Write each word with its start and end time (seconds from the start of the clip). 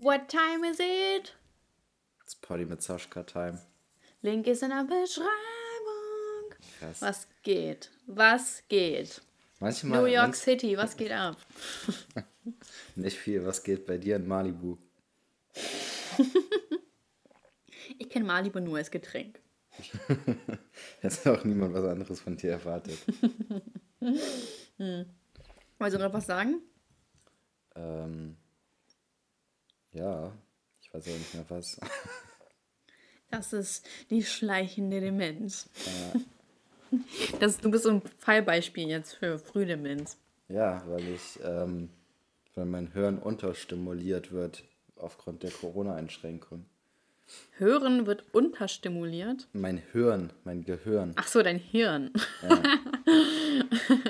What 0.00 0.28
time 0.28 0.64
is 0.64 0.78
it? 0.80 1.34
It's 2.22 2.34
Party 2.34 2.64
mit 2.64 2.82
Sascha 2.82 3.22
Time. 3.26 3.58
Link 4.22 4.46
ist 4.46 4.62
in 4.62 4.70
der 4.70 4.84
Beschreibung. 4.84 6.54
Krass. 6.78 7.02
Was 7.02 7.26
geht? 7.42 7.90
Was 8.06 8.62
geht? 8.68 9.20
Manchmal 9.60 10.02
New 10.02 10.06
York 10.06 10.36
City, 10.36 10.76
was 10.76 10.96
geht 10.96 11.10
ab? 11.10 11.36
nicht 12.94 13.16
viel. 13.18 13.44
Was 13.44 13.62
geht 13.64 13.86
bei 13.86 13.98
dir 13.98 14.16
in 14.16 14.26
Malibu? 14.26 14.76
Ich 18.00 18.10
kenne 18.10 18.26
Malibu 18.26 18.60
nur 18.60 18.76
als 18.78 18.90
Getränk. 18.90 19.40
Jetzt 21.02 21.24
hat 21.26 21.40
auch 21.40 21.44
niemand 21.44 21.74
was 21.74 21.84
anderes 21.84 22.20
von 22.20 22.36
dir 22.36 22.52
erwartet. 22.52 22.98
Wolltest 23.98 25.10
du 25.78 25.98
noch 25.98 26.12
was 26.12 26.26
sagen? 26.26 26.60
ähm, 27.74 28.36
ja, 29.98 30.32
ich 30.80 30.92
weiß 30.94 31.08
auch 31.08 31.12
nicht 31.18 31.34
mehr 31.34 31.44
was. 31.48 31.78
Das 33.30 33.52
ist 33.52 33.86
die 34.08 34.22
schleichende 34.22 35.00
Demenz. 35.00 35.68
Das, 37.38 37.58
du 37.58 37.70
bist 37.70 37.84
so 37.84 37.90
ein 37.90 38.02
Fallbeispiel 38.16 38.88
jetzt 38.88 39.12
für 39.12 39.38
Frühdemenz. 39.38 40.16
ja, 40.48 40.82
weil 40.86 41.06
ich, 41.06 41.38
ähm, 41.44 41.90
weil 42.54 42.64
mein 42.64 42.90
Hirn 42.92 43.18
unterstimuliert 43.18 44.32
wird 44.32 44.64
aufgrund 44.96 45.42
der 45.42 45.50
Corona-Einschränkung. 45.50 46.64
Hören 47.58 48.06
wird 48.06 48.24
unterstimuliert. 48.32 49.48
Mein 49.52 49.82
Hirn, 49.92 50.32
mein 50.44 50.64
Gehirn. 50.64 51.12
Ach 51.16 51.28
so, 51.28 51.42
dein 51.42 51.58
Hirn. 51.58 52.10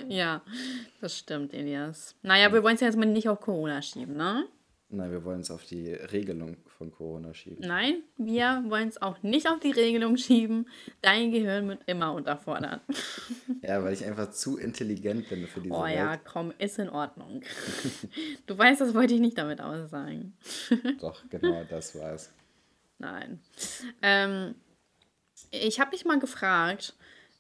Ja, 0.08 0.42
das 1.00 1.18
stimmt, 1.18 1.52
Elias. 1.52 2.14
Naja, 2.22 2.52
wir 2.52 2.62
wollen 2.62 2.76
es 2.76 2.80
ja 2.80 2.86
jetzt 2.86 2.96
mal 2.96 3.06
nicht 3.06 3.28
auf 3.28 3.40
Corona 3.40 3.82
schieben, 3.82 4.16
ne? 4.16 4.46
Nein, 4.90 5.10
wir 5.12 5.22
wollen 5.24 5.40
es 5.40 5.50
auf 5.50 5.64
die 5.66 5.92
Regelung 5.92 6.56
von 6.78 6.90
Corona 6.90 7.34
schieben. 7.34 7.58
Nein, 7.66 8.02
wir 8.16 8.64
wollen 8.68 8.88
es 8.88 9.02
auch 9.02 9.22
nicht 9.22 9.46
auf 9.46 9.60
die 9.60 9.70
Regelung 9.70 10.16
schieben. 10.16 10.66
Dein 11.02 11.30
Gehirn 11.30 11.68
wird 11.68 11.82
immer 11.86 12.12
unterfordert. 12.14 12.80
Ja, 13.62 13.82
weil 13.82 13.92
ich 13.92 14.04
einfach 14.04 14.30
zu 14.30 14.56
intelligent 14.56 15.28
bin 15.28 15.46
für 15.46 15.60
diese 15.60 15.74
Oh 15.74 15.82
Welt. 15.84 15.96
ja, 15.96 16.16
komm, 16.16 16.54
ist 16.58 16.78
in 16.78 16.88
Ordnung. 16.88 17.42
Du 18.46 18.56
weißt, 18.56 18.80
das 18.80 18.94
wollte 18.94 19.14
ich 19.14 19.20
nicht 19.20 19.36
damit 19.36 19.60
aussagen. 19.60 20.34
Doch, 21.00 21.22
genau, 21.28 21.64
das 21.68 21.94
war's. 21.98 22.32
Nein. 22.98 23.40
Ähm, 24.00 24.54
ich 25.50 25.80
habe 25.80 25.90
mich 25.90 26.04
mal 26.06 26.18
gefragt, 26.18 26.94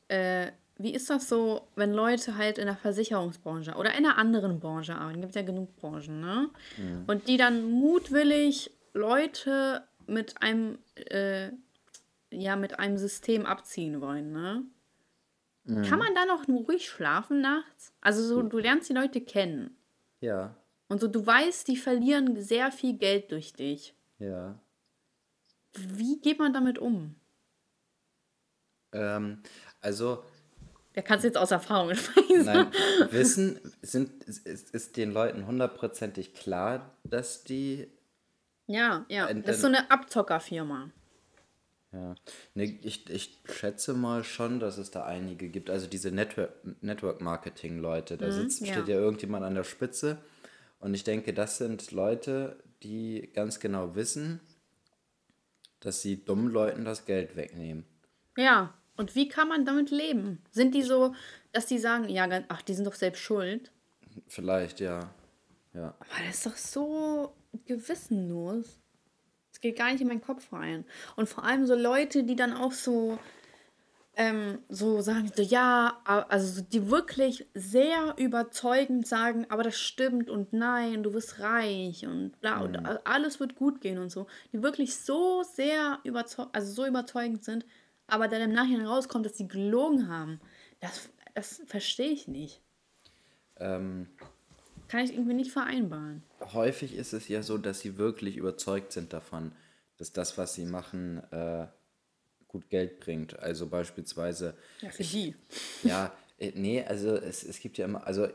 äh, 0.08 0.50
wie 0.78 0.94
ist 0.94 1.10
das 1.10 1.28
so, 1.28 1.68
wenn 1.74 1.92
Leute 1.92 2.36
halt 2.36 2.56
in 2.58 2.66
der 2.66 2.76
Versicherungsbranche 2.76 3.74
oder 3.74 3.90
in 3.90 4.06
einer 4.06 4.16
anderen 4.16 4.60
Branche 4.60 4.94
arbeiten? 4.94 5.20
Gibt 5.20 5.34
ja 5.34 5.42
genug 5.42 5.74
Branchen, 5.76 6.20
ne? 6.20 6.50
Und 7.06 7.26
die 7.28 7.36
dann 7.36 7.70
mutwillig 7.70 8.70
Leute 8.94 9.86
mit 10.06 10.40
einem, 10.40 10.78
äh, 10.94 11.50
ja, 12.30 12.56
mit 12.56 12.78
einem 12.78 12.96
System 12.96 13.44
abziehen 13.44 14.00
wollen, 14.00 14.32
ne? 14.32 14.62
Kann 15.66 15.98
man 15.98 16.14
da 16.14 16.24
noch 16.24 16.48
ruhig 16.48 16.88
schlafen 16.88 17.42
nachts? 17.42 17.92
Also 18.00 18.22
so, 18.22 18.42
du 18.42 18.56
lernst 18.58 18.88
die 18.88 18.94
Leute 18.94 19.20
kennen. 19.20 19.76
Ja, 20.20 20.56
Und 20.88 21.00
so, 21.02 21.08
du 21.08 21.26
weißt, 21.26 21.68
die 21.68 21.76
verlieren 21.76 22.40
sehr 22.42 22.72
viel 22.72 22.94
Geld 22.96 23.30
durch 23.32 23.52
dich. 23.52 23.94
ja. 24.18 24.58
Wie 25.74 26.18
geht 26.20 26.38
man 26.38 26.52
damit 26.54 26.78
um? 26.78 27.14
Ähm, 28.92 29.42
also, 29.80 30.24
Wer 30.98 31.04
kann 31.04 31.18
es 31.18 31.22
jetzt 31.24 31.38
aus 31.38 31.52
Erfahrung 31.52 31.94
sprechen? 31.94 32.44
nein, 32.44 32.72
Wissen 33.12 33.60
sind, 33.82 34.24
ist, 34.24 34.48
ist 34.74 34.96
den 34.96 35.12
Leuten 35.12 35.46
hundertprozentig 35.46 36.34
klar, 36.34 36.90
dass 37.04 37.44
die 37.44 37.86
Ja, 38.66 39.06
ja. 39.08 39.26
Ein- 39.26 39.44
Das 39.44 39.54
ist 39.56 39.62
so 39.62 39.68
eine 39.68 39.88
Abzockerfirma. 39.92 40.90
Ja, 41.92 42.16
nee, 42.54 42.80
ich, 42.82 43.08
ich 43.08 43.38
schätze 43.48 43.94
mal 43.94 44.24
schon, 44.24 44.58
dass 44.58 44.76
es 44.76 44.90
da 44.90 45.04
einige 45.04 45.48
gibt. 45.50 45.70
Also 45.70 45.86
diese 45.86 46.10
Network, 46.10 46.50
Network-Marketing-Leute, 46.82 48.16
da 48.16 48.32
sitzt, 48.32 48.62
Mhm, 48.62 48.66
ja. 48.66 48.72
steht 48.74 48.88
ja 48.88 48.96
irgendjemand 48.96 49.44
an 49.44 49.54
der 49.54 49.62
Spitze. 49.62 50.18
Und 50.80 50.94
ich 50.94 51.04
denke, 51.04 51.32
das 51.32 51.58
sind 51.58 51.92
Leute, 51.92 52.56
die 52.82 53.30
ganz 53.34 53.60
genau 53.60 53.94
wissen, 53.94 54.40
dass 55.78 56.02
sie 56.02 56.24
dummen 56.24 56.50
Leuten 56.50 56.84
das 56.84 57.04
Geld 57.06 57.36
wegnehmen. 57.36 57.84
Ja. 58.36 58.74
Und 58.98 59.14
wie 59.14 59.28
kann 59.28 59.48
man 59.48 59.64
damit 59.64 59.90
leben? 59.90 60.42
Sind 60.50 60.74
die 60.74 60.82
so, 60.82 61.14
dass 61.52 61.66
die 61.66 61.78
sagen, 61.78 62.08
ja, 62.08 62.28
ach, 62.48 62.62
die 62.62 62.74
sind 62.74 62.84
doch 62.86 62.94
selbst 62.94 63.20
schuld? 63.20 63.70
Vielleicht, 64.26 64.80
ja. 64.80 65.08
Ja. 65.72 65.94
Aber 66.00 66.26
das 66.26 66.36
ist 66.38 66.46
doch 66.46 66.56
so 66.56 67.32
gewissenlos. 67.64 68.80
Es 69.52 69.60
geht 69.60 69.78
gar 69.78 69.92
nicht 69.92 70.00
in 70.00 70.08
meinen 70.08 70.20
Kopf 70.20 70.52
rein. 70.52 70.84
Und 71.16 71.28
vor 71.28 71.44
allem 71.44 71.64
so 71.66 71.74
Leute, 71.76 72.24
die 72.24 72.34
dann 72.34 72.52
auch 72.52 72.72
so, 72.72 73.18
ähm, 74.16 74.58
so 74.68 75.00
sagen, 75.00 75.30
so, 75.32 75.42
ja, 75.42 76.00
also 76.04 76.46
so, 76.56 76.62
die 76.62 76.90
wirklich 76.90 77.46
sehr 77.54 78.14
überzeugend 78.18 79.06
sagen, 79.06 79.46
aber 79.48 79.62
das 79.62 79.78
stimmt 79.78 80.28
und 80.28 80.52
nein, 80.52 81.04
du 81.04 81.14
wirst 81.14 81.38
reich 81.38 82.04
und 82.04 82.32
bla 82.40 82.60
und 82.60 82.84
a- 82.84 83.00
alles 83.04 83.38
wird 83.38 83.54
gut 83.54 83.80
gehen 83.80 83.98
und 83.98 84.10
so. 84.10 84.26
Die 84.52 84.62
wirklich 84.62 84.96
so 84.96 85.44
sehr 85.44 86.00
überzeugend, 86.02 86.54
also 86.56 86.72
so 86.72 86.84
überzeugend 86.86 87.44
sind, 87.44 87.64
aber 88.08 88.26
dann 88.26 88.42
im 88.42 88.52
Nachhinein 88.52 88.86
rauskommt, 88.86 89.24
dass 89.24 89.36
sie 89.36 89.46
gelogen 89.46 90.08
haben. 90.08 90.40
Das, 90.80 91.08
das 91.34 91.62
verstehe 91.66 92.10
ich 92.10 92.26
nicht. 92.26 92.60
Ähm, 93.58 94.08
Kann 94.88 95.04
ich 95.04 95.12
irgendwie 95.12 95.34
nicht 95.34 95.52
vereinbaren. 95.52 96.22
häufig 96.52 96.94
ist 96.94 97.12
es 97.12 97.28
ja 97.28 97.42
so, 97.42 97.58
dass 97.58 97.80
sie 97.80 97.98
wirklich 97.98 98.36
überzeugt 98.36 98.92
sind 98.92 99.12
davon, 99.12 99.52
dass 99.98 100.12
das, 100.12 100.38
was 100.38 100.54
sie 100.54 100.64
machen, 100.64 101.22
äh, 101.32 101.66
gut 102.46 102.70
Geld 102.70 103.00
bringt. 103.00 103.38
Also 103.38 103.66
beispielsweise 103.66 104.56
Ja, 104.80 104.90
für 104.90 105.02
die. 105.04 105.34
Ja, 105.84 106.12
äh, 106.38 106.52
nee, 106.54 106.82
also 106.82 107.14
es, 107.16 107.44
es 107.44 107.60
gibt 107.60 107.78
ja 107.78 107.84
immer, 107.84 108.06
also 108.06 108.28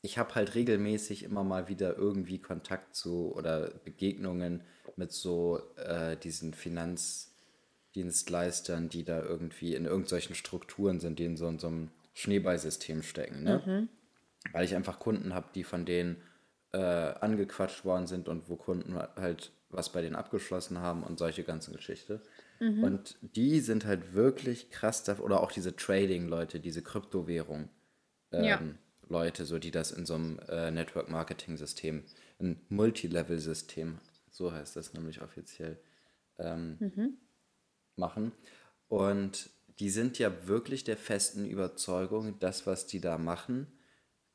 ich 0.00 0.16
habe 0.18 0.34
halt 0.34 0.54
regelmäßig 0.54 1.22
immer 1.24 1.44
mal 1.44 1.68
wieder 1.68 1.96
irgendwie 1.96 2.40
Kontakt 2.40 2.94
zu 2.94 3.32
oder 3.34 3.68
Begegnungen 3.84 4.62
mit 4.96 5.12
so 5.12 5.60
äh, 5.76 6.16
diesen 6.16 6.54
Finanzdienstleistern, 7.92 8.88
die 8.88 9.04
da 9.04 9.22
irgendwie 9.22 9.74
in 9.74 9.84
irgendwelchen 9.84 10.34
Strukturen 10.34 11.00
sind, 11.00 11.18
die 11.18 11.24
in 11.24 11.36
so, 11.36 11.48
in 11.48 11.58
so 11.58 11.68
einem 11.68 11.90
Schneeballsystem 12.14 13.02
stecken, 13.02 13.44
ne? 13.44 13.88
Weil 14.52 14.64
ich 14.64 14.74
einfach 14.74 14.98
Kunden 14.98 15.34
habe, 15.34 15.48
die 15.54 15.62
von 15.64 15.84
denen 15.84 16.16
äh, 16.72 16.78
angequatscht 16.78 17.84
worden 17.84 18.06
sind 18.06 18.28
und 18.28 18.48
wo 18.48 18.56
Kunden 18.56 18.96
halt 18.96 19.52
was 19.68 19.90
bei 19.90 20.02
denen 20.02 20.16
abgeschlossen 20.16 20.78
haben 20.80 21.02
und 21.02 21.18
solche 21.18 21.44
ganzen 21.44 21.72
Geschichte. 21.74 22.20
Und 22.84 23.16
die 23.22 23.60
sind 23.60 23.86
halt 23.86 24.12
wirklich 24.14 24.70
krass 24.70 25.02
dafür, 25.02 25.24
oder 25.24 25.42
auch 25.42 25.50
diese 25.50 25.74
Trading-Leute, 25.74 26.60
diese 26.60 26.82
Kryptowährung. 26.82 27.68
Ähm, 28.32 28.44
Ja. 28.44 28.60
Leute, 29.08 29.44
so 29.46 29.58
die 29.58 29.70
das 29.70 29.90
in 29.92 30.06
so 30.06 30.14
einem 30.14 30.38
äh, 30.48 30.70
Network-Marketing-System, 30.70 32.04
ein 32.40 32.60
Multilevel-System, 32.68 33.98
so 34.30 34.52
heißt 34.52 34.76
das 34.76 34.94
nämlich 34.94 35.20
offiziell, 35.22 35.78
ähm, 36.38 36.76
machen. 37.96 38.32
Und 38.88 39.50
die 39.78 39.90
sind 39.90 40.18
ja 40.18 40.46
wirklich 40.46 40.84
der 40.84 40.96
festen 40.96 41.46
Überzeugung, 41.46 42.38
das, 42.38 42.66
was 42.66 42.86
die 42.86 43.00
da 43.00 43.18
machen, 43.18 43.66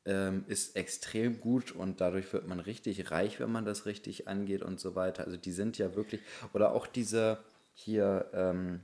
ähm, 0.04 0.44
ist 0.48 0.76
extrem 0.76 1.40
gut 1.40 1.72
und 1.72 2.00
dadurch 2.00 2.32
wird 2.32 2.46
man 2.46 2.60
richtig 2.60 3.10
reich, 3.10 3.40
wenn 3.40 3.52
man 3.52 3.64
das 3.64 3.86
richtig 3.86 4.26
angeht 4.26 4.62
und 4.62 4.80
so 4.80 4.94
weiter. 4.94 5.24
Also 5.24 5.36
die 5.36 5.52
sind 5.52 5.78
ja 5.78 5.94
wirklich, 5.94 6.20
oder 6.52 6.72
auch 6.72 6.86
diese 6.86 7.38
hier, 7.74 8.30
ähm, 8.32 8.80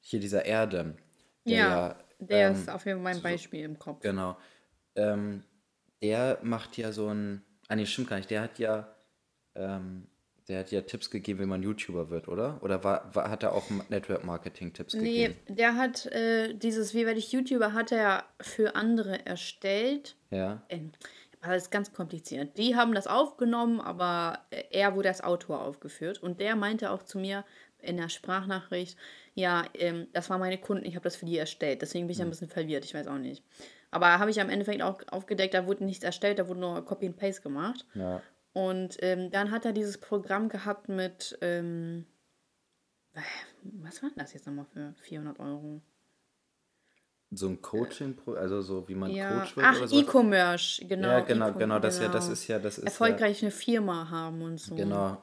hier 0.00 0.20
dieser 0.20 0.44
Erde, 0.44 0.96
der 1.46 1.56
Ja, 1.56 2.04
der 2.18 2.48
ähm, 2.48 2.54
ist 2.54 2.68
auf 2.68 2.84
jeden 2.86 3.02
Fall 3.02 3.14
mein 3.14 3.22
Beispiel 3.22 3.64
im 3.64 3.78
Kopf. 3.78 4.00
Genau. 4.00 4.36
Ähm, 4.94 5.44
der 6.02 6.38
macht 6.42 6.76
ja 6.76 6.92
so 6.92 7.08
ein. 7.08 7.42
Ah, 7.68 7.76
nee, 7.76 7.86
stimmt 7.86 8.08
gar 8.08 8.16
nicht. 8.16 8.30
Der 8.30 8.42
hat 8.42 8.58
ja. 8.58 8.94
Der 10.50 10.58
hat 10.58 10.72
ja 10.72 10.80
Tipps 10.80 11.10
gegeben, 11.10 11.38
wie 11.38 11.46
man 11.46 11.62
YouTuber 11.62 12.10
wird, 12.10 12.26
oder? 12.26 12.58
Oder 12.60 12.82
war, 12.82 13.14
war, 13.14 13.30
hat 13.30 13.44
er 13.44 13.52
auch 13.52 13.70
Network-Marketing-Tipps 13.88 14.94
Nee, 14.94 15.28
gegeben? 15.28 15.36
der 15.46 15.76
hat 15.76 16.06
äh, 16.06 16.54
dieses 16.54 16.92
Wie 16.92 17.06
werde 17.06 17.20
ich 17.20 17.30
YouTuber 17.30 17.72
hat 17.72 17.92
er 17.92 18.24
für 18.40 18.74
andere 18.74 19.24
erstellt. 19.24 20.16
Ja. 20.30 20.60
Äh, 20.66 20.80
das 21.40 21.62
ist 21.62 21.70
ganz 21.70 21.92
kompliziert. 21.92 22.58
Die 22.58 22.74
haben 22.74 22.94
das 22.94 23.06
aufgenommen, 23.06 23.80
aber 23.80 24.40
er 24.72 24.96
wurde 24.96 25.08
als 25.08 25.22
Autor 25.22 25.62
aufgeführt. 25.62 26.20
Und 26.20 26.40
der 26.40 26.56
meinte 26.56 26.90
auch 26.90 27.04
zu 27.04 27.20
mir 27.20 27.44
in 27.78 27.96
der 27.96 28.08
Sprachnachricht, 28.08 28.98
ja, 29.34 29.64
ähm, 29.74 30.08
das 30.12 30.28
waren 30.30 30.40
meine 30.40 30.58
Kunden, 30.58 30.84
ich 30.84 30.96
habe 30.96 31.04
das 31.04 31.14
für 31.14 31.26
die 31.26 31.38
erstellt. 31.38 31.80
Deswegen 31.80 32.08
bin 32.08 32.16
ich 32.16 32.20
ein 32.22 32.28
bisschen 32.28 32.48
verwirrt, 32.48 32.84
ich 32.84 32.92
weiß 32.94 33.06
auch 33.06 33.18
nicht. 33.18 33.44
Aber 33.92 34.18
habe 34.18 34.32
ich 34.32 34.40
am 34.40 34.50
Endeffekt 34.50 34.82
auch 34.82 35.00
aufgedeckt, 35.12 35.54
da 35.54 35.66
wurde 35.66 35.84
nichts 35.84 36.02
erstellt, 36.02 36.40
da 36.40 36.48
wurde 36.48 36.58
nur 36.58 36.84
Copy 36.84 37.06
and 37.06 37.16
Paste 37.16 37.40
gemacht. 37.40 37.86
Ja. 37.94 38.20
Und 38.52 38.96
ähm, 39.00 39.30
dann 39.30 39.50
hat 39.50 39.64
er 39.64 39.72
dieses 39.72 39.98
Programm 39.98 40.48
gehabt 40.48 40.88
mit, 40.88 41.38
ähm, 41.40 42.06
äh, 43.14 43.20
was 43.62 44.02
war 44.02 44.10
das 44.16 44.32
jetzt 44.32 44.46
nochmal 44.46 44.66
für 44.72 44.94
400 45.02 45.38
Euro? 45.38 45.82
so 47.32 47.46
ein 47.48 47.62
Coaching, 47.62 48.16
also 48.36 48.60
so 48.60 48.88
wie 48.88 48.94
man 48.94 49.10
Ja. 49.12 49.38
Coach 49.38 49.56
wird 49.56 49.66
Ach, 49.66 49.76
oder 49.76 49.88
so. 49.88 50.00
E-Commerce, 50.00 50.84
genau. 50.86 51.08
Ja, 51.08 51.20
genau, 51.20 51.48
E-Com- 51.50 51.58
genau, 51.58 51.78
das 51.78 51.94
ist 51.94 52.02
ja, 52.02 52.08
das 52.08 52.24
genau. 52.24 52.32
ist 52.32 52.48
ja, 52.48 52.58
das 52.58 52.72
ist 52.78 52.82
ja, 52.84 52.88
Erfolgreich 52.90 53.42
eine 53.42 53.50
Firma 53.52 54.10
haben 54.10 54.42
und 54.42 54.58
so. 54.58 54.74
genau. 54.74 55.22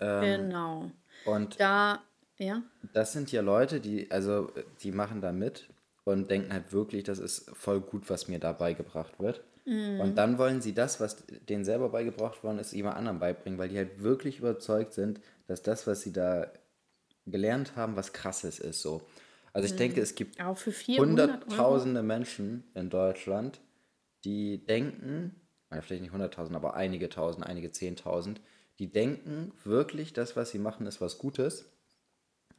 Ähm, 0.00 0.22
Genau. 0.48 0.90
und 1.26 1.60
Da, 1.60 2.02
ja. 2.38 2.62
das 2.92 3.12
sind 3.12 3.30
ja 3.30 3.42
Leute, 3.42 3.80
die, 3.80 4.10
also 4.10 4.50
die 4.82 4.90
machen 4.90 5.20
da 5.20 5.32
mit 5.32 5.68
und 6.04 6.30
denken 6.30 6.52
halt 6.52 6.72
wirklich, 6.72 7.04
das 7.04 7.18
ist 7.18 7.50
voll 7.54 7.80
gut, 7.80 8.08
was 8.08 8.26
mir 8.28 8.38
da 8.38 8.52
beigebracht 8.52 9.20
wird. 9.20 9.44
Mhm. 9.64 10.00
Und 10.00 10.16
dann 10.16 10.38
wollen 10.38 10.60
sie 10.60 10.74
das, 10.74 11.00
was 11.00 11.24
denen 11.48 11.64
selber 11.64 11.88
beigebracht 11.88 12.42
worden 12.44 12.58
ist, 12.58 12.72
jemand 12.72 12.96
anderem 12.96 13.18
beibringen, 13.18 13.58
weil 13.58 13.68
die 13.68 13.78
halt 13.78 14.02
wirklich 14.02 14.38
überzeugt 14.38 14.92
sind, 14.92 15.20
dass 15.46 15.62
das, 15.62 15.86
was 15.86 16.02
sie 16.02 16.12
da 16.12 16.50
gelernt 17.26 17.76
haben, 17.76 17.96
was 17.96 18.12
krasses 18.12 18.58
ist 18.58 18.82
so. 18.82 19.02
Also 19.52 19.66
ich 19.66 19.76
denke, 19.76 20.00
es 20.00 20.14
gibt 20.14 20.42
Auch 20.42 20.58
für 20.58 20.72
400 20.72 21.30
Euro. 21.30 21.40
hunderttausende 21.40 22.02
Menschen 22.02 22.64
in 22.74 22.90
Deutschland, 22.90 23.60
die 24.24 24.64
denken, 24.66 25.34
vielleicht 25.80 26.02
nicht 26.02 26.12
hunderttausend, 26.12 26.56
aber 26.56 26.74
einige 26.74 27.08
tausend, 27.08 27.46
einige 27.46 27.70
zehntausend, 27.70 28.40
die 28.78 28.92
denken 28.92 29.52
wirklich, 29.62 30.12
das, 30.12 30.34
was 30.36 30.50
sie 30.50 30.58
machen, 30.58 30.86
ist 30.86 31.00
was 31.00 31.18
Gutes 31.18 31.66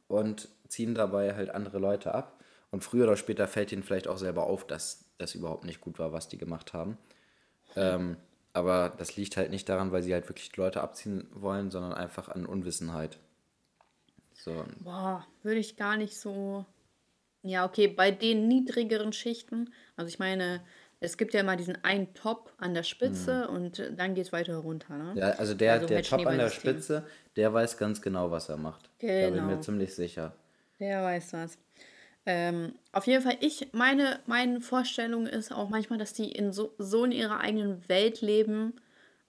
und 0.08 0.48
ziehen 0.68 0.94
dabei 0.94 1.34
halt 1.34 1.50
andere 1.50 1.78
Leute 1.78 2.14
ab. 2.14 2.35
Und 2.70 2.84
früher 2.84 3.04
oder 3.04 3.16
später 3.16 3.48
fällt 3.48 3.72
ihnen 3.72 3.82
vielleicht 3.82 4.08
auch 4.08 4.18
selber 4.18 4.44
auf, 4.46 4.66
dass 4.66 5.06
das 5.18 5.34
überhaupt 5.34 5.64
nicht 5.64 5.80
gut 5.80 5.98
war, 5.98 6.12
was 6.12 6.28
die 6.28 6.38
gemacht 6.38 6.72
haben. 6.74 6.98
Ähm, 7.76 8.16
aber 8.54 8.94
das 8.98 9.16
liegt 9.16 9.36
halt 9.38 9.50
nicht 9.50 9.68
daran, 9.68 9.92
weil 9.92 10.02
sie 10.02 10.14
halt 10.14 10.28
wirklich 10.28 10.56
Leute 10.56 10.82
abziehen 10.82 11.28
wollen, 11.32 11.70
sondern 11.70 11.94
einfach 11.94 12.28
an 12.28 12.46
Unwissenheit. 12.46 13.18
So, 14.34 14.64
Boah, 14.78 15.26
würde 15.42 15.60
ich 15.60 15.76
gar 15.76 15.96
nicht 15.96 16.16
so. 16.18 16.64
Ja, 17.42 17.64
okay, 17.66 17.88
bei 17.88 18.10
den 18.12 18.48
niedrigeren 18.48 19.12
Schichten, 19.12 19.72
also 19.96 20.08
ich 20.08 20.18
meine, 20.18 20.62
es 21.00 21.16
gibt 21.18 21.34
ja 21.34 21.40
immer 21.40 21.56
diesen 21.56 21.82
einen 21.84 22.14
Top 22.14 22.52
an 22.58 22.74
der 22.74 22.82
Spitze 22.84 23.48
und 23.48 23.78
äh, 23.80 23.94
dann 23.94 24.14
geht 24.14 24.26
es 24.26 24.32
weiter 24.32 24.56
runter, 24.58 24.96
ne? 24.98 25.04
Mhm. 25.14 25.18
Ja, 25.18 25.30
also 25.30 25.54
der, 25.54 25.80
Also 25.80 25.86
der 25.86 25.96
halt 25.96 26.06
Top 26.08 26.26
an 26.26 26.38
der. 26.38 26.50
Spitze, 26.50 27.06
der 27.36 27.52
weiß 27.52 27.76
ganz 27.78 28.02
genau, 28.02 28.30
was 28.30 28.48
er 28.48 28.56
macht. 28.58 28.90
Da 29.18 29.30
bin 29.30 29.40
ich 29.40 29.44
mir 29.44 29.52
Genau. 29.52 29.60
ziemlich 29.60 29.94
sicher. 29.94 30.34
Der 30.80 31.02
weiß 31.02 31.34
was. 31.34 31.58
Ähm, 32.26 32.74
auf 32.92 33.06
jeden 33.06 33.22
Fall, 33.22 33.36
ich, 33.40 33.68
meine, 33.72 34.18
meine 34.26 34.60
Vorstellung 34.60 35.26
ist 35.26 35.52
auch 35.52 35.68
manchmal, 35.68 35.98
dass 35.98 36.12
die 36.12 36.32
in 36.32 36.52
so, 36.52 36.74
so 36.76 37.04
in 37.04 37.12
ihrer 37.12 37.40
eigenen 37.40 37.88
Welt 37.88 38.20
leben 38.20 38.74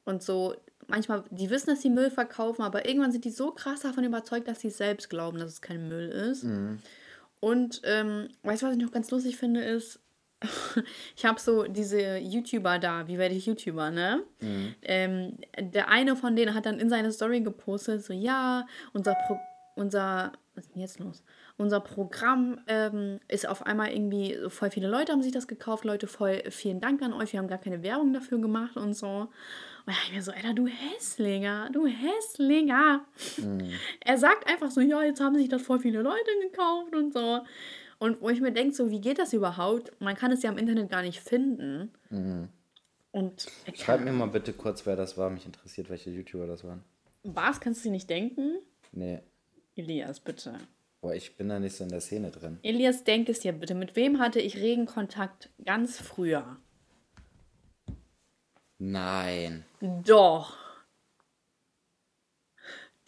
und 0.03 0.23
so, 0.23 0.55
manchmal, 0.87 1.23
die 1.29 1.49
wissen, 1.51 1.69
dass 1.69 1.81
sie 1.83 1.91
Müll 1.91 2.09
verkaufen, 2.09 2.63
aber 2.63 2.87
irgendwann 2.87 3.11
sind 3.11 3.25
die 3.25 3.29
so 3.29 3.51
krass 3.51 3.81
davon 3.81 4.03
überzeugt, 4.03 4.47
dass 4.47 4.61
sie 4.61 4.71
selbst 4.71 5.09
glauben, 5.09 5.37
dass 5.37 5.51
es 5.51 5.61
kein 5.61 5.87
Müll 5.87 6.09
ist. 6.09 6.43
Und 7.39 7.81
ähm, 7.83 8.29
weißt 8.43 8.63
du, 8.63 8.67
was 8.67 8.75
ich 8.75 8.81
noch 8.81 8.91
ganz 8.91 9.11
lustig 9.11 9.37
finde, 9.37 9.61
ist, 9.61 9.99
ich 11.15 11.25
habe 11.25 11.39
so 11.39 11.63
diese 11.63 12.17
YouTuber 12.17 12.79
da, 12.79 13.07
wie 13.07 13.17
werde 13.17 13.35
ich 13.35 13.45
YouTuber, 13.45 13.91
ne? 13.91 14.23
Ähm, 14.83 15.37
der 15.59 15.89
eine 15.89 16.15
von 16.15 16.35
denen 16.35 16.53
hat 16.53 16.65
dann 16.65 16.79
in 16.79 16.89
seine 16.89 17.11
Story 17.11 17.41
gepostet, 17.41 18.03
so, 18.03 18.13
ja, 18.13 18.65
unser, 18.93 19.15
Pro 19.27 19.39
unser, 19.75 20.31
was 20.55 20.65
ist 20.65 20.73
denn 20.73 20.81
jetzt 20.81 20.99
los? 20.99 21.23
Unser 21.57 21.79
Programm 21.79 22.59
ähm, 22.67 23.19
ist 23.27 23.47
auf 23.47 23.65
einmal 23.65 23.91
irgendwie, 23.91 24.37
so 24.39 24.49
voll 24.49 24.69
viele 24.69 24.87
Leute 24.87 25.11
haben 25.11 25.23
sich 25.23 25.31
das 25.31 25.47
gekauft, 25.47 25.85
Leute, 25.85 26.05
voll 26.05 26.43
vielen 26.51 26.79
Dank 26.79 27.01
an 27.01 27.13
euch, 27.13 27.33
wir 27.33 27.39
haben 27.39 27.47
gar 27.47 27.57
keine 27.57 27.81
Werbung 27.81 28.13
dafür 28.13 28.39
gemacht 28.39 28.77
und 28.77 28.93
so. 28.93 29.29
Und 29.87 29.93
ich 30.05 30.13
mir 30.13 30.21
so, 30.21 30.31
Alter, 30.31 30.53
du 30.53 30.67
Hässlinger, 30.67 31.69
du 31.71 31.87
Hässlinger. 31.87 33.05
Er 34.01 34.17
sagt 34.17 34.47
einfach 34.47 34.69
so, 34.69 34.81
ja, 34.81 35.01
jetzt 35.01 35.19
haben 35.21 35.35
sich 35.35 35.49
das 35.49 35.61
voll 35.63 35.79
viele 35.79 36.01
Leute 36.01 36.29
gekauft 36.43 36.93
und 36.93 37.11
so. 37.13 37.41
Und 37.99 38.21
wo 38.21 38.29
ich 38.29 38.41
mir 38.41 38.51
denke, 38.51 38.75
so, 38.75 38.91
wie 38.91 39.01
geht 39.01 39.17
das 39.17 39.33
überhaupt? 39.33 39.91
Man 39.99 40.15
kann 40.15 40.31
es 40.31 40.43
ja 40.43 40.51
im 40.51 40.57
Internet 40.59 40.89
gar 40.91 41.01
nicht 41.01 41.19
finden. 41.21 41.91
Und 43.11 43.47
Schreib 43.73 44.01
mir 44.01 44.11
mal 44.11 44.27
bitte 44.27 44.53
kurz, 44.53 44.85
wer 44.85 44.95
das 44.95 45.17
war. 45.17 45.31
Mich 45.31 45.45
interessiert, 45.47 45.89
welche 45.89 46.11
YouTuber 46.11 46.45
das 46.45 46.63
waren. 46.63 46.83
was 47.23 47.59
kannst 47.59 47.83
du 47.83 47.89
dir 47.89 47.93
nicht 47.93 48.09
denken? 48.09 48.57
Nee. 48.91 49.21
Elias, 49.75 50.19
bitte. 50.19 50.53
Boah, 51.01 51.13
ich 51.13 51.35
bin 51.35 51.49
da 51.49 51.59
nicht 51.59 51.75
so 51.75 51.83
in 51.83 51.89
der 51.91 52.01
Szene 52.01 52.31
drin. 52.31 52.59
Elias, 52.63 53.03
denk 53.03 53.29
es 53.29 53.39
dir 53.39 53.53
bitte. 53.53 53.75
Mit 53.75 53.95
wem 53.95 54.19
hatte 54.19 54.39
ich 54.39 54.57
regen 54.57 54.85
Kontakt 54.87 55.49
ganz 55.63 55.99
früher? 55.99 56.57
Nein. 58.79 59.65
Doch. 59.81 60.57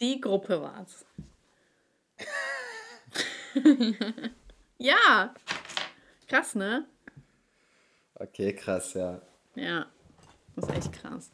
Die 0.00 0.20
Gruppe 0.20 0.62
war's. 0.62 1.04
ja. 4.78 5.34
Krass, 6.28 6.54
ne? 6.54 6.86
Okay, 8.14 8.54
krass, 8.54 8.94
ja. 8.94 9.20
Ja. 9.54 9.86
Das 10.56 10.68
ist 10.68 10.76
echt 10.76 10.92
krass. 10.92 11.30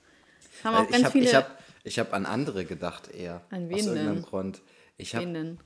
Haben 0.65 0.75
Äh, 0.75 0.79
auch 0.79 0.85
ich 0.85 0.91
ganz 0.91 1.05
habe 1.05 1.13
viele. 1.13 1.25
ich 1.27 1.35
hab, 1.35 1.63
ich 1.85 1.99
hab 1.99 2.13
an 2.15 2.27
andere 2.27 2.65
gedacht 2.65 3.09
eher. 3.11 3.43
An 3.51 3.65
aus 3.67 3.71
wen 3.71 3.77
irgendeinem 3.79 4.15
denn? 4.17 4.23
Grund. 4.23 4.63
Ich 4.99 5.15
habe 5.15 5.57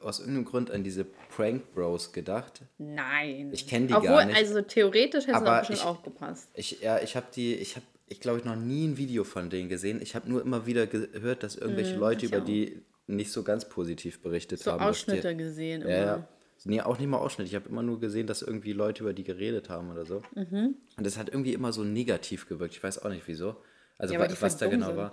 aus 0.00 0.20
irgendeinem 0.20 0.44
Grund 0.44 0.70
an 0.70 0.84
diese 0.84 1.04
Prank 1.04 1.72
Bros 1.74 2.12
gedacht. 2.12 2.62
Nein. 2.78 3.50
Ich 3.52 3.66
kenn 3.66 3.88
die 3.88 3.94
Obwohl, 3.94 4.08
gar 4.10 4.24
nicht. 4.26 4.36
also 4.36 4.62
theoretisch 4.62 5.26
hätte 5.26 5.44
es 5.44 5.68
bestimmt 5.68 5.84
auch 5.86 6.02
gepasst. 6.02 6.48
Ich, 6.54 6.80
ja, 6.82 7.00
ich 7.00 7.16
habe 7.16 7.26
die, 7.34 7.54
ich 7.56 7.74
habe, 7.76 7.86
ich 8.06 8.20
glaube, 8.20 8.38
ich 8.38 8.44
noch 8.44 8.54
nie 8.56 8.86
ein 8.86 8.96
Video 8.96 9.24
von 9.24 9.50
denen 9.50 9.68
gesehen. 9.68 10.00
Ich 10.00 10.14
habe 10.14 10.28
nur 10.30 10.40
immer 10.40 10.66
wieder 10.66 10.86
gehört, 10.86 11.42
dass 11.42 11.56
irgendwelche 11.56 11.96
Leute 11.96 12.20
Mhm, 12.20 12.24
ich 12.26 12.32
über 12.32 12.42
auch. 12.42 12.46
die 12.46 12.82
nicht 13.08 13.32
so 13.32 13.42
ganz 13.42 13.68
positiv 13.68 14.20
berichtet 14.22 14.60
So 14.60 14.70
haben. 14.72 14.82
Ausschnitte 14.84 15.30
die, 15.30 15.36
gesehen. 15.36 15.82
Ja, 15.82 15.86
immer. 15.88 16.06
ja. 16.06 16.28
Nee, 16.64 16.80
auch 16.80 16.98
nicht 16.98 17.08
mal 17.08 17.18
Ausschnitt. 17.18 17.48
Ich 17.48 17.54
habe 17.54 17.68
immer 17.68 17.82
nur 17.82 18.00
gesehen, 18.00 18.26
dass 18.26 18.42
irgendwie 18.42 18.72
Leute 18.72 19.02
über 19.02 19.12
die 19.12 19.24
geredet 19.24 19.68
haben 19.68 19.90
oder 19.90 20.06
so. 20.06 20.22
Mhm. 20.34 20.76
Und 20.96 21.06
das 21.06 21.18
hat 21.18 21.28
irgendwie 21.28 21.52
immer 21.52 21.72
so 21.72 21.84
negativ 21.84 22.48
gewirkt. 22.48 22.74
Ich 22.74 22.82
weiß 22.82 23.02
auch 23.04 23.10
nicht 23.10 23.26
wieso. 23.26 23.56
Also 23.98 24.14
Ja, 24.14 24.20
weil 24.20 24.26
wa- 24.26 24.30
die 24.30 24.36
voll 24.36 24.46
was 24.46 24.56
da 24.56 24.66
genau 24.68 24.86
sind. 24.88 24.96
war. 24.96 25.10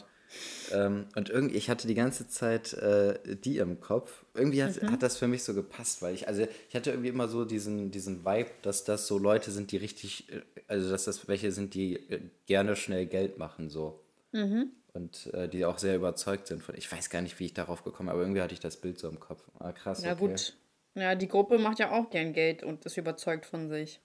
Ähm, 0.72 1.06
und 1.16 1.30
irgendwie, 1.30 1.56
ich 1.58 1.70
hatte 1.70 1.88
die 1.88 1.94
ganze 1.94 2.28
Zeit 2.28 2.74
äh, 2.74 3.36
die 3.38 3.58
im 3.58 3.80
Kopf. 3.80 4.26
Irgendwie 4.34 4.64
hat, 4.64 4.82
Mhm. 4.82 4.92
hat 4.92 5.04
das 5.04 5.18
für 5.18 5.28
mich 5.28 5.44
so 5.44 5.54
gepasst, 5.54 6.02
weil 6.02 6.14
ich, 6.16 6.28
also 6.28 6.48
ich 6.70 6.76
hatte 6.76 6.92
irgendwie 6.92 7.10
immer 7.10 7.28
so 7.28 7.46
diesen, 7.46 7.92
diesen 7.92 8.26
Vibe, 8.26 8.50
dass 8.62 8.84
das 8.84 9.08
so 9.08 9.18
Leute 9.18 9.52
sind, 9.52 9.72
die 9.72 9.78
richtig, 9.78 10.32
äh, 10.32 10.42
also 10.68 10.90
dass 10.90 11.06
das 11.06 11.28
welche 11.28 11.52
sind, 11.52 11.74
die 11.74 11.96
äh, 11.96 12.22
gerne 12.46 12.76
schnell 12.76 13.06
Geld 13.06 13.38
machen, 13.38 13.70
so. 13.70 14.00
Mhm. 14.32 14.72
Und 14.94 15.34
äh, 15.34 15.48
die 15.50 15.66
auch 15.66 15.78
sehr 15.80 15.96
überzeugt 15.96 16.48
sind 16.48 16.62
von. 16.62 16.76
Ich 16.76 16.92
weiß 16.92 17.10
gar 17.10 17.22
nicht, 17.22 17.40
wie 17.40 17.46
ich 17.46 17.54
darauf 17.54 17.84
gekommen 17.84 18.08
bin, 18.08 18.14
aber 18.14 18.22
irgendwie 18.22 18.42
hatte 18.42 18.54
ich 18.54 18.60
das 18.60 18.78
Bild 18.78 19.00
so 19.00 19.10
im 19.10 19.20
Kopf. 19.20 19.44
Ah, 19.60 19.72
krass. 19.72 20.04
Ja, 20.04 20.14
okay. 20.14 20.28
gut. 20.28 20.56
Ja, 20.96 21.16
die 21.16 21.28
Gruppe 21.28 21.58
macht 21.58 21.80
ja 21.80 21.92
auch 21.92 22.10
gern 22.12 22.34
Geld 22.34 22.62
und 22.64 22.86
ist 22.86 22.98
überzeugt 22.98 23.46
von 23.48 23.70
sich. 23.70 24.00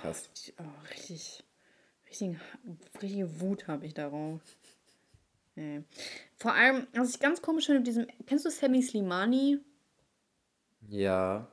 Krass. 0.00 0.28
Oh, 0.58 0.62
richtig, 0.90 1.43
richtig, 2.08 2.36
richtige 3.02 3.40
Wut 3.40 3.66
habe 3.68 3.86
ich 3.86 3.94
darauf. 3.94 4.40
Nee. 5.56 5.82
Vor 6.36 6.52
allem, 6.52 6.86
was 6.94 7.10
ich 7.14 7.20
ganz 7.20 7.40
komisch 7.40 7.66
finde, 7.66 7.80
mit 7.80 7.86
diesem, 7.86 8.06
kennst 8.26 8.44
du 8.44 8.50
Sammy 8.50 8.82
Slimani? 8.82 9.58
Ja. 10.88 11.48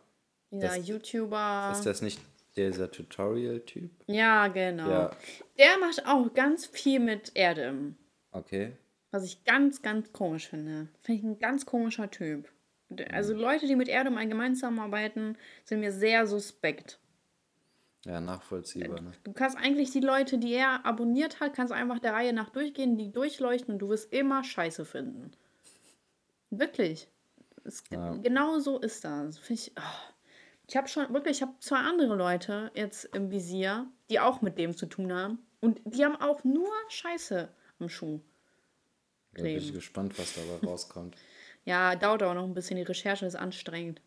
Dieser 0.52 0.78
Das- 0.78 0.88
YouTuber. 0.88 1.70
Ist 1.74 1.86
das 1.86 2.02
nicht 2.02 2.20
dieser 2.56 2.92
Tutorial-Typ? 2.92 3.92
ja, 4.08 4.48
genau. 4.48 4.90
Ja. 4.90 5.12
Der 5.58 5.78
macht 5.80 6.06
auch 6.06 6.34
ganz 6.34 6.66
viel 6.66 7.00
mit 7.00 7.32
Erde. 7.36 7.94
Okay. 8.32 8.74
Was 9.12 9.24
ich 9.24 9.44
ganz, 9.46 9.82
ganz 9.82 10.12
komisch 10.14 10.48
finde. 10.50 10.88
Finde 11.02 11.20
ich 11.20 11.24
ein 11.26 11.40
ganz 11.40 11.66
komischer 11.66 12.10
Typ. 12.10 12.50
Also 13.12 13.34
Leute, 13.34 13.68
die 13.68 13.76
mit 13.78 13.88
Erdem 13.88 14.18
allgemein 14.18 14.56
zusammenarbeiten, 14.56 15.38
sind 15.64 15.80
mir 15.80 15.94
sehr 15.94 16.28
suspekt. 16.28 17.00
Ja, 18.06 18.20
nachvollziehbar. 18.20 19.02
Ne? 19.02 19.12
Du 19.24 19.32
kannst 19.32 19.58
eigentlich 19.58 19.92
die 19.92 20.00
Leute, 20.00 20.40
die 20.40 20.54
er 20.54 20.86
abonniert 20.86 21.40
hat, 21.40 21.54
kannst 21.54 21.72
einfach 21.72 22.00
der 22.00 22.14
Reihe 22.14 22.34
nach 22.34 22.50
durchgehen, 22.50 22.98
die 22.98 23.12
durchleuchten 23.12 23.74
und 23.74 23.80
du 23.80 23.90
wirst 23.90 24.12
immer 24.12 24.44
Scheiße 24.44 24.86
finden. 24.86 25.32
Wirklich. 26.50 27.08
Es, 27.64 27.84
Ja. 27.92 28.16
Genau 28.16 28.60
so 28.60 28.80
ist 28.80 29.04
das. 29.04 29.40
Ich 29.50 29.72
oh. 29.78 29.82
ich 30.68 30.76
habe 30.76 30.88
schon, 30.88 31.14
wirklich, 31.14 31.38
ich 31.38 31.42
habe 31.44 31.54
zwei 31.60 31.78
andere 31.78 32.16
Leute 32.16 32.72
jetzt 32.74 33.06
im 33.16 33.30
Visier, 33.30 33.86
die 34.10 34.20
auch 34.20 34.42
mit 34.42 34.58
dem 34.58 34.76
zu 34.76 34.88
tun 34.88 35.14
haben. 35.14 35.40
Und 35.60 35.80
die 35.86 36.04
haben 36.04 36.16
auch 36.16 36.44
nur 36.44 36.72
Scheiße 36.90 37.50
am 37.80 37.88
Schuh. 37.88 38.20
Da 39.36 39.44
bin 39.44 39.58
ich 39.58 39.74
gespannt, 39.74 40.18
was 40.18 40.36
dabei 40.36 40.66
rauskommt. 40.66 41.16
Ja, 41.64 41.96
dauert 41.96 42.24
auch 42.24 42.34
noch 42.34 42.44
ein 42.44 42.56
bisschen. 42.56 42.78
Die 42.78 42.82
Recherche 42.82 43.28
ist 43.28 43.36
anstrengend. 43.36 44.02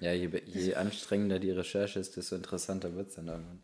Ja, 0.00 0.12
je, 0.12 0.30
je 0.46 0.74
anstrengender 0.74 1.38
die 1.38 1.50
Recherche 1.50 2.00
ist, 2.00 2.16
desto 2.16 2.34
interessanter 2.34 2.94
wird 2.94 3.08
es 3.08 3.16
dann 3.16 3.28
irgendwann. 3.28 3.62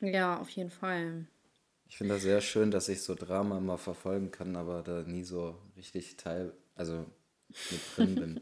Ja, 0.00 0.38
auf 0.38 0.50
jeden 0.50 0.70
Fall. 0.70 1.26
Ich 1.88 1.96
finde 1.96 2.14
das 2.14 2.22
sehr 2.22 2.40
schön, 2.40 2.70
dass 2.70 2.88
ich 2.88 3.02
so 3.02 3.14
Drama 3.14 3.58
immer 3.58 3.78
verfolgen 3.78 4.30
kann, 4.30 4.56
aber 4.56 4.82
da 4.82 5.02
nie 5.02 5.24
so 5.24 5.56
richtig 5.76 6.16
teil, 6.16 6.52
also 6.74 7.06
mit 7.70 7.80
drin 7.96 8.14
bin. 8.14 8.40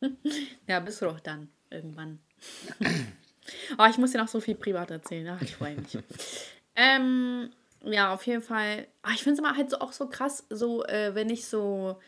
Ja, 0.66 0.80
bist 0.80 1.00
du 1.00 1.06
doch 1.06 1.18
dann 1.18 1.48
irgendwann. 1.70 2.18
oh, 3.78 3.86
ich 3.88 3.96
muss 3.96 4.12
dir 4.12 4.18
noch 4.18 4.28
so 4.28 4.38
viel 4.38 4.54
privat 4.54 4.90
erzählen. 4.90 5.28
Ach, 5.28 5.40
ich 5.40 5.56
freue 5.56 5.76
mich. 5.76 5.98
ähm, 6.76 7.50
ja, 7.82 8.12
auf 8.12 8.26
jeden 8.26 8.42
Fall. 8.42 8.86
Ah, 9.00 9.12
ich 9.14 9.22
finde 9.22 9.34
es 9.34 9.38
immer 9.38 9.56
halt 9.56 9.70
so, 9.70 9.78
auch 9.78 9.92
so 9.92 10.06
krass, 10.08 10.44
so, 10.50 10.84
äh, 10.84 11.14
wenn 11.14 11.30
ich 11.30 11.46
so. 11.46 11.98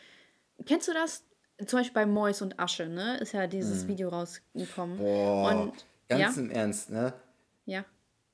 Kennst 0.65 0.87
du 0.87 0.93
das? 0.93 1.23
Zum 1.65 1.79
Beispiel 1.79 1.93
bei 1.93 2.05
Mois 2.05 2.41
und 2.41 2.59
Asche, 2.59 2.87
ne? 2.87 3.17
Ist 3.17 3.33
ja 3.33 3.47
dieses 3.47 3.87
Video 3.87 4.09
rausgekommen. 4.09 4.97
Boah, 4.97 5.63
Und 5.63 5.85
Ganz 6.07 6.35
Ja? 6.35 6.41
im 6.41 6.51
Ernst, 6.51 6.89
ne? 6.89 7.13
Ja. 7.65 7.85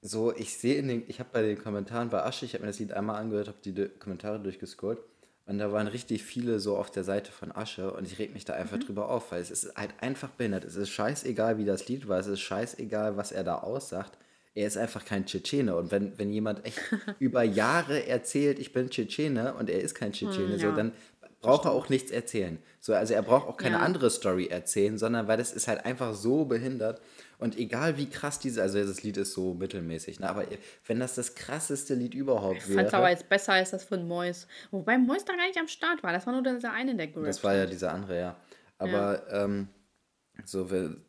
So, 0.01 0.35
ich 0.35 0.57
sehe 0.57 0.75
in 0.75 0.87
den, 0.89 1.03
ich 1.07 1.19
habe 1.19 1.29
bei 1.31 1.41
den 1.41 1.57
Kommentaren 1.57 2.09
bei 2.09 2.23
Asche, 2.23 2.45
ich 2.45 2.53
habe 2.53 2.63
mir 2.63 2.69
das 2.69 2.79
Lied 2.79 2.91
einmal 2.91 3.21
angehört, 3.21 3.47
habe 3.47 3.57
die 3.63 3.87
Kommentare 3.99 4.39
durchgescrollt 4.39 4.99
und 5.45 5.57
da 5.59 5.71
waren 5.71 5.87
richtig 5.87 6.23
viele 6.23 6.59
so 6.59 6.77
auf 6.77 6.91
der 6.91 7.05
Seite 7.05 7.31
von 7.31 7.53
Asche 7.53 7.91
und 7.93 8.05
ich 8.05 8.19
reg 8.19 8.33
mich 8.33 8.43
da 8.43 8.53
einfach 8.53 8.79
drüber 8.79 9.09
auf, 9.09 9.31
weil 9.31 9.41
es 9.41 9.49
ist 9.49 9.75
halt 9.75 9.93
einfach 10.01 10.29
behindert. 10.29 10.65
Es 10.65 10.75
ist 10.75 10.89
scheißegal, 10.89 11.57
wie 11.57 11.65
das 11.65 11.87
Lied 11.87 12.07
war, 12.09 12.19
es 12.19 12.27
ist 12.27 12.41
scheißegal, 12.41 13.15
was 13.15 13.31
er 13.31 13.45
da 13.45 13.59
aussagt. 13.59 14.17
Er 14.55 14.67
ist 14.67 14.77
einfach 14.77 15.03
kein 15.03 15.25
Tschetschene 15.25 15.75
und 15.75 15.89
wenn, 15.91 16.17
wenn 16.19 16.29
jemand 16.29 16.65
echt 16.65 16.79
über 17.19 17.43
Jahre 17.43 18.05
erzählt, 18.05 18.59
ich 18.59 18.73
bin 18.73 18.89
Tschetschene 18.89 19.53
und 19.55 19.69
er 19.69 19.81
ist 19.81 19.95
kein 19.95 20.11
Tschetschene, 20.11 20.59
so, 20.59 20.67
ja. 20.67 20.75
dann 20.75 20.91
braucht 21.43 21.65
er 21.65 21.71
auch 21.71 21.89
nichts 21.89 22.09
erzählen. 22.09 22.57
So, 22.79 22.93
also 22.95 23.13
er 23.13 23.21
braucht 23.21 23.47
auch 23.47 23.57
keine 23.57 23.75
Ja. 23.75 23.81
andere 23.83 24.09
Story 24.09 24.47
erzählen, 24.47 24.97
sondern 24.97 25.27
weil 25.27 25.38
das 25.38 25.53
ist 25.53 25.67
halt 25.67 25.85
einfach 25.85 26.15
so 26.15 26.45
behindert. 26.45 27.00
Und 27.38 27.57
egal 27.57 27.97
wie 27.97 28.07
krass 28.09 28.39
diese, 28.39 28.62
also 28.62 28.83
das 28.83 29.03
Lied 29.03 29.17
ist 29.17 29.33
so 29.33 29.53
mittelmäßig, 29.53 30.19
ne? 30.19 30.29
aber 30.29 30.45
wenn 30.88 31.00
das 31.00 31.13
das 31.15 31.35
krasseste 31.35 31.93
Lied 31.93 32.13
überhaupt 32.13 32.57
Ich 32.57 32.63
fand 32.63 32.88
es 32.88 32.93
wäre, 32.93 32.97
aber 32.97 33.09
jetzt 33.12 33.29
besser 33.29 33.53
als 33.53 33.71
das 33.71 33.83
von 33.83 34.07
Mois. 34.07 34.47
Wobei 34.71 34.97
Mois 34.97 35.23
da 35.25 35.35
gar 35.35 35.45
nicht 35.47 35.59
am 35.59 35.67
Start 35.67 36.01
war. 36.01 36.13
Das 36.13 36.25
war 36.25 36.33
nur 36.33 36.41
dieser 36.41 36.71
eine, 36.71 36.95
der 36.95 37.07
gerappt 37.07 37.27
das 37.27 37.43
war 37.43 37.53
ja 37.53 37.65
dieser 37.65 37.91
andere, 37.93 38.17
ja. 38.19 38.38
Aber 38.77 39.23
ähm, 39.31 39.67
so, 40.45 40.71
wenn, 40.71 41.03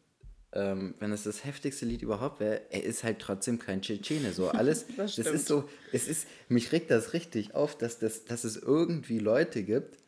ähm, 0.52 0.94
wenn 0.98 1.12
es 1.12 1.24
das 1.24 1.44
heftigste 1.44 1.86
Lied 1.86 2.02
überhaupt 2.02 2.40
wäre, 2.40 2.62
er 2.70 2.84
ist 2.84 3.04
halt 3.04 3.18
trotzdem 3.20 3.58
kein 3.58 3.82
Tschetschene. 3.82 4.32
So 4.32 4.48
alles, 4.50 4.86
Das 4.96 5.16
das, 5.16 5.26
ist 5.28 5.46
so, 5.46 5.68
es 5.92 6.08
ist, 6.08 6.26
mich 6.48 6.72
regt 6.72 6.90
das 6.90 7.12
richtig 7.12 7.54
auf, 7.54 7.78
dass, 7.78 7.98
das, 7.98 8.24
dass 8.24 8.44
es 8.44 8.56
irgendwie 8.56 9.18
Leute 9.18 9.62
gibt. 9.62 9.98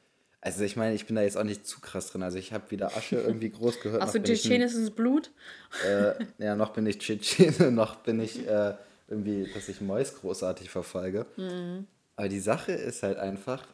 Also 0.40 0.62
ich 0.64 0.76
meine, 0.76 0.94
ich 0.94 1.06
bin 1.06 1.16
da 1.16 1.22
jetzt 1.22 1.36
auch 1.36 1.44
nicht 1.44 1.66
zu 1.66 1.80
krass 1.80 2.10
drin. 2.12 2.22
Also 2.22 2.38
ich 2.38 2.52
habe 2.52 2.70
wieder 2.70 2.96
Asche 2.96 3.16
irgendwie 3.16 3.50
groß 3.50 3.80
gehört. 3.80 4.02
Achso, 4.02 4.18
ich 4.18 4.22
ein- 4.22 4.24
tschetschenisches 4.26 4.90
Blut? 4.92 5.32
äh, 5.84 6.14
ja, 6.38 6.54
noch 6.54 6.72
bin 6.72 6.86
ich 6.86 6.98
Tschetschene, 6.98 7.70
noch 7.72 7.96
bin 7.96 8.20
ich 8.20 8.46
äh, 8.46 8.74
irgendwie, 9.08 9.50
dass 9.52 9.68
ich 9.68 9.80
Mois 9.80 10.14
großartig 10.20 10.70
verfolge. 10.70 11.26
Aber 12.16 12.28
die 12.28 12.40
Sache 12.40 12.72
ist 12.72 13.02
halt 13.02 13.18
einfach, 13.18 13.66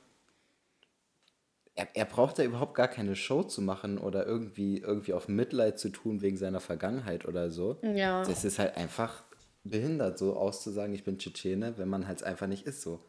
er, 1.75 1.89
er 1.95 2.05
braucht 2.05 2.39
da 2.39 2.43
überhaupt 2.43 2.75
gar 2.75 2.89
keine 2.89 3.17
Show 3.17 3.43
zu 3.43 3.63
machen 3.63 3.99
oder 3.99 4.27
irgendwie, 4.27 4.79
irgendwie 4.79 5.13
auf 5.15 5.29
Mitleid 5.29 5.79
zu 5.79 5.89
tun 5.91 6.21
wegen 6.23 6.37
seiner 6.37 6.61
Vergangenheit 6.61 7.25
oder 7.27 7.51
so. 7.51 7.79
Ja. 7.83 8.25
Das 8.25 8.45
ist 8.45 8.59
halt 8.59 8.77
einfach 8.77 9.25
behindert, 9.65 10.19
so 10.19 10.37
auszusagen, 10.37 10.95
ich 10.95 11.05
bin 11.05 11.19
Tschetschene, 11.19 11.79
wenn 11.79 11.89
man 11.89 12.07
halt 12.09 12.23
einfach 12.23 12.47
nicht 12.47 12.67
ist 12.67 12.83
so. 12.83 13.01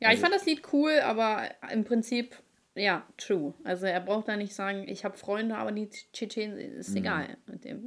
Ja, 0.00 0.08
Also 0.08 0.16
ich 0.16 0.20
fand 0.22 0.34
das 0.34 0.46
Lied 0.46 0.62
cool, 0.72 1.00
aber 1.04 1.42
im 1.72 1.84
Prinzip, 1.84 2.34
ja, 2.76 3.06
true. 3.16 3.54
Also 3.64 3.86
er 3.86 4.00
braucht 4.00 4.28
da 4.28 4.36
nicht 4.36 4.54
sagen, 4.54 4.86
ich 4.86 5.04
habe 5.04 5.16
Freunde, 5.16 5.56
aber 5.56 5.72
die 5.72 5.88
Tschetschenen 5.88 6.58
ist 6.58 6.90
Mhm. 6.90 6.96
egal. 6.98 7.36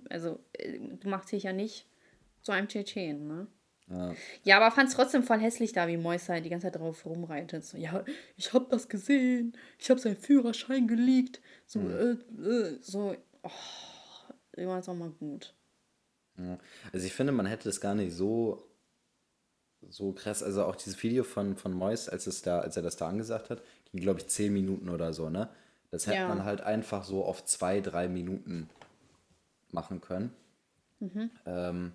Also 0.09 0.39
äh, 0.53 0.79
du 0.79 1.07
machst 1.09 1.31
dich 1.31 1.43
ja 1.43 1.53
nicht 1.53 1.87
zu 2.41 2.51
einem 2.51 2.67
Tschetschen, 2.67 3.27
ne? 3.27 3.47
Ja. 3.87 4.13
Ja, 4.43 4.57
aber 4.57 4.69
fand 4.75 4.89
es 4.89 4.95
trotzdem 4.95 5.23
voll 5.23 5.39
hässlich 5.39 5.73
da, 5.73 5.87
wie 5.87 5.97
Mois 5.97 6.29
halt 6.29 6.45
die 6.45 6.49
ganze 6.49 6.67
Zeit 6.67 6.75
drauf 6.79 7.05
rumreitet. 7.05 7.63
So, 7.65 7.75
ja, 7.77 8.03
ich 8.37 8.53
hab 8.53 8.69
das 8.69 8.87
gesehen, 8.87 9.57
ich 9.79 9.89
hab 9.89 9.99
seinen 9.99 10.17
Führerschein 10.17 10.87
geleakt. 10.87 11.41
So, 11.65 11.79
Mhm. 11.79 12.19
äh, 12.39 12.47
äh, 12.49 12.77
so, 12.81 13.15
oh, 13.41 13.49
irgendwann 14.55 14.79
ist 14.81 14.89
auch 14.89 14.95
mal 14.95 15.09
gut. 15.09 15.55
Ja. 16.37 16.59
Also 16.93 17.05
ich 17.07 17.13
finde, 17.13 17.31
man 17.33 17.47
hätte 17.47 17.67
es 17.67 17.81
gar 17.81 17.95
nicht 17.95 18.13
so, 18.13 18.63
so 19.89 20.11
krass. 20.13 20.43
Also 20.43 20.65
auch 20.65 20.75
dieses 20.75 21.01
Video 21.01 21.23
von, 21.23 21.57
von 21.57 21.73
Mois, 21.73 22.09
als, 22.09 22.27
es 22.27 22.41
da, 22.43 22.59
als 22.59 22.77
er 22.77 22.83
das 22.83 22.95
da 22.95 23.07
angesagt 23.09 23.49
hat, 23.49 23.61
ging, 23.91 24.01
glaube 24.01 24.19
ich, 24.19 24.27
zehn 24.27 24.53
Minuten 24.53 24.89
oder 24.89 25.13
so, 25.13 25.29
ne? 25.29 25.49
Das 25.91 26.05
hätte 26.05 26.17
Ja. 26.19 26.27
man 26.27 26.43
halt 26.43 26.61
einfach 26.61 27.03
so 27.03 27.25
auf 27.25 27.45
zwei, 27.45 27.81
drei 27.81 28.07
Minuten 28.07 28.69
machen 29.71 30.01
können. 30.01 30.31
Ähm, 31.45 31.93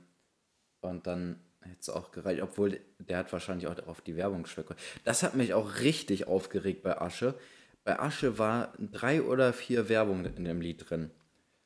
und 0.81 1.07
dann 1.07 1.39
hätte 1.61 1.77
es 1.81 1.89
auch 1.91 2.11
gereicht, 2.11 2.43
obwohl 2.43 2.81
der 2.99 3.19
hat 3.19 3.33
wahrscheinlich 3.33 3.67
auch 3.69 3.87
auf 3.87 4.01
die 4.01 4.17
Werbung 4.17 4.47
schwächer. 4.47 4.77
Das 5.05 5.23
hat 5.23 5.35
mich 5.35 5.55
auch 5.55 5.81
richtig 5.81 6.27
aufgeregt 6.27 6.83
bei 6.83 7.01
Asche. 7.01 7.35
Bei 7.85 7.99
Asche 8.01 8.39
war 8.39 8.73
drei 8.79 9.23
oder 9.23 9.53
vier 9.53 9.89
Werbungen 9.89 10.25
in 10.37 10.45
dem 10.45 10.61
Lied 10.61 10.89
drin. 10.91 11.11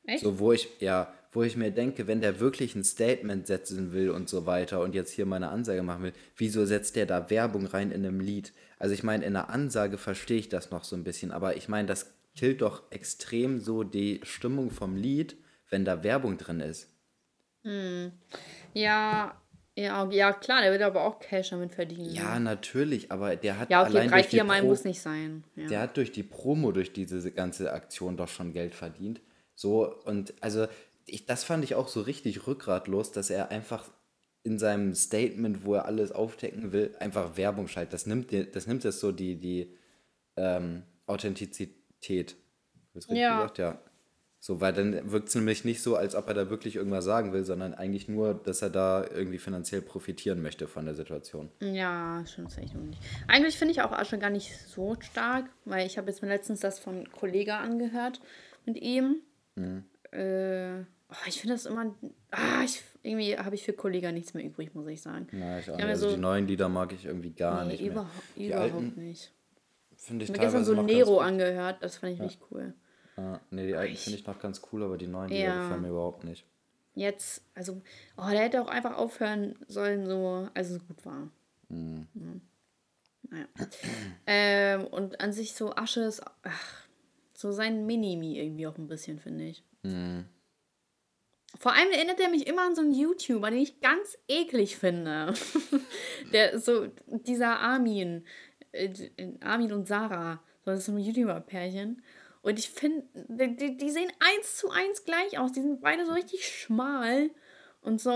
Echt? 0.05 0.23
So, 0.23 0.39
wo 0.39 0.51
ich, 0.51 0.69
ja, 0.79 1.13
wo 1.31 1.43
ich 1.43 1.55
mir 1.55 1.71
denke, 1.71 2.07
wenn 2.07 2.21
der 2.21 2.39
wirklich 2.39 2.75
ein 2.75 2.83
Statement 2.83 3.45
setzen 3.45 3.93
will 3.93 4.09
und 4.09 4.29
so 4.29 4.45
weiter 4.45 4.81
und 4.81 4.95
jetzt 4.95 5.11
hier 5.11 5.25
meine 5.25 5.49
Ansage 5.49 5.83
machen 5.83 6.03
will, 6.03 6.13
wieso 6.35 6.65
setzt 6.65 6.95
der 6.95 7.05
da 7.05 7.29
Werbung 7.29 7.67
rein 7.67 7.91
in 7.91 8.05
einem 8.05 8.19
Lied? 8.19 8.53
Also 8.79 8.93
ich 8.93 9.03
meine, 9.03 9.25
in 9.25 9.35
einer 9.35 9.49
Ansage 9.49 9.97
verstehe 9.97 10.39
ich 10.39 10.49
das 10.49 10.71
noch 10.71 10.83
so 10.83 10.95
ein 10.95 11.03
bisschen, 11.03 11.31
aber 11.31 11.57
ich 11.57 11.69
meine, 11.69 11.87
das 11.87 12.13
killt 12.35 12.61
doch 12.61 12.83
extrem 12.91 13.59
so 13.59 13.83
die 13.83 14.21
Stimmung 14.23 14.71
vom 14.71 14.95
Lied, 14.95 15.37
wenn 15.69 15.85
da 15.85 16.03
Werbung 16.03 16.37
drin 16.37 16.61
ist. 16.61 16.89
Ja, 18.73 19.39
ja, 19.75 20.09
ja, 20.11 20.33
klar, 20.33 20.61
der 20.61 20.71
wird 20.71 20.81
aber 20.81 21.03
auch 21.05 21.19
Cash 21.19 21.51
damit 21.51 21.73
verdienen. 21.73 22.13
Ja, 22.13 22.39
natürlich, 22.39 23.11
aber 23.11 23.35
der 23.35 23.59
hat 23.59 23.69
ja 23.69 23.81
okay, 23.81 23.91
allein 23.91 24.09
drei, 24.09 24.23
vier 24.23 24.43
Mal 24.43 24.63
muss 24.63 24.83
nicht 24.83 25.01
sein. 25.01 25.43
Ja. 25.55 25.67
Der 25.67 25.79
hat 25.81 25.97
durch 25.97 26.11
die 26.11 26.23
Promo, 26.23 26.71
durch 26.71 26.91
diese 26.91 27.31
ganze 27.31 27.71
Aktion 27.71 28.17
doch 28.17 28.27
schon 28.27 28.51
Geld 28.51 28.73
verdient. 28.75 29.21
So, 29.55 29.93
und 30.05 30.33
also, 30.41 30.67
ich, 31.11 31.25
das 31.25 31.43
fand 31.43 31.63
ich 31.63 31.75
auch 31.75 31.87
so 31.87 32.01
richtig 32.01 32.47
rückgratlos, 32.47 33.11
dass 33.11 33.29
er 33.29 33.49
einfach 33.49 33.89
in 34.43 34.57
seinem 34.57 34.95
Statement, 34.95 35.65
wo 35.65 35.75
er 35.75 35.85
alles 35.85 36.11
aufdecken 36.11 36.71
will, 36.71 36.95
einfach 36.99 37.37
Werbung 37.37 37.67
schaltet. 37.67 37.93
Das 37.93 38.05
nimmt, 38.05 38.31
das 38.31 38.67
nimmt 38.67 38.83
jetzt 38.83 38.99
so 38.99 39.11
die, 39.11 39.35
die 39.35 39.75
ähm, 40.37 40.83
Authentizität. 41.05 42.35
Richtig 42.95 43.17
Ja. 43.17 43.41
gesagt? 43.41 43.57
Ja. 43.57 43.79
So, 44.41 44.61
weil 44.61 44.71
dann 44.71 45.11
wirkt 45.11 45.27
es 45.27 45.35
nämlich 45.35 45.65
nicht 45.65 45.83
so, 45.83 45.97
als 45.97 46.15
ob 46.15 46.29
er 46.29 46.33
da 46.33 46.49
wirklich 46.49 46.77
irgendwas 46.77 47.03
sagen 47.03 47.33
will, 47.33 47.43
sondern 47.43 47.73
eigentlich 47.73 48.07
nur, 48.07 48.33
dass 48.33 48.61
er 48.61 48.69
da 48.69 49.05
irgendwie 49.05 49.37
finanziell 49.37 49.81
profitieren 49.81 50.41
möchte 50.41 50.69
von 50.69 50.85
der 50.85 50.95
Situation. 50.95 51.51
Ja, 51.59 52.23
stimmt 52.25 52.53
auch 52.53 52.73
nicht. 52.75 53.01
Eigentlich 53.27 53.57
finde 53.57 53.73
ich 53.73 53.81
auch 53.81 53.91
Asche 53.91 54.17
gar 54.17 54.29
nicht 54.29 54.57
so 54.69 54.95
stark, 55.01 55.49
weil 55.65 55.85
ich 55.85 55.97
habe 55.97 56.09
jetzt 56.09 56.21
mir 56.21 56.29
letztens 56.29 56.61
das 56.61 56.79
von 56.79 57.11
Kollega 57.11 57.59
angehört 57.59 58.21
mit 58.65 58.77
ihm. 58.77 59.17
Mhm. 59.55 59.83
Äh, 60.11 60.85
oh, 61.11 61.15
ich 61.27 61.39
finde 61.41 61.55
das 61.55 61.65
immer. 61.65 61.95
Ah, 62.31 62.63
ich, 62.63 62.81
irgendwie 63.03 63.37
habe 63.37 63.55
ich 63.55 63.63
für 63.63 63.73
Kollega 63.73 64.11
nichts 64.11 64.33
mehr 64.33 64.43
übrig, 64.45 64.73
muss 64.75 64.87
ich 64.87 65.01
sagen. 65.01 65.27
Ja, 65.31 65.59
ich 65.59 65.69
auch 65.69 65.77
Ja, 65.79 65.85
nicht. 65.85 65.93
Also 65.93 66.11
die 66.15 66.17
neuen 66.21 66.47
Lieder 66.47 66.69
mag 66.69 66.91
ich 66.93 67.05
irgendwie 67.05 67.31
gar 67.31 67.63
nee, 67.65 67.71
nicht 67.73 67.81
mehr. 67.81 67.91
überhaupt, 67.91 68.13
Die 68.35 68.47
überhaupt 68.47 68.73
alten 68.73 68.93
nicht. 68.95 69.31
finde 69.95 70.23
ich 70.25 70.29
Ich 70.29 70.35
habe 70.35 70.45
gestern 70.45 70.65
so 70.65 70.81
Nero 70.81 71.19
angehört, 71.19 71.81
das 71.81 71.97
fand 71.97 72.13
ich 72.13 72.19
nicht 72.19 72.39
cool. 72.51 72.73
Ja, 73.17 73.39
nee, 73.51 73.67
die 73.67 73.75
alten 73.75 73.95
finde 73.97 74.19
ich 74.19 74.25
noch 74.25 74.39
ganz 74.39 74.61
cool, 74.71 74.83
aber 74.83 74.97
die 74.97 75.07
neuen, 75.07 75.31
Ja. 75.31 75.61
gefallen 75.63 75.81
mir 75.81 75.89
überhaupt 75.89 76.23
nicht. 76.23 76.45
Jetzt, 76.95 77.43
also, 77.53 77.81
oh, 78.17 78.27
der 78.29 78.41
hätte 78.41 78.61
auch 78.61 78.67
einfach 78.67 78.97
aufhören 78.97 79.55
sollen, 79.67 80.05
so, 80.07 80.49
als 80.53 80.69
es 80.69 80.85
gut 80.87 81.05
war. 81.05 81.29
Mhm. 81.69 82.07
Naja. 83.29 83.45
ähm, 84.25 84.85
und 84.87 85.19
an 85.21 85.31
sich 85.31 85.53
so 85.53 85.75
Asche 85.75 86.01
ist, 86.01 86.21
ach, 86.43 86.87
so 87.33 87.51
sein 87.51 87.85
Minimi 87.85 88.39
irgendwie 88.39 88.67
auch 88.67 88.77
ein 88.77 88.87
bisschen, 88.87 89.19
finde 89.19 89.45
ich. 89.45 89.63
Vor 91.57 91.73
allem 91.73 91.91
erinnert 91.91 92.19
er 92.19 92.29
mich 92.29 92.47
immer 92.47 92.61
an 92.63 92.75
so 92.75 92.81
einen 92.81 92.93
YouTuber, 92.93 93.49
den 93.49 93.59
ich 93.61 93.81
ganz 93.81 94.17
eklig 94.27 94.77
finde. 94.77 95.33
Der 96.33 96.59
so, 96.59 96.87
dieser 97.07 97.59
Armin, 97.59 98.25
äh, 98.71 98.91
Armin 99.41 99.73
und 99.73 99.87
Sarah, 99.87 100.43
so, 100.63 100.71
das 100.71 100.81
ist 100.81 100.85
so 100.85 100.91
ein 100.91 100.99
YouTuber-Pärchen. 100.99 102.03
Und 102.41 102.59
ich 102.59 102.69
finde, 102.69 103.03
die, 103.13 103.55
die, 103.55 103.77
die 103.77 103.89
sehen 103.89 104.11
eins 104.19 104.57
zu 104.57 104.69
eins 104.69 105.03
gleich 105.03 105.39
aus. 105.39 105.51
Die 105.51 105.61
sind 105.61 105.81
beide 105.81 106.05
so 106.05 106.13
richtig 106.13 106.47
schmal 106.47 107.31
und 107.81 107.99
so. 107.99 108.11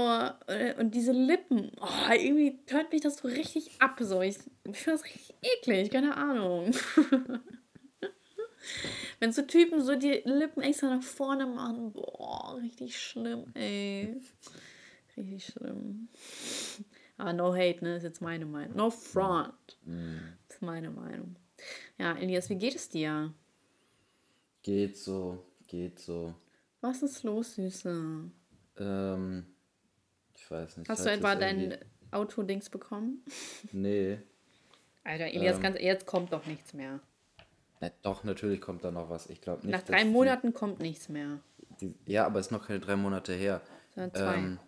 äh, 0.48 0.76
Und 0.80 0.92
diese 0.96 1.12
Lippen, 1.12 1.72
oh, 1.82 2.12
irgendwie 2.14 2.60
hört 2.70 2.92
mich 2.92 3.02
das 3.02 3.18
so 3.18 3.28
richtig 3.28 3.72
ab. 3.80 3.98
So. 4.00 4.22
Ich, 4.22 4.38
ich 4.70 4.78
finde 4.78 5.00
das 5.00 5.04
richtig 5.06 5.34
eklig, 5.42 5.90
keine 5.90 6.16
Ahnung. 6.16 6.72
Wenn 9.20 9.32
so 9.32 9.42
Typen 9.44 9.82
so 9.82 9.96
die 9.96 10.22
Lippen 10.26 10.62
extra 10.62 10.96
nach 10.96 11.04
vorne 11.04 11.46
machen, 11.46 11.92
boah, 11.94 12.58
richtig 12.62 12.98
schlimm, 13.00 13.46
ey. 13.54 14.20
Richtig 15.16 15.46
schlimm. 15.46 16.10
Aber 17.18 17.34
no 17.34 17.54
hate, 17.54 17.84
ne? 17.84 17.98
Ist 17.98 18.04
jetzt 18.04 18.22
meine 18.22 18.46
Meinung. 18.46 18.76
No 18.76 18.90
front. 18.90 19.78
Ist 20.50 20.62
meine 20.62 20.90
Meinung. 20.90 21.36
Ja, 21.98 22.14
Elias, 22.18 22.50
wie 22.50 22.56
geht 22.56 22.76
es 22.76 22.90
dir? 22.90 23.34
Geht 24.64 24.98
so, 24.98 25.46
geht 25.68 26.00
so. 26.00 26.34
Was 26.82 27.04
ist 27.04 27.24
los, 27.24 27.56
Süße? 27.56 28.30
Ähm, 28.78 29.46
ich 30.36 30.50
weiß 30.52 30.78
nicht. 30.78 30.90
Hast 30.90 31.06
du 31.06 31.12
etwa 31.12 31.36
dein 31.36 31.78
Autodings 32.12 32.70
bekommen? 32.70 33.24
Nee. 33.72 34.18
Alter, 35.04 35.26
Elias, 35.26 35.58
Ähm. 35.58 35.62
ganz, 35.62 35.80
jetzt 35.80 36.06
kommt 36.06 36.34
doch 36.34 36.46
nichts 36.46 36.74
mehr. 36.74 37.00
Na, 37.84 37.92
doch, 38.02 38.24
natürlich 38.24 38.62
kommt 38.62 38.84
da 38.86 38.92
noch 38.92 39.10
was. 39.10 39.30
Ich 39.30 39.42
glaube 39.42 39.66
nicht. 39.66 39.72
Nach 39.72 39.82
drei 39.84 40.04
die- 40.04 40.10
Monaten 40.10 40.54
kommt 40.54 40.80
nichts 40.80 41.10
mehr. 41.10 41.40
Die, 41.82 41.94
ja, 42.06 42.26
aber 42.26 42.40
es 42.40 42.48
ist 42.48 42.52
noch 42.52 42.66
keine 42.68 42.80
drei 42.80 42.96
Monate 42.96 43.34
her. 43.34 43.62
Sondern 43.94 44.14
zwei. 44.14 44.36
Ähm, 44.38 44.60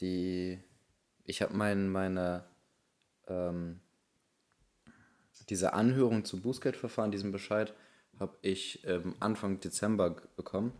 die, 0.00 0.58
ich 1.24 1.42
habe 1.42 1.54
mein, 1.54 1.88
meine, 1.90 2.44
ähm, 3.28 3.80
diese 5.50 5.74
Anhörung 5.74 6.24
zum 6.24 6.40
Bußgeldverfahren, 6.40 7.10
diesen 7.10 7.30
Bescheid, 7.30 7.74
habe 8.18 8.36
ich 8.40 8.86
ähm, 8.86 9.16
Anfang 9.20 9.60
Dezember 9.60 10.16
bekommen. 10.36 10.72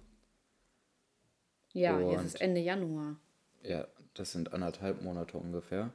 Ja, 1.72 2.00
jetzt 2.00 2.24
ist 2.24 2.40
Ende 2.40 2.60
Januar. 2.60 3.16
Ja, 3.62 3.86
das 4.14 4.32
sind 4.32 4.52
anderthalb 4.54 5.02
Monate 5.02 5.36
ungefähr. 5.36 5.92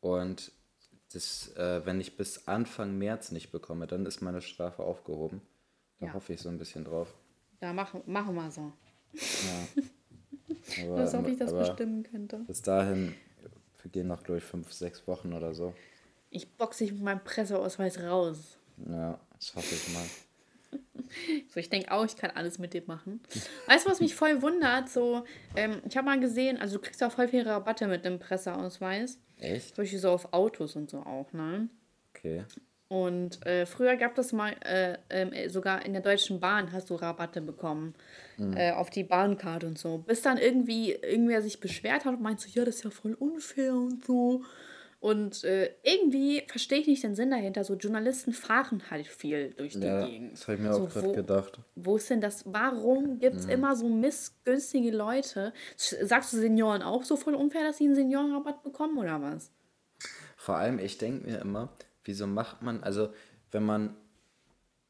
Und 0.00 0.52
das, 1.12 1.54
äh, 1.56 1.84
wenn 1.84 2.00
ich 2.00 2.16
bis 2.16 2.46
Anfang 2.48 2.96
März 2.98 3.32
nicht 3.32 3.50
bekomme, 3.50 3.86
dann 3.86 4.06
ist 4.06 4.20
meine 4.20 4.40
Strafe 4.42 4.82
aufgehoben. 4.82 5.42
Da 5.98 6.06
Ja. 6.06 6.12
hoffe 6.14 6.32
ich 6.32 6.40
so 6.40 6.48
ein 6.48 6.58
bisschen 6.58 6.84
drauf. 6.84 7.12
Ja, 7.60 7.72
machen, 7.72 8.02
machen 8.06 8.34
wir 8.34 8.50
so. 8.50 8.72
Ja. 9.12 9.82
Aber, 10.84 10.96
Als 10.98 11.14
ob 11.14 11.26
ich 11.26 11.36
das 11.38 11.52
bestimmen 11.52 12.02
könnte. 12.04 12.38
bis 12.46 12.62
dahin 12.62 13.14
vergehen 13.74 14.06
noch, 14.08 14.22
glaube 14.22 14.38
ich, 14.38 14.44
fünf, 14.44 14.72
sechs 14.72 15.06
Wochen 15.06 15.32
oder 15.32 15.54
so. 15.54 15.74
Ich 16.30 16.48
boxe 16.56 16.84
dich 16.84 16.92
mit 16.92 17.02
meinem 17.02 17.24
Presseausweis 17.24 17.98
raus. 18.00 18.58
Ja, 18.88 19.18
das 19.36 19.54
hoffe 19.54 19.74
ich 19.74 19.92
mal. 19.92 20.04
So, 21.48 21.58
ich 21.58 21.68
denke 21.68 21.90
auch, 21.90 22.04
ich 22.04 22.14
kann 22.16 22.30
alles 22.30 22.60
mit 22.60 22.72
dem 22.72 22.84
machen. 22.86 23.20
Weißt 23.66 23.84
du, 23.84 23.90
was 23.90 23.98
mich 23.98 24.14
voll 24.14 24.40
wundert? 24.42 24.88
So, 24.88 25.24
ähm, 25.56 25.82
ich 25.88 25.96
habe 25.96 26.04
mal 26.04 26.20
gesehen, 26.20 26.56
also 26.58 26.76
du 26.76 26.82
kriegst 26.82 27.02
auch 27.02 27.10
voll 27.10 27.26
viele 27.26 27.46
Rabatte 27.46 27.88
mit 27.88 28.04
dem 28.04 28.20
Presseausweis. 28.20 29.18
Echt? 29.40 29.74
Zum 29.74 29.82
Beispiel 29.82 29.98
so 29.98 30.10
auf 30.10 30.32
Autos 30.32 30.76
und 30.76 30.90
so 30.90 30.98
auch, 30.98 31.32
ne? 31.32 31.68
Okay. 32.14 32.44
Und 32.88 33.46
äh, 33.46 33.66
früher 33.66 33.96
gab 33.96 34.16
das 34.16 34.32
mal, 34.32 34.52
äh, 34.64 34.98
ähm, 35.10 35.32
äh, 35.32 35.48
sogar 35.48 35.86
in 35.86 35.92
der 35.92 36.02
Deutschen 36.02 36.40
Bahn 36.40 36.72
hast 36.72 36.90
du 36.90 36.96
Rabatte 36.96 37.40
bekommen. 37.40 37.94
Äh, 38.56 38.72
auf 38.72 38.88
die 38.90 39.04
Bahnkarte 39.04 39.66
und 39.66 39.78
so. 39.78 39.98
Bis 39.98 40.22
dann 40.22 40.38
irgendwie 40.38 40.92
irgendwer 40.92 41.42
sich 41.42 41.60
beschwert 41.60 42.04
hat 42.06 42.14
und 42.14 42.22
meinte 42.22 42.42
so, 42.42 42.48
ja, 42.52 42.64
das 42.64 42.76
ist 42.76 42.84
ja 42.84 42.90
voll 42.90 43.14
unfair 43.14 43.74
und 43.74 44.04
so. 44.04 44.42
Und 45.00 45.44
äh, 45.44 45.70
irgendwie 45.82 46.42
verstehe 46.46 46.78
ich 46.78 46.86
nicht 46.86 47.02
den 47.02 47.14
Sinn 47.14 47.30
dahinter. 47.30 47.64
So 47.64 47.74
Journalisten 47.74 48.34
fahren 48.34 48.82
halt 48.90 49.06
viel 49.06 49.50
durch 49.56 49.72
die 49.72 49.80
Ja, 49.86 50.04
Gegend. 50.06 50.34
das 50.34 50.42
habe 50.46 50.54
ich 50.56 50.60
mir 50.60 50.74
so, 50.74 50.84
auch 50.84 50.90
gerade 50.90 51.12
gedacht. 51.12 51.58
Wo 51.74 51.96
ist 51.96 52.10
denn 52.10 52.20
das? 52.20 52.44
Warum 52.44 53.18
gibt 53.18 53.36
es 53.36 53.46
immer 53.46 53.74
so 53.76 53.88
missgünstige 53.88 54.90
Leute? 54.90 55.54
Sagst 55.76 56.34
du 56.34 56.36
Senioren 56.36 56.82
auch 56.82 57.02
so 57.04 57.16
voll 57.16 57.34
unfair, 57.34 57.64
dass 57.64 57.78
sie 57.78 57.84
einen 57.84 57.94
Seniorenrabatt 57.94 58.62
bekommen 58.62 58.98
oder 58.98 59.22
was? 59.22 59.50
Vor 60.36 60.56
allem, 60.56 60.78
ich 60.78 60.98
denke 60.98 61.26
mir 61.26 61.38
immer, 61.40 61.70
wieso 62.04 62.26
macht 62.26 62.60
man, 62.60 62.82
also 62.82 63.08
wenn 63.52 63.64
man, 63.64 63.96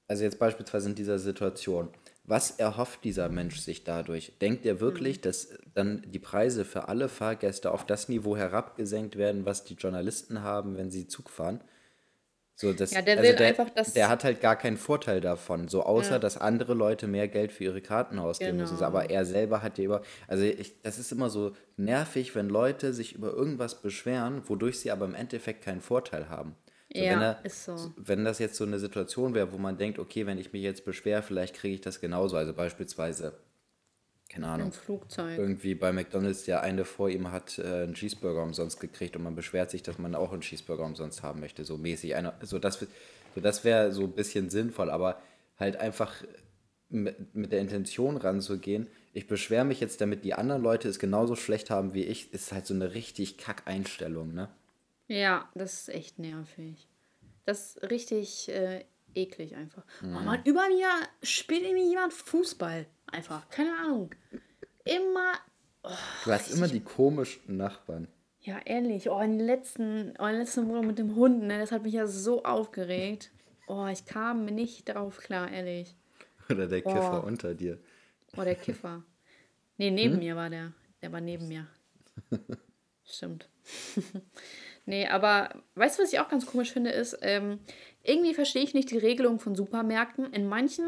also 0.08 0.24
jetzt 0.24 0.40
beispielsweise 0.40 0.88
in 0.88 0.96
dieser 0.96 1.20
Situation, 1.20 1.88
was 2.30 2.52
erhofft 2.52 3.04
dieser 3.04 3.28
Mensch 3.28 3.58
sich 3.60 3.84
dadurch? 3.84 4.32
Denkt 4.40 4.64
er 4.64 4.80
wirklich, 4.80 5.18
Mhm. 5.18 5.22
dass 5.22 5.48
dann 5.74 6.02
die 6.06 6.18
Preise 6.20 6.64
für 6.64 6.88
alle 6.88 7.08
Fahrgäste 7.08 7.70
auf 7.72 7.84
das 7.84 8.08
Niveau 8.08 8.36
herabgesenkt 8.36 9.16
werden, 9.16 9.44
was 9.44 9.64
die 9.64 9.74
Journalisten 9.74 10.42
haben, 10.42 10.76
wenn 10.78 10.90
sie 10.90 11.06
Zug 11.08 11.28
fahren? 11.28 11.60
So, 12.54 12.72
das, 12.74 12.90
Ja, 12.92 13.00
der 13.00 13.16
also 13.18 13.28
will 13.30 13.36
der, 13.36 13.46
einfach, 13.48 13.70
dass- 13.70 13.94
der 13.94 14.08
hat 14.10 14.22
halt 14.22 14.40
gar 14.42 14.54
keinen 14.54 14.76
Vorteil 14.76 15.20
davon, 15.22 15.68
so 15.68 15.82
außer, 15.82 16.12
Ja. 16.12 16.18
dass 16.18 16.36
andere 16.36 16.74
Leute 16.74 17.06
mehr 17.06 17.26
Geld 17.26 17.52
für 17.52 17.64
ihre 17.64 17.80
Karten 17.80 18.18
ausgeben 18.18 18.58
müssen. 18.58 18.74
Genau. 18.76 18.86
Aber 18.86 19.08
er 19.10 19.24
selber 19.24 19.62
hat 19.62 19.78
ja 19.78 19.84
über, 19.84 20.02
also 20.28 20.44
ich, 20.44 20.80
das 20.82 20.98
ist 20.98 21.10
immer 21.10 21.30
so 21.30 21.52
nervig, 21.78 22.34
wenn 22.34 22.48
Leute 22.50 22.92
sich 22.92 23.14
über 23.14 23.32
irgendwas 23.32 23.80
beschweren, 23.80 24.42
wodurch 24.46 24.78
sie 24.78 24.90
aber 24.90 25.06
im 25.06 25.14
Endeffekt 25.14 25.64
keinen 25.64 25.80
Vorteil 25.80 26.28
haben. 26.28 26.54
So, 26.92 27.00
Ja, 27.00 27.12
wenn, 27.12 27.22
er, 27.22 27.44
ist 27.44 27.64
so. 27.64 27.92
wenn 27.96 28.24
das 28.24 28.38
jetzt 28.38 28.56
so 28.56 28.64
eine 28.64 28.78
Situation 28.78 29.34
wäre, 29.34 29.52
wo 29.52 29.58
man 29.58 29.78
denkt, 29.78 29.98
okay, 29.98 30.26
wenn 30.26 30.38
ich 30.38 30.52
mich 30.52 30.62
jetzt 30.62 30.84
beschwere, 30.84 31.22
vielleicht 31.22 31.54
kriege 31.54 31.74
ich 31.74 31.80
das 31.80 32.00
genauso. 32.00 32.36
Also 32.36 32.52
beispielsweise, 32.52 33.34
keine 34.28 34.48
Ahnung, 34.48 34.66
Im 34.68 34.72
Flugzeug. 34.72 35.38
irgendwie 35.38 35.74
bei 35.74 35.92
McDonalds, 35.92 36.44
der 36.44 36.62
eine 36.62 36.84
vor 36.84 37.08
ihm 37.08 37.30
hat 37.30 37.58
äh, 37.58 37.84
einen 37.84 37.94
Cheeseburger 37.94 38.42
umsonst 38.42 38.80
gekriegt 38.80 39.16
und 39.16 39.22
man 39.22 39.36
beschwert 39.36 39.70
sich, 39.70 39.82
dass 39.82 39.98
man 39.98 40.14
auch 40.14 40.32
einen 40.32 40.42
Cheeseburger 40.42 40.84
umsonst 40.84 41.22
haben 41.22 41.40
möchte, 41.40 41.64
so 41.64 41.76
mäßig. 41.76 42.16
Einer, 42.16 42.34
so 42.42 42.58
das, 42.58 42.78
so 43.34 43.40
das 43.40 43.64
wäre 43.64 43.92
so 43.92 44.02
ein 44.02 44.12
bisschen 44.12 44.50
sinnvoll, 44.50 44.90
aber 44.90 45.20
halt 45.58 45.76
einfach 45.76 46.14
mit, 46.88 47.34
mit 47.34 47.52
der 47.52 47.60
Intention 47.60 48.16
ranzugehen, 48.16 48.88
ich 49.12 49.26
beschwere 49.26 49.64
mich 49.64 49.80
jetzt, 49.80 50.00
damit 50.00 50.24
die 50.24 50.34
anderen 50.34 50.62
Leute 50.62 50.88
es 50.88 50.98
genauso 50.98 51.34
schlecht 51.36 51.70
haben 51.70 51.94
wie 51.94 52.04
ich, 52.04 52.32
ist 52.32 52.52
halt 52.52 52.66
so 52.66 52.74
eine 52.74 52.94
richtig 52.94 53.38
kack 53.38 53.62
Einstellung, 53.66 54.34
ne? 54.34 54.48
Ja, 55.10 55.50
das 55.54 55.72
ist 55.74 55.88
echt 55.88 56.18
nervig. 56.20 56.86
Das 57.44 57.74
ist 57.76 57.90
richtig 57.90 58.48
äh, 58.48 58.84
eklig 59.14 59.56
einfach. 59.56 59.84
Mhm. 60.02 60.16
Oh 60.16 60.20
Mann, 60.20 60.42
über 60.44 60.68
mir 60.68 60.88
spielt 61.22 61.62
irgendwie 61.62 61.88
jemand 61.90 62.12
Fußball. 62.12 62.86
Einfach, 63.10 63.48
keine 63.50 63.76
Ahnung. 63.76 64.10
Immer, 64.84 65.32
Du 66.24 66.30
hast 66.30 66.52
immer 66.52 66.68
die 66.68 66.80
komischen 66.80 67.56
Nachbarn. 67.56 68.06
ja 68.42 68.60
ehrlich, 68.64 69.10
oh, 69.10 69.18
in 69.20 69.38
den 69.38 69.46
letzten, 69.46 70.10
oh, 70.20 70.26
in 70.26 70.32
der 70.32 70.38
letzten 70.42 70.68
Woche 70.68 70.82
mit 70.86 70.98
dem 71.00 71.16
Hund, 71.16 71.42
ne, 71.42 71.58
das 71.58 71.72
hat 71.72 71.82
mich 71.82 71.94
ja 71.94 72.06
so 72.06 72.44
aufgeregt. 72.44 73.32
Oh, 73.66 73.86
ich 73.88 74.04
kam 74.04 74.44
nicht 74.44 74.88
darauf 74.88 75.18
klar, 75.18 75.50
ehrlich. 75.50 75.96
Oder 76.48 76.68
der 76.68 76.82
Kiffer 76.82 77.20
Boah. 77.22 77.24
unter 77.24 77.54
dir. 77.54 77.78
Oh, 78.36 78.42
der 78.44 78.54
Kiffer. 78.54 79.02
Nee, 79.76 79.90
neben 79.90 80.14
Hm? 80.14 80.20
mir 80.20 80.36
war 80.36 80.50
der. 80.50 80.72
Der 81.02 81.10
war 81.10 81.20
neben 81.20 81.48
mir. 81.48 81.66
Stimmt. 83.04 83.48
nee, 84.90 85.06
aber 85.08 85.48
weißt 85.76 85.98
du, 85.98 86.02
was 86.02 86.12
ich 86.12 86.20
auch 86.20 86.28
ganz 86.28 86.44
komisch 86.46 86.72
finde, 86.72 86.90
ist, 86.90 87.16
ähm, 87.22 87.60
irgendwie 88.02 88.34
verstehe 88.34 88.62
ich 88.62 88.74
nicht 88.74 88.90
die 88.90 88.98
Regelung 88.98 89.38
von 89.40 89.54
Supermärkten. 89.54 90.32
In 90.32 90.46
manchen 90.48 90.84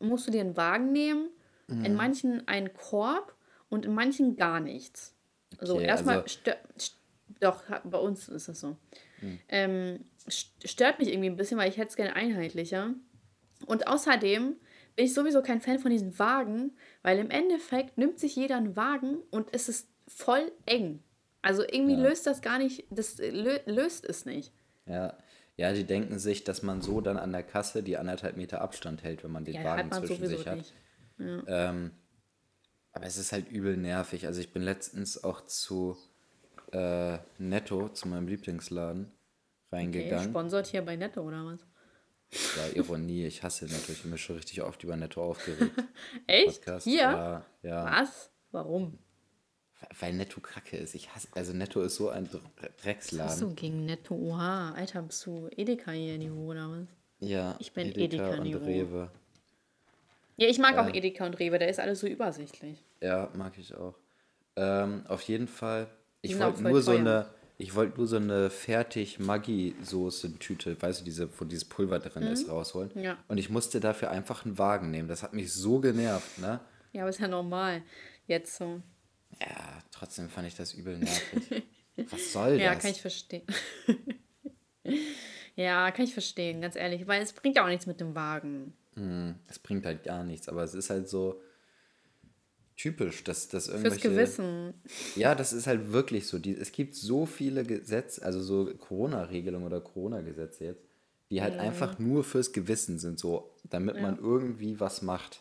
musst 0.00 0.26
du 0.26 0.30
dir 0.30 0.40
einen 0.40 0.56
Wagen 0.56 0.92
nehmen, 0.92 1.28
Mhm. 1.68 1.84
in 1.84 1.94
manchen 1.94 2.48
einen 2.48 2.72
Korb 2.74 3.34
und 3.68 3.84
in 3.86 3.94
manchen 3.94 4.36
gar 4.36 4.60
nichts. 4.60 5.14
Also 5.58 5.74
Okay, 5.76 5.84
erstmal, 5.86 6.22
also- 6.22 6.38
doch, 7.40 7.62
bei 7.84 7.98
uns 7.98 8.28
ist 8.28 8.48
das 8.48 8.60
so. 8.60 8.76
Hm. 9.20 9.38
Ähm, 9.48 10.04
st- 10.28 10.50
stört 10.66 10.98
mich 10.98 11.08
irgendwie 11.08 11.28
ein 11.30 11.36
bisschen, 11.36 11.58
weil 11.58 11.68
ich 11.68 11.76
hätte 11.76 11.88
es 11.90 11.96
gerne 11.96 12.14
einheitlicher. 12.16 12.94
Und 13.66 13.86
außerdem 13.86 14.56
bin 14.96 15.04
ich 15.04 15.14
sowieso 15.14 15.42
kein 15.42 15.60
Fan 15.60 15.78
von 15.78 15.90
diesen 15.90 16.18
Wagen, 16.18 16.72
weil 17.02 17.18
im 17.18 17.30
Endeffekt 17.30 17.96
nimmt 17.98 18.18
sich 18.18 18.34
jeder 18.36 18.56
einen 18.56 18.76
Wagen 18.76 19.18
und 19.30 19.48
es 19.54 19.68
ist 19.68 19.88
voll 20.08 20.50
eng. 20.66 21.02
Also 21.42 21.62
irgendwie 21.62 21.94
Ja. 21.94 22.02
löst 22.02 22.26
das 22.26 22.40
gar 22.40 22.58
nicht, 22.58 22.84
das 22.90 23.18
lö 23.18 23.58
löst 23.66 24.04
es 24.04 24.24
nicht. 24.24 24.52
Ja. 24.86 25.16
ja, 25.56 25.72
die 25.72 25.84
denken 25.84 26.18
sich, 26.18 26.44
dass 26.44 26.62
man 26.62 26.80
so 26.80 27.00
dann 27.00 27.16
an 27.16 27.32
der 27.32 27.42
Kasse 27.42 27.82
die 27.82 27.96
anderthalb 27.96 28.36
Meter 28.36 28.60
Abstand 28.60 29.02
hält, 29.02 29.22
wenn 29.24 29.30
man 29.32 29.44
den 29.44 29.54
Ja, 29.54 29.64
Wagen 29.64 29.88
man 29.90 30.04
zwischen 30.06 30.26
sich 30.26 30.46
hat. 30.46 30.56
nicht. 30.58 30.72
Ähm, 31.18 31.90
aber 32.92 33.06
es 33.06 33.16
ist 33.16 33.32
halt 33.32 33.50
übel 33.50 33.76
nervig. 33.76 34.26
Also 34.26 34.40
ich 34.40 34.52
bin 34.52 34.62
letztens 34.62 35.22
auch 35.22 35.40
zu 35.46 35.96
äh, 36.72 37.18
Netto, 37.38 37.88
zu 37.90 38.08
meinem 38.08 38.26
Lieblingsladen, 38.28 39.06
Okay, 39.06 39.76
reingegangen. 39.76 40.30
sponsort 40.30 40.66
hier 40.66 40.82
bei 40.82 40.96
Netto 40.96 41.22
oder 41.22 41.44
was? 41.44 41.60
ja, 42.56 42.74
Ironie, 42.74 43.26
ich 43.26 43.42
hasse 43.42 43.66
Netto. 43.66 43.92
Ich 43.92 44.00
habe 44.00 44.08
mich 44.08 44.22
schon 44.22 44.36
richtig 44.36 44.62
oft 44.62 44.82
über 44.84 44.96
Netto 44.96 45.22
aufgeregt. 45.22 45.72
Echt? 46.26 46.60
Podcast. 46.64 46.84
Hier? 46.84 47.00
Ja, 47.02 47.46
ja. 47.62 47.84
Was? 47.84 48.30
Warum? 48.52 48.98
Weil 50.00 50.12
Netto 50.14 50.40
kacke 50.40 50.76
ist. 50.76 50.94
Ich 50.94 51.14
hasse, 51.14 51.28
also 51.32 51.52
Netto 51.52 51.80
ist 51.82 51.96
so 51.96 52.08
ein 52.10 52.26
Dre- 52.28 52.40
Drecksladen. 52.82 53.30
Hast 53.30 53.42
du 53.42 53.54
gegen 53.54 53.84
Netto? 53.86 54.14
Oha, 54.14 54.72
Alter, 54.72 55.02
bist 55.02 55.24
du 55.26 55.48
Edeka 55.56 55.92
hier 55.92 56.18
Niveau 56.18 56.50
oder 56.50 56.70
was? 56.70 56.86
Ja, 57.20 57.56
Ich 57.60 57.72
bin 57.72 57.88
Edeka 57.88 58.30
und 58.30 58.46
Edeka-Niveau. 58.46 58.64
Rewe. 58.64 59.10
Ja, 60.36 60.48
ich 60.48 60.58
mag 60.58 60.76
auch 60.78 60.88
Edeka 60.92 61.26
und 61.26 61.38
Rewe, 61.38 61.58
da 61.58 61.66
ist 61.66 61.78
alles 61.78 62.00
so 62.00 62.06
übersichtlich. 62.06 62.82
Ja, 63.00 63.28
mag 63.36 63.52
ich 63.58 63.74
auch. 63.74 63.94
Ähm, 64.56 65.04
auf 65.08 65.22
jeden 65.22 65.46
Fall. 65.46 65.86
Ich 66.22 66.38
wollte 66.38 66.62
nur 66.62 66.82
so 66.82 66.92
eine, 66.92 67.26
ich 67.58 67.74
wollte 67.74 67.98
nur 67.98 68.06
so 68.06 68.16
eine 68.16 68.50
fertig 68.50 69.18
Maggi 69.18 69.74
Soße 69.82 70.38
Tüte, 70.38 70.80
weißt 70.80 71.00
du, 71.00 71.04
diese, 71.04 71.28
wo 71.38 71.44
dieses 71.44 71.64
Pulver 71.64 71.98
drin 71.98 72.24
ist, 72.24 72.48
rausholen. 72.48 72.90
Mhm. 72.94 73.02
Ja. 73.02 73.18
Und 73.28 73.38
ich 73.38 73.50
musste 73.50 73.78
dafür 73.80 74.10
einfach 74.10 74.44
einen 74.44 74.58
Wagen 74.58 74.90
nehmen. 74.90 75.08
Das 75.08 75.22
hat 75.22 75.32
mich 75.32 75.52
so 75.52 75.78
genervt, 75.80 76.38
ne? 76.38 76.60
Ja, 76.92 77.02
aber 77.02 77.10
ist 77.10 77.20
ja 77.20 77.28
normal. 77.28 77.82
Jetzt 78.26 78.56
so. 78.56 78.80
Ja, 79.40 79.82
trotzdem 79.90 80.28
fand 80.28 80.48
ich 80.48 80.56
das 80.56 80.74
übel 80.74 80.98
nervig. 80.98 81.62
Was 82.10 82.32
soll 82.32 82.52
Ja, 82.60 82.74
das? 82.74 82.82
kann 82.82 82.90
ich 82.92 83.00
verstehen. 83.00 83.46
ja, 85.56 85.90
kann 85.90 86.04
ich 86.04 86.12
verstehen, 86.12 86.60
ganz 86.60 86.76
ehrlich. 86.76 87.06
Weil 87.06 87.22
es 87.22 87.32
bringt 87.32 87.56
ja 87.56 87.64
auch 87.64 87.68
nichts 87.68 87.86
mit 87.86 88.00
dem 88.00 88.14
Wagen. 88.14 88.74
Es 89.48 89.58
bringt 89.58 89.86
halt 89.86 90.04
gar 90.04 90.22
nichts, 90.22 90.48
aber 90.48 90.62
es 90.64 90.74
ist 90.74 90.90
halt 90.90 91.08
so 91.08 91.40
typisch, 92.76 93.24
dass 93.24 93.48
das 93.48 93.66
Fürs 93.66 93.76
irgendwelche 93.78 94.10
Gewissen. 94.10 94.74
Ja, 95.16 95.34
das 95.34 95.52
ist 95.52 95.66
halt 95.66 95.92
wirklich 95.92 96.26
so. 96.26 96.38
Die, 96.38 96.54
es 96.54 96.72
gibt 96.72 96.94
so 96.94 97.26
viele 97.26 97.64
Gesetze, 97.64 98.24
also 98.24 98.42
so 98.42 98.66
Corona-Regelungen 98.74 99.66
oder 99.66 99.80
Corona-Gesetze 99.80 100.64
jetzt, 100.64 100.82
die 101.30 101.40
halt 101.40 101.58
einfach 101.58 101.98
nur 101.98 102.24
fürs 102.24 102.52
Gewissen 102.52 102.98
sind, 102.98 103.18
so, 103.18 103.54
damit 103.64 104.00
man 104.00 104.18
irgendwie 104.18 104.78
was 104.80 105.00
macht. 105.00 105.40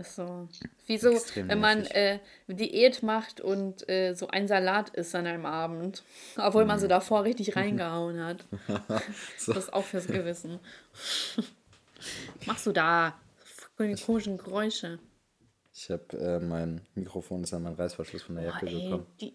Ach 0.00 0.04
so. 0.04 0.48
Wie 0.86 0.96
so, 0.96 1.10
Extrem 1.10 1.48
wenn 1.48 1.58
man 1.60 1.84
äh, 1.86 2.20
Diät 2.46 3.02
macht 3.02 3.40
und 3.40 3.88
äh, 3.88 4.14
so 4.14 4.28
ein 4.28 4.46
Salat 4.46 4.90
isst 4.90 5.14
an 5.14 5.26
einem 5.26 5.44
Abend. 5.44 6.04
Obwohl 6.36 6.64
man 6.64 6.78
so 6.78 6.86
Mhm. 6.86 6.90
davor 6.90 7.24
richtig 7.24 7.56
reingehauen 7.56 8.22
hat. 8.22 8.44
So. 9.38 9.52
Das 9.54 9.64
ist 9.64 9.72
auch 9.72 9.84
fürs 9.84 10.06
Gewissen. 10.06 10.60
Machst 12.46 12.66
du 12.66 12.72
da? 12.72 13.18
Komischen 13.76 14.38
Geräusche. 14.38 14.98
Ich 15.74 15.90
habe 15.90 16.16
äh, 16.18 16.38
mein 16.40 16.80
Mikrofon 16.94 17.42
ist 17.44 17.52
an 17.54 17.62
meinen 17.62 17.76
Reißverschluss 17.76 18.22
von 18.22 18.34
der 18.36 18.46
Jacke 18.46 18.66
ey, 18.66 18.82
gekommen. 18.82 19.06
die, 19.20 19.32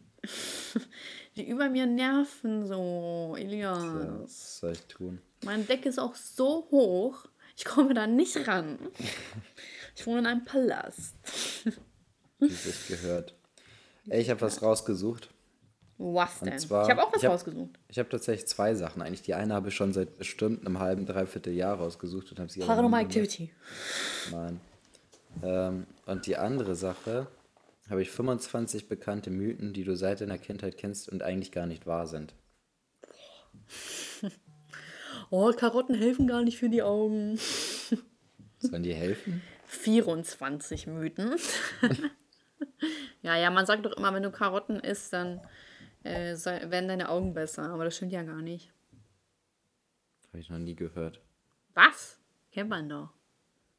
die 1.38 1.47
über 1.47 1.69
mir 1.69 1.86
nerven 1.86 2.67
so, 2.67 3.36
Elias. 3.38 3.82
Ja, 3.82 4.19
was 4.21 4.58
soll 4.60 4.71
ich 4.73 4.82
tun? 4.86 5.21
Mein 5.45 5.65
Deck 5.67 5.86
ist 5.86 5.99
auch 5.99 6.15
so 6.15 6.67
hoch, 6.71 7.26
ich 7.56 7.63
komme 7.65 7.93
da 7.93 8.08
nicht 8.08 8.45
ran. 8.47 8.78
Ich 9.95 10.06
wohne 10.08 10.19
in 10.19 10.25
einem 10.25 10.43
Palast. 10.45 11.15
dieses 12.41 12.88
gehört. 12.88 13.36
Ey, 14.10 14.21
ich 14.21 14.29
habe 14.29 14.41
was 14.41 14.62
rausgesucht. 14.62 15.29
Was 15.97 16.39
denn? 16.39 16.58
zwar- 16.60 16.84
ich 16.86 16.89
habe 16.91 17.03
auch 17.03 17.12
was 17.13 17.19
ich 17.21 17.25
hab- 17.25 17.34
rausgesucht. 17.34 17.79
Ich 17.88 17.99
habe 17.99 18.10
tatsächlich 18.10 18.47
zwei 18.47 18.73
Sachen. 18.75 19.01
Eigentlich 19.01 19.21
die 19.21 19.36
eine 19.36 19.53
habe 19.53 19.69
ich 19.69 19.75
schon 19.75 19.93
seit 19.93 20.17
bestimmt 20.17 20.65
einem 20.65 20.79
halben, 20.79 21.06
dreiviertel 21.06 21.53
Jahr 21.53 21.77
rausgesucht 21.77 22.32
und 22.32 22.39
habe 22.39 22.49
sie 22.51 22.60
Paranormal. 22.62 23.03
Activity. 23.03 23.51
Nein. 24.32 24.60
Ähm, 25.43 25.88
und 26.06 26.25
die 26.25 26.36
andere 26.38 26.75
Sache 26.75 27.27
habe 27.89 28.01
ich 28.01 28.10
25 28.12 28.88
bekannte 28.89 29.29
Mythen, 29.29 29.73
die 29.73 29.84
du 29.84 29.95
seit 29.95 30.21
deiner 30.21 30.38
Kindheit 30.38 30.77
kennst 30.77 31.10
und 31.10 31.21
eigentlich 31.23 31.51
gar 31.51 31.65
nicht 31.67 31.86
wahr 31.86 32.08
sind. 32.08 32.34
Oh, 35.29 35.51
Karotten 35.51 35.95
helfen 35.95 36.27
gar 36.27 36.43
nicht 36.43 36.60
für 36.60 36.69
die 36.69 36.84
Augen. 36.84 37.39
Sollen 38.60 38.84
die 38.84 38.93
helfen? 38.93 39.41
24 39.73 40.88
Mythen. 40.88 41.36
ja, 43.21 43.36
ja, 43.36 43.49
man 43.49 43.65
sagt 43.65 43.86
doch 43.86 43.93
immer, 43.93 44.13
wenn 44.13 44.23
du 44.23 44.31
Karotten 44.31 44.79
isst, 44.79 45.13
dann 45.13 45.41
äh, 46.03 46.36
werden 46.36 46.88
deine 46.88 47.09
Augen 47.09 47.33
besser. 47.33 47.69
Aber 47.69 47.86
das 47.86 47.97
stimmt 47.97 48.13
ja 48.13 48.23
gar 48.23 48.41
nicht. 48.41 48.71
Habe 50.29 50.39
ich 50.39 50.49
noch 50.49 50.59
nie 50.59 50.75
gehört. 50.75 51.21
Was? 51.73 52.19
Kennt 52.51 52.69
man 52.69 52.89
doch. 52.89 53.09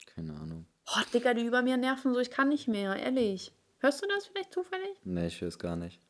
Keine 0.07 0.35
Ahnung. 0.35 0.67
Oh, 0.87 1.01
Digga, 1.13 1.35
die 1.35 1.45
über 1.45 1.63
mir 1.63 1.77
nerven 1.77 2.13
so, 2.13 2.21
ich 2.21 2.31
kann 2.31 2.49
nicht 2.49 2.69
mehr, 2.69 2.97
ehrlich. 2.97 3.53
Hörst 3.79 4.03
du 4.03 4.07
das 4.09 4.27
vielleicht 4.27 4.53
zufällig? 4.53 4.97
Nee, 5.05 5.27
ich 5.27 5.43
weiß 5.43 5.59
gar 5.59 5.77
nicht. 5.77 6.01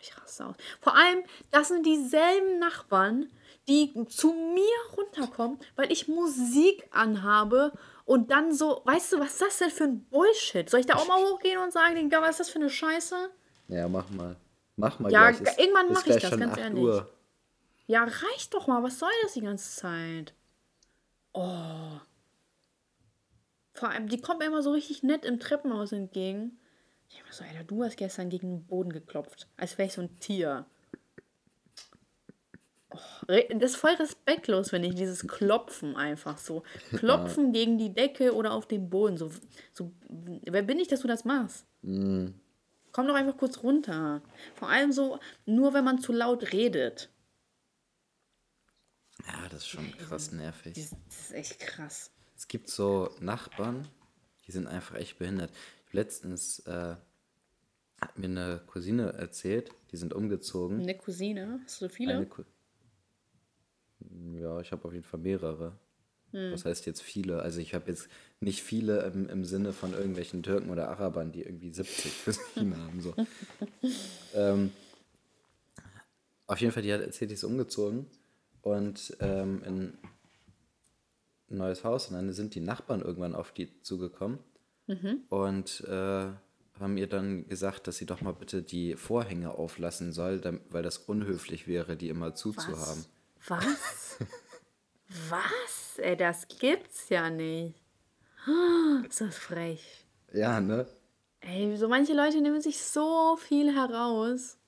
Ich 0.00 0.16
raste 0.16 0.46
aus. 0.46 0.56
Vor 0.80 0.96
allem, 0.96 1.22
das 1.50 1.68
sind 1.68 1.84
dieselben 1.84 2.58
Nachbarn, 2.58 3.30
die 3.68 3.92
zu 4.06 4.32
mir 4.32 4.96
runterkommen, 4.96 5.58
weil 5.76 5.92
ich 5.92 6.08
Musik 6.08 6.88
anhabe 6.90 7.72
und 8.04 8.30
dann 8.30 8.52
so, 8.54 8.80
weißt 8.84 9.12
du, 9.12 9.20
was 9.20 9.32
ist 9.32 9.40
das 9.42 9.58
denn 9.58 9.70
für 9.70 9.84
ein 9.84 10.04
Bullshit? 10.06 10.68
Soll 10.68 10.80
ich 10.80 10.86
da 10.86 10.94
auch 10.94 11.06
mal 11.06 11.22
hochgehen 11.22 11.58
und 11.62 11.72
sagen, 11.72 11.94
Digga, 11.94 12.22
was 12.22 12.30
ist 12.30 12.40
das 12.40 12.50
für 12.50 12.58
eine 12.58 12.70
Scheiße? 12.70 13.30
Ja, 13.68 13.88
mach 13.88 14.08
mal. 14.10 14.36
Mach 14.76 14.98
mal 14.98 15.12
Ja, 15.12 15.30
gleich. 15.30 15.58
irgendwann 15.58 15.88
ist 15.88 15.94
mach 15.94 16.06
ich 16.06 16.22
das, 16.22 16.30
ganz 16.38 16.52
8 16.52 16.60
ehrlich. 16.60 16.82
Uhr. 16.82 17.10
Ja, 17.86 18.04
reicht 18.04 18.54
doch 18.54 18.66
mal, 18.66 18.82
was 18.82 18.98
soll 18.98 19.10
das 19.22 19.32
die 19.34 19.40
ganze 19.42 19.76
Zeit? 19.76 20.34
Oh. 21.32 21.98
Vor 23.74 23.90
allem, 23.90 24.08
die 24.08 24.20
kommt 24.20 24.40
mir 24.40 24.46
immer 24.46 24.62
so 24.62 24.72
richtig 24.72 25.02
nett 25.02 25.24
im 25.24 25.38
Treppenhaus 25.40 25.92
entgegen. 25.92 26.58
Ich 27.08 27.16
denke 27.16 27.28
mir 27.28 27.34
so, 27.34 27.44
Alter, 27.44 27.64
du 27.64 27.84
hast 27.84 27.96
gestern 27.96 28.28
gegen 28.28 28.48
den 28.50 28.66
Boden 28.66 28.92
geklopft, 28.92 29.48
als 29.56 29.78
wäre 29.78 29.86
ich 29.88 29.94
so 29.94 30.02
ein 30.02 30.18
Tier. 30.20 30.66
Das 33.26 33.72
ist 33.72 33.76
voll 33.76 33.94
respektlos, 33.94 34.72
wenn 34.72 34.82
ich 34.82 34.94
dieses 34.94 35.26
Klopfen 35.26 35.96
einfach 35.96 36.38
so. 36.38 36.62
Klopfen 36.96 37.52
gegen 37.52 37.76
die 37.76 37.92
Decke 37.92 38.34
oder 38.34 38.52
auf 38.52 38.66
den 38.66 38.88
Boden. 38.88 39.18
So, 39.18 39.30
so, 39.72 39.92
wer 40.08 40.62
bin 40.62 40.78
ich, 40.78 40.88
dass 40.88 41.00
du 41.00 41.08
das 41.08 41.24
machst? 41.24 41.66
Komm 42.92 43.06
doch 43.06 43.14
einfach 43.14 43.36
kurz 43.36 43.62
runter. 43.62 44.22
Vor 44.54 44.68
allem 44.68 44.92
so, 44.92 45.18
nur 45.44 45.74
wenn 45.74 45.84
man 45.84 45.98
zu 45.98 46.12
laut 46.12 46.52
redet. 46.52 47.10
Ja, 49.26 49.48
das 49.50 49.60
ist 49.60 49.68
schon 49.68 49.92
krass 49.98 50.32
nervig. 50.32 50.74
Das 50.74 51.20
ist 51.20 51.32
echt 51.32 51.58
krass. 51.58 52.10
Es 52.36 52.48
gibt 52.48 52.68
so 52.70 53.10
Nachbarn, 53.20 53.88
die 54.46 54.52
sind 54.52 54.66
einfach 54.66 54.94
echt 54.94 55.18
behindert. 55.18 55.52
Letztens 55.90 56.60
äh, 56.60 56.96
hat 58.00 58.18
mir 58.18 58.26
eine 58.26 58.62
Cousine 58.66 59.12
erzählt, 59.12 59.70
die 59.90 59.96
sind 59.96 60.14
umgezogen. 60.14 60.80
Eine 60.80 60.96
Cousine? 60.96 61.60
Hast 61.64 61.80
du 61.80 61.86
so 61.86 61.94
viele? 61.94 62.14
Eine 62.14 62.28
ja, 64.40 64.60
ich 64.60 64.72
habe 64.72 64.84
auf 64.86 64.92
jeden 64.92 65.04
Fall 65.04 65.20
mehrere. 65.20 65.72
Hm. 66.32 66.52
Was 66.52 66.64
heißt 66.64 66.84
jetzt 66.86 67.00
viele? 67.02 67.40
Also 67.42 67.60
ich 67.60 67.74
habe 67.74 67.88
jetzt 67.90 68.08
nicht 68.40 68.62
viele 68.62 69.00
im, 69.04 69.28
im 69.28 69.44
Sinne 69.44 69.72
von 69.72 69.94
irgendwelchen 69.94 70.42
Türken 70.42 70.70
oder 70.70 70.88
Arabern, 70.88 71.32
die 71.32 71.42
irgendwie 71.42 71.72
70 71.72 72.24
Cousinen 72.24 72.76
haben. 72.84 73.00
So. 73.00 73.14
ähm, 74.34 74.70
auf 76.46 76.60
jeden 76.60 76.72
Fall, 76.72 76.82
die 76.82 76.92
hat 76.92 77.00
erzählt, 77.00 77.30
die 77.30 77.34
ist 77.34 77.44
umgezogen 77.44 78.06
und 78.62 79.16
ähm, 79.20 79.62
in 79.64 79.98
ein 81.50 81.56
neues 81.56 81.84
Haus 81.84 82.08
und 82.08 82.14
dann 82.14 82.32
sind 82.32 82.54
die 82.54 82.60
Nachbarn 82.60 83.00
irgendwann 83.00 83.34
auf 83.34 83.52
die 83.52 83.80
zugekommen 83.82 84.38
Mhm. 84.90 85.24
und 85.28 85.84
äh, 85.86 86.30
haben 86.80 86.96
ihr 86.96 87.08
dann 87.08 87.46
gesagt, 87.46 87.86
dass 87.86 87.98
sie 87.98 88.06
doch 88.06 88.22
mal 88.22 88.32
bitte 88.32 88.62
die 88.62 88.96
Vorhänge 88.96 89.50
auflassen 89.50 90.12
soll, 90.12 90.40
weil 90.70 90.82
das 90.82 90.96
unhöflich 90.96 91.68
wäre, 91.68 91.94
die 91.98 92.08
immer 92.08 92.34
zuzuhaben. 92.34 93.04
Was? 93.48 94.18
Was? 95.30 95.98
Ey, 95.98 96.16
das 96.16 96.46
gibt's 96.48 97.08
ja 97.08 97.30
nicht. 97.30 97.74
Ist 99.08 99.20
das 99.20 99.36
frech. 99.36 100.04
Ja, 100.32 100.60
ne? 100.60 100.86
Ey, 101.40 101.76
so 101.76 101.88
manche 101.88 102.12
Leute 102.12 102.40
nehmen 102.40 102.60
sich 102.60 102.82
so 102.82 103.36
viel 103.36 103.74
heraus. 103.74 104.58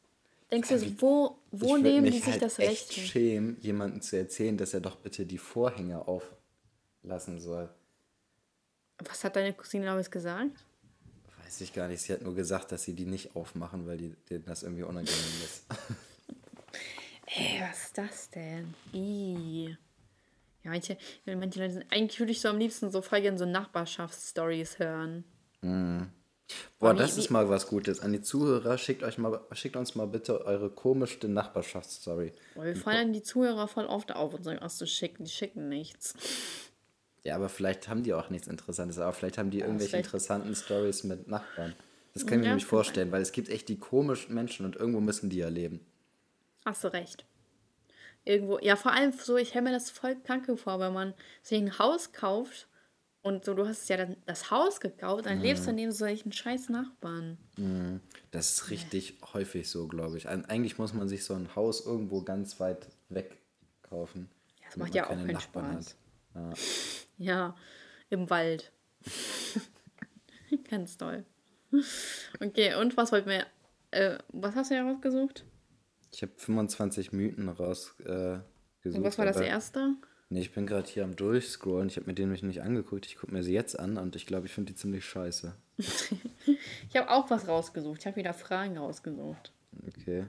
Denkst 0.50 0.68
du, 0.68 1.00
wo, 1.00 1.38
wo 1.50 1.76
ich 1.76 1.82
würd 1.82 1.82
nehmen 1.82 2.04
die 2.06 2.10
mich 2.10 2.24
sich 2.24 2.32
halt 2.32 2.42
das 2.42 2.58
echt 2.58 2.70
Recht? 2.70 2.92
hin? 2.92 3.04
schämen, 3.04 3.56
jemandem 3.60 4.02
zu 4.02 4.16
erzählen, 4.16 4.56
dass 4.56 4.74
er 4.74 4.80
doch 4.80 4.96
bitte 4.96 5.24
die 5.26 5.38
Vorhänge 5.38 6.06
auflassen 6.08 7.38
soll. 7.38 7.68
Was 8.98 9.22
hat 9.24 9.36
deine 9.36 9.52
Cousine 9.52 9.86
damals 9.86 10.10
gesagt? 10.10 10.50
Weiß 11.44 11.60
ich 11.60 11.72
gar 11.72 11.88
nicht. 11.88 12.02
Sie 12.02 12.12
hat 12.12 12.22
nur 12.22 12.34
gesagt, 12.34 12.72
dass 12.72 12.82
sie 12.82 12.94
die 12.94 13.06
nicht 13.06 13.36
aufmachen, 13.36 13.86
weil 13.86 13.98
die, 13.98 14.16
denen 14.28 14.44
das 14.44 14.62
irgendwie 14.62 14.82
unangenehm 14.82 15.42
ist. 15.44 15.64
Ey, 17.36 17.60
was 17.60 17.84
ist 17.84 17.98
das 17.98 18.30
denn? 18.30 18.74
Ih. 18.92 19.76
Ja, 20.62 20.70
manche, 20.70 20.98
manche 21.24 21.58
Leute 21.60 21.72
sind, 21.72 21.86
eigentlich 21.90 22.18
würde 22.18 22.32
ich 22.32 22.40
so 22.40 22.48
am 22.48 22.58
liebsten 22.58 22.90
so 22.90 23.00
voll 23.02 23.22
gerne 23.22 23.38
so 23.38 23.46
Nachbarschaftsstories 23.46 24.78
hören. 24.78 25.24
Boah, 26.78 26.94
wie- 26.94 26.98
das 26.98 27.16
ist 27.16 27.30
mal 27.30 27.48
was 27.48 27.66
Gutes. 27.68 28.00
An 28.00 28.12
die 28.12 28.20
Zuhörer, 28.20 28.76
schickt, 28.76 29.02
euch 29.02 29.16
mal, 29.16 29.40
schickt 29.52 29.76
uns 29.76 29.94
mal 29.94 30.06
bitte 30.06 30.44
eure 30.44 30.68
komischste 30.70 31.28
Nachbarschaftsstory. 31.28 32.32
Boah, 32.54 32.64
wir 32.64 32.76
fallen 32.76 33.12
die 33.12 33.22
Zuhörer 33.22 33.68
voll 33.68 33.86
oft 33.86 34.12
auf 34.12 34.34
und 34.34 34.42
sagen, 34.42 34.58
ach 34.60 34.70
so 34.70 34.84
schicken, 34.84 35.24
die 35.24 35.30
schicken 35.30 35.68
nichts. 35.68 36.14
Ja, 37.22 37.36
aber 37.36 37.48
vielleicht 37.48 37.88
haben 37.88 38.02
die 38.02 38.12
auch 38.14 38.28
nichts 38.30 38.48
Interessantes, 38.48 38.98
aber 38.98 39.12
vielleicht 39.12 39.38
haben 39.38 39.50
die 39.50 39.60
irgendwelche 39.60 39.90
vielleicht- 39.90 40.06
interessanten 40.06 40.54
Stories 40.56 41.04
mit 41.04 41.28
Nachbarn. 41.28 41.74
Das 42.12 42.26
kann 42.26 42.38
ich 42.38 42.40
mir 42.40 42.44
Ja, 42.46 42.50
nämlich 42.50 42.64
kann 42.64 42.68
sein. 42.68 42.68
vorstellen, 42.68 43.12
weil 43.12 43.22
es 43.22 43.30
gibt 43.32 43.48
echt 43.50 43.68
die 43.68 43.78
komischen 43.78 44.34
Menschen 44.34 44.66
und 44.66 44.74
irgendwo 44.76 45.00
müssen 45.00 45.30
die 45.30 45.36
ja 45.36 45.48
leben. 45.48 45.86
Hast 46.64 46.84
du 46.84 46.92
recht. 46.92 47.24
Irgendwo, 48.24 48.58
ja, 48.58 48.76
vor 48.76 48.92
allem 48.92 49.12
so, 49.12 49.36
ich 49.36 49.48
stelle 49.48 49.64
mir 49.64 49.72
das 49.72 49.90
voll 49.90 50.16
kacke 50.16 50.56
vor, 50.56 50.78
wenn 50.78 50.92
man 50.92 51.14
sich 51.42 51.58
ein 51.58 51.78
Haus 51.78 52.12
kauft 52.12 52.68
und 53.22 53.44
so, 53.44 53.54
du 53.54 53.66
hast 53.66 53.88
ja 53.88 53.96
dann 53.96 54.16
das 54.26 54.50
Haus 54.50 54.80
gekauft, 54.80 55.26
dann 55.26 55.40
lebst 55.40 55.66
du 55.66 55.72
neben 55.72 55.92
solchen 55.92 56.32
scheiß 56.32 56.68
Nachbarn. 56.68 57.38
Das 58.30 58.50
ist 58.50 58.70
richtig 58.70 59.18
häufig 59.34 59.68
so, 59.68 59.88
glaube 59.88 60.16
ich. 60.16 60.28
Eigentlich 60.28 60.78
muss 60.78 60.94
man 60.94 61.08
sich 61.08 61.24
so 61.24 61.34
ein 61.34 61.54
Haus 61.54 61.84
irgendwo 61.84 62.22
ganz 62.22 62.60
weit 62.60 62.88
weg 63.08 63.36
kaufen. 63.82 64.30
Ja, 64.60 64.66
das 64.66 64.76
macht 64.76 64.94
ja 64.94 65.04
auch 65.04 65.08
keine 65.08 65.22
keinen 65.22 65.32
Nachbarn 65.32 65.72
Spaß. 65.72 65.96
hat. 66.34 66.58
Ja, 67.18 67.56
im 68.08 68.30
Wald. 68.30 68.72
Ganz 70.70 70.96
toll. 70.96 71.24
Okay, 72.40 72.74
und 72.74 72.96
was 72.96 73.12
wollten 73.12 73.28
wir, 73.28 73.46
äh, 73.90 74.18
was 74.28 74.54
hast 74.56 74.70
du 74.70 74.74
ja 74.74 74.88
rausgesucht? 74.88 75.44
Ich 76.12 76.22
habe 76.22 76.32
25 76.36 77.12
Mythen 77.12 77.48
rausgesucht. 77.48 78.06
Äh, 78.84 78.88
Und 78.88 79.04
was 79.04 79.18
war 79.18 79.26
das 79.26 79.40
erste? 79.40 79.94
Nee, 80.32 80.40
ich 80.40 80.52
bin 80.52 80.66
gerade 80.66 80.88
hier 80.88 81.04
am 81.04 81.16
Durchscrollen. 81.16 81.88
Ich 81.88 81.96
habe 81.96 82.06
mir 82.06 82.14
den 82.14 82.26
nämlich 82.26 82.42
nicht 82.44 82.62
angeguckt. 82.62 83.04
Ich 83.06 83.16
gucke 83.16 83.32
mir 83.32 83.42
sie 83.42 83.52
jetzt 83.52 83.78
an 83.78 83.96
und 83.96 84.14
ich 84.16 84.26
glaube, 84.26 84.46
ich 84.46 84.52
finde 84.52 84.72
die 84.72 84.78
ziemlich 84.78 85.04
scheiße. 85.04 85.54
Ich 86.88 86.96
habe 86.96 87.10
auch 87.10 87.30
was 87.30 87.46
rausgesucht. 87.46 88.00
Ich 88.00 88.06
habe 88.06 88.16
wieder 88.16 88.34
Fragen 88.34 88.76
rausgesucht. 88.76 89.52
Okay, 89.86 90.26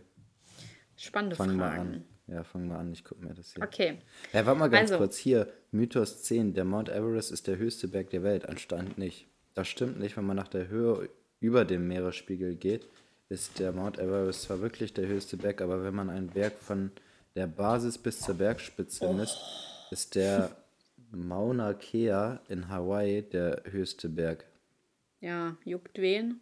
Spannende 0.95 1.35
fang 1.35 1.55
mal 1.55 1.69
Fragen. 1.75 1.89
an. 1.93 2.03
Ja, 2.27 2.43
fang 2.43 2.67
mal 2.67 2.77
an. 2.77 2.93
Ich 2.93 3.03
gucke 3.03 3.25
mir 3.25 3.33
das 3.33 3.53
hier. 3.53 3.63
Okay. 3.63 3.97
Ja, 4.33 4.45
warte 4.45 4.59
mal 4.59 4.69
ganz 4.69 4.91
Also- 4.91 4.99
kurz. 4.99 5.17
Hier, 5.17 5.51
Mythos 5.71 6.21
10. 6.23 6.53
Der 6.53 6.63
Mount 6.65 6.89
Everest 6.89 7.31
ist 7.31 7.47
der 7.47 7.57
höchste 7.57 7.87
Berg 7.87 8.11
der 8.11 8.21
Welt. 8.23 8.47
Anscheinend 8.47 8.97
nicht. 8.99 9.27
Das 9.55 9.67
stimmt 9.67 9.99
nicht. 9.99 10.15
Wenn 10.17 10.25
man 10.25 10.37
nach 10.37 10.47
der 10.47 10.67
Höhe 10.67 11.09
über 11.39 11.65
dem 11.65 11.87
Meeresspiegel 11.87 12.55
geht, 12.55 12.87
ist 13.31 13.59
der 13.59 13.71
Mount 13.71 13.97
Everest 13.97 14.43
zwar 14.43 14.61
wirklich 14.61 14.93
der 14.93 15.07
höchste 15.07 15.37
Berg, 15.37 15.61
aber 15.61 15.83
wenn 15.83 15.95
man 15.95 16.09
einen 16.09 16.27
Berg 16.27 16.53
von 16.59 16.91
der 17.35 17.47
Basis 17.47 17.97
bis 17.97 18.19
zur 18.19 18.35
Bergspitze 18.35 19.05
Oh. 19.05 19.13
misst, 19.13 19.37
ist 19.89 20.15
der 20.15 20.55
Mauna 21.11 21.73
Kea 21.73 22.41
in 22.49 22.67
Hawaii 22.67 23.21
der 23.21 23.63
höchste 23.71 24.09
Berg. 24.09 24.45
Ja, 25.21 25.55
juckt 25.63 25.97
wen? 25.97 26.41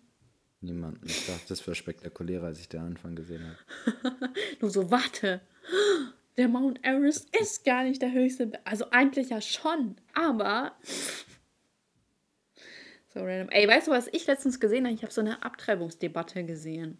Niemanden. 0.62 1.06
Ich 1.06 1.26
dachte, 1.28 1.46
das 1.50 1.66
wäre 1.66 1.76
spektakulärer, 1.76 2.48
als 2.48 2.60
ich 2.60 2.68
den 2.70 2.82
Anfang 2.82 3.16
gesehen 3.16 3.44
habe. 3.46 4.30
Nur 4.62 4.70
so, 4.72 4.90
warte. 4.92 5.42
Der 6.38 6.48
Mount 6.48 6.84
Everest 6.84 7.28
ist 7.40 7.64
gar 7.66 7.84
nicht 7.84 8.02
der 8.02 8.12
höchste. 8.12 8.48
Be- 8.48 8.60
Also 8.66 8.90
eigentlich 8.92 9.30
ja 9.30 9.42
schon, 9.42 9.96
aber. 10.14 10.74
So 13.20 13.26
random. 13.26 13.50
Ey, 13.50 13.68
weißt 13.68 13.88
du, 13.88 13.92
was 13.92 14.08
ich 14.12 14.26
letztens 14.28 14.60
gesehen 14.60 14.86
habe? 14.86 14.96
Ich 14.96 15.04
habe 15.04 15.14
so 15.14 15.22
eine 15.22 15.44
Abtreibungsdebatte 15.44 16.44
gesehen. 16.46 16.98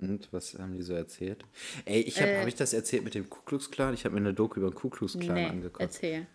Und 0.00 0.32
was 0.32 0.54
haben 0.58 0.74
die 0.74 0.82
so 0.82 0.92
erzählt? 0.94 1.44
Ey, 1.84 2.00
ich 2.00 2.20
habe 2.20 2.30
Äh. 2.32 2.40
hab 2.40 2.48
ich 2.48 2.54
das 2.56 2.72
erzählt 2.72 3.04
mit 3.04 3.14
dem 3.14 3.30
Ku 3.30 3.40
Klux 3.44 3.70
Klan? 3.70 3.94
Ich 3.94 4.04
habe 4.04 4.14
mir 4.14 4.20
eine 4.20 4.34
Doku 4.34 4.58
über 4.60 4.70
den 4.70 4.74
Ku 4.74 4.90
Klux 4.90 5.18
Klan 5.18 5.34
Nee, 5.34 5.46
angeguckt. 5.46 5.80
erzähl. 5.80 6.26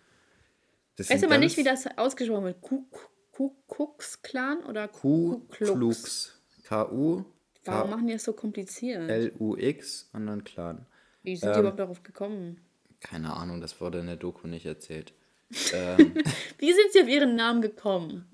Das 0.95 1.09
Weißt 1.09 1.23
du 1.23 1.27
mal 1.27 1.39
nicht, 1.39 1.57
wie 1.57 1.63
das 1.63 1.85
ausgesprochen 1.97 2.45
wird? 2.45 2.61
Ku, 2.61 2.85
Ku, 3.31 3.49
Kuckucks-Clan 3.67 4.63
oder 4.65 4.87
Ku 4.89 5.39
Ku 5.39 5.47
Klux? 5.49 5.71
Klux. 5.73 6.41
K-U. 6.63 7.23
Warum 7.65 7.89
machen 7.91 8.07
die 8.07 8.13
das 8.13 8.23
so 8.23 8.33
kompliziert? 8.33 9.09
L-U-X 9.09 10.09
und 10.13 10.27
dann 10.27 10.43
Clan. 10.43 10.85
Wie 11.23 11.35
sind 11.35 11.53
die 11.55 11.59
überhaupt 11.59 11.79
darauf 11.79 12.03
gekommen? 12.03 12.59
Keine 12.99 13.33
Ahnung, 13.33 13.61
das 13.61 13.79
wurde 13.79 13.99
in 13.99 14.07
der 14.07 14.15
Doku 14.17 14.47
nicht 14.47 14.65
erzählt. 14.65 15.13
Wie 15.51 16.73
sind 16.73 16.91
sie 16.91 17.01
auf 17.01 17.07
ihren 17.07 17.35
Namen 17.35 17.61
gekommen? 17.61 18.29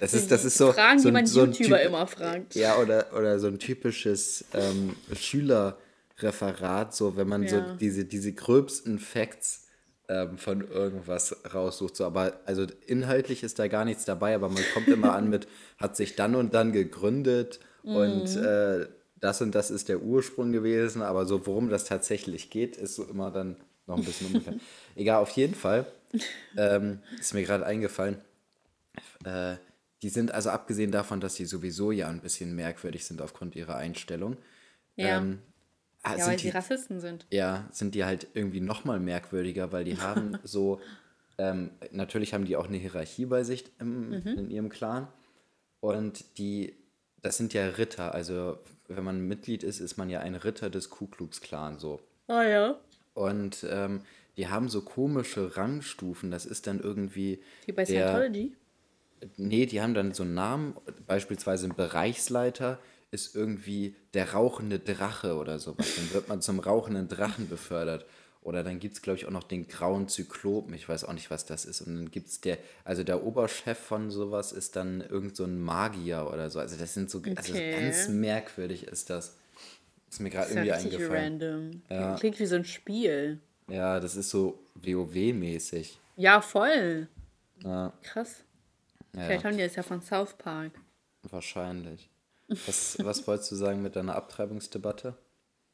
Das 0.00 0.14
ist, 0.14 0.30
das 0.30 0.44
ist 0.44 0.56
so. 0.58 0.72
Fragen, 0.72 0.98
so 0.98 1.08
die 1.08 1.12
man 1.12 1.26
so 1.26 1.44
YouTuber 1.44 1.80
immer 1.82 2.06
fragt. 2.06 2.54
Ja, 2.54 2.78
oder, 2.78 3.06
oder 3.16 3.38
so 3.38 3.46
ein 3.48 3.58
typisches 3.58 4.44
ähm, 4.54 4.94
Schülerreferat, 5.14 6.94
so 6.94 7.16
wenn 7.16 7.28
man 7.28 7.46
so 7.46 7.56
Ja. 7.56 7.62
diese, 7.80 8.04
diese 8.04 8.32
gröbsten 8.32 8.98
Facts 8.98 9.66
ähm, 10.08 10.38
von 10.38 10.66
irgendwas 10.68 11.36
raussucht. 11.52 11.96
So, 11.96 12.04
aber 12.04 12.40
also 12.46 12.66
inhaltlich 12.86 13.42
ist 13.42 13.58
da 13.58 13.68
gar 13.68 13.84
nichts 13.84 14.04
dabei, 14.04 14.34
aber 14.34 14.48
man 14.48 14.62
kommt 14.74 14.88
immer 14.88 15.12
an 15.12 15.28
mit, 15.28 15.46
hat 15.78 15.96
sich 15.96 16.16
dann 16.16 16.34
und 16.34 16.54
dann 16.54 16.72
gegründet 16.72 17.60
und 17.82 18.34
Mhm. 18.34 18.42
äh, 18.44 18.86
das 19.20 19.40
und 19.42 19.54
das 19.54 19.70
ist 19.70 19.88
der 19.88 20.00
Ursprung 20.02 20.52
gewesen, 20.52 21.02
aber 21.02 21.26
so 21.26 21.44
worum 21.46 21.68
das 21.70 21.84
tatsächlich 21.84 22.50
geht, 22.50 22.76
ist 22.76 22.94
so 22.94 23.04
immer 23.04 23.30
dann 23.30 23.56
noch 23.86 23.96
ein 23.96 24.04
bisschen 24.04 24.28
unbekannt. 24.28 24.60
Egal, 24.96 25.20
auf 25.22 25.30
jeden 25.30 25.54
Fall 25.56 25.86
ähm, 26.56 27.00
ist 27.18 27.34
mir 27.34 27.42
gerade 27.42 27.66
eingefallen, 27.66 28.18
äh, 29.24 29.56
die 30.02 30.08
sind 30.08 30.32
also 30.32 30.50
abgesehen 30.50 30.92
davon, 30.92 31.20
dass 31.20 31.34
sie 31.34 31.44
sowieso 31.46 31.90
ja 31.90 32.08
ein 32.08 32.20
bisschen 32.20 32.54
merkwürdig 32.54 33.04
sind 33.04 33.20
aufgrund 33.20 33.56
ihrer 33.56 33.76
Einstellung. 33.76 34.36
Ja. 34.96 35.18
Ähm, 35.18 35.40
ah, 36.02 36.12
Ja, 36.12 36.16
sind 36.18 36.26
weil 36.28 36.36
die, 36.36 36.42
sie 36.44 36.50
Rassisten 36.50 37.00
sind. 37.00 37.26
ja, 37.30 37.68
sind 37.72 37.94
die 37.94 38.04
halt 38.04 38.28
irgendwie 38.34 38.60
noch 38.60 38.84
mal 38.84 39.00
merkwürdiger, 39.00 39.72
weil 39.72 39.84
die 39.84 39.98
haben 39.98 40.38
so, 40.44 40.80
ähm, 41.36 41.70
natürlich 41.90 42.34
haben 42.34 42.44
die 42.44 42.56
auch 42.56 42.68
eine 42.68 42.76
Hierarchie 42.76 43.26
bei 43.26 43.42
sich 43.44 43.64
im, 43.80 44.12
in 44.12 44.50
ihrem 44.50 44.68
Clan. 44.68 45.08
Und 45.80 46.38
die, 46.38 46.74
das 47.22 47.36
sind 47.36 47.54
ja 47.54 47.66
Ritter, 47.66 48.14
also 48.14 48.58
wenn 48.88 49.04
man 49.04 49.20
Mitglied 49.20 49.62
ist, 49.62 49.80
ist 49.80 49.96
man 49.96 50.10
ja 50.10 50.20
ein 50.20 50.34
Ritter 50.34 50.70
des 50.70 50.90
Ku 50.90 51.06
Klux 51.06 51.40
Klan 51.40 51.78
so. 51.78 52.00
Ah 52.26 52.42
ja. 52.42 52.80
Und 53.14 53.66
ähm, 53.68 54.00
die 54.36 54.48
haben 54.48 54.68
so 54.68 54.82
komische 54.82 55.56
Rangstufen, 55.56 56.30
das 56.30 56.46
ist 56.46 56.66
dann 56.68 56.80
irgendwie 56.80 57.42
Wie 57.66 57.72
bei 57.72 57.84
der, 57.84 58.08
Scientology. 58.08 58.54
Nee, 59.36 59.66
die 59.66 59.80
haben 59.80 59.94
dann 59.94 60.12
so 60.14 60.22
einen 60.22 60.34
Namen, 60.34 60.74
beispielsweise 61.06 61.66
ein 61.66 61.74
Bereichsleiter 61.74 62.78
ist 63.10 63.34
irgendwie 63.34 63.94
der 64.14 64.32
rauchende 64.34 64.78
Drache 64.78 65.36
oder 65.36 65.58
sowas. 65.58 65.86
Dann 65.96 66.12
wird 66.12 66.28
man 66.28 66.42
zum 66.42 66.58
rauchenden 66.60 67.08
Drachen 67.08 67.48
befördert. 67.48 68.04
Oder 68.42 68.62
dann 68.62 68.78
gibt 68.78 68.94
es, 68.94 69.02
glaube 69.02 69.18
ich, 69.18 69.26
auch 69.26 69.30
noch 69.30 69.42
den 69.44 69.66
grauen 69.66 70.08
Zyklopen. 70.08 70.72
Ich 70.74 70.88
weiß 70.88 71.04
auch 71.04 71.12
nicht, 71.12 71.30
was 71.30 71.44
das 71.44 71.64
ist. 71.64 71.80
Und 71.82 71.96
dann 71.96 72.10
gibt 72.10 72.28
es 72.28 72.40
der, 72.40 72.58
also 72.84 73.04
der 73.04 73.24
Oberchef 73.24 73.78
von 73.78 74.10
sowas 74.10 74.52
ist 74.52 74.76
dann 74.76 75.00
irgend 75.00 75.36
so 75.36 75.44
ein 75.44 75.58
Magier 75.60 76.30
oder 76.32 76.48
so. 76.48 76.58
Also 76.58 76.76
das 76.76 76.94
sind 76.94 77.10
so, 77.10 77.20
also 77.34 77.52
Okay. 77.52 77.72
ganz 77.72 78.08
merkwürdig 78.08 78.84
ist 78.84 79.10
das. 79.10 79.36
Ist 80.10 80.20
mir 80.20 80.30
gerade 80.30 80.50
irgendwie 80.50 80.72
eingefallen. 80.72 81.42
random. 81.42 81.82
Ja. 81.90 82.14
Klingt 82.16 82.38
wie 82.38 82.46
so 82.46 82.54
ein 82.56 82.64
Spiel. 82.64 83.38
Ja, 83.68 84.00
das 84.00 84.16
ist 84.16 84.30
so 84.30 84.58
WoW-mäßig. 84.76 85.98
Ja, 86.16 86.40
voll. 86.40 87.08
Ja, 87.64 87.92
Krass. 88.02 88.36
Ja, 89.18 89.26
Vielleicht 89.26 89.44
haben 89.44 89.56
die 89.56 89.62
das 89.62 89.76
ja 89.76 89.82
von 89.82 90.00
South 90.00 90.34
Park. 90.34 90.72
wahrscheinlich. 91.22 92.10
Was, 92.48 92.96
was 93.00 93.26
wolltest 93.26 93.52
du 93.52 93.56
sagen 93.56 93.82
mit 93.82 93.94
deiner 93.94 94.14
Abtreibungsdebatte? 94.14 95.18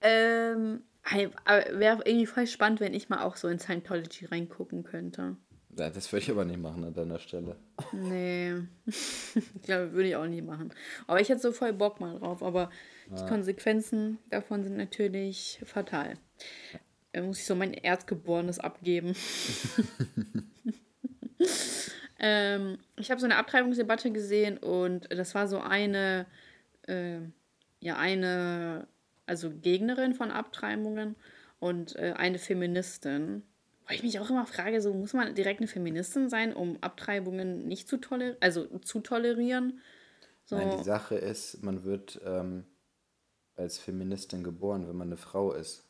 Ähm, 0.00 0.82
wäre 1.04 2.02
irgendwie 2.04 2.26
voll 2.26 2.46
spannend, 2.46 2.80
wenn 2.80 2.94
ich 2.94 3.08
mal 3.08 3.22
auch 3.22 3.36
so 3.36 3.48
in 3.48 3.58
Scientology 3.58 4.26
reingucken 4.26 4.82
könnte. 4.82 5.36
Ja, 5.78 5.90
das 5.90 6.12
würde 6.12 6.22
ich 6.22 6.30
aber 6.30 6.44
nicht 6.44 6.60
machen 6.60 6.84
an 6.84 6.94
deiner 6.94 7.18
Stelle. 7.18 7.56
Nee. 7.92 8.54
ich 8.86 9.62
glaube, 9.62 9.92
würde 9.92 10.08
ich 10.08 10.16
auch 10.16 10.26
nicht 10.26 10.44
machen. 10.44 10.72
Aber 11.06 11.20
ich 11.20 11.28
hätte 11.28 11.40
so 11.40 11.52
voll 11.52 11.72
Bock 11.72 12.00
mal 12.00 12.18
drauf. 12.18 12.42
Aber 12.42 12.70
die 13.10 13.26
Konsequenzen 13.26 14.18
davon 14.30 14.62
sind 14.62 14.76
natürlich 14.76 15.60
fatal. 15.64 16.14
Da 17.12 17.22
muss 17.22 17.38
ich 17.38 17.46
so 17.46 17.54
mein 17.54 17.74
Erzgeborenes 17.74 18.58
abgeben. 18.58 19.14
ähm, 22.26 22.78
ich 22.96 23.10
habe 23.10 23.20
so 23.20 23.26
eine 23.26 23.36
Abtreibungsdebatte 23.36 24.10
gesehen 24.10 24.56
und 24.56 25.12
das 25.12 25.34
war 25.34 25.46
so 25.46 25.60
eine, 25.60 26.24
äh, 26.88 27.18
ja, 27.80 27.98
eine, 27.98 28.88
also 29.26 29.50
Gegnerin 29.50 30.14
von 30.14 30.30
Abtreibungen 30.30 31.16
und 31.60 31.96
äh, 31.96 32.14
eine 32.16 32.38
Feministin. 32.38 33.42
Weil 33.86 33.96
ich 33.96 34.02
mich 34.02 34.18
auch 34.20 34.30
immer 34.30 34.46
frage, 34.46 34.80
so 34.80 34.94
muss 34.94 35.12
man 35.12 35.34
direkt 35.34 35.60
eine 35.60 35.68
Feministin 35.68 36.30
sein, 36.30 36.54
um 36.54 36.78
Abtreibungen 36.80 37.68
nicht 37.68 37.90
zu 37.90 37.98
tolerieren, 37.98 38.38
also 38.40 38.64
zu 38.78 39.00
tolerieren? 39.00 39.82
So, 40.46 40.56
Nein, 40.56 40.78
die 40.78 40.84
Sache 40.84 41.16
ist, 41.16 41.62
man 41.62 41.84
wird 41.84 42.22
ähm, 42.24 42.64
als 43.54 43.78
Feministin 43.78 44.42
geboren, 44.42 44.88
wenn 44.88 44.96
man 44.96 45.08
eine 45.08 45.18
Frau 45.18 45.52
ist. 45.52 45.84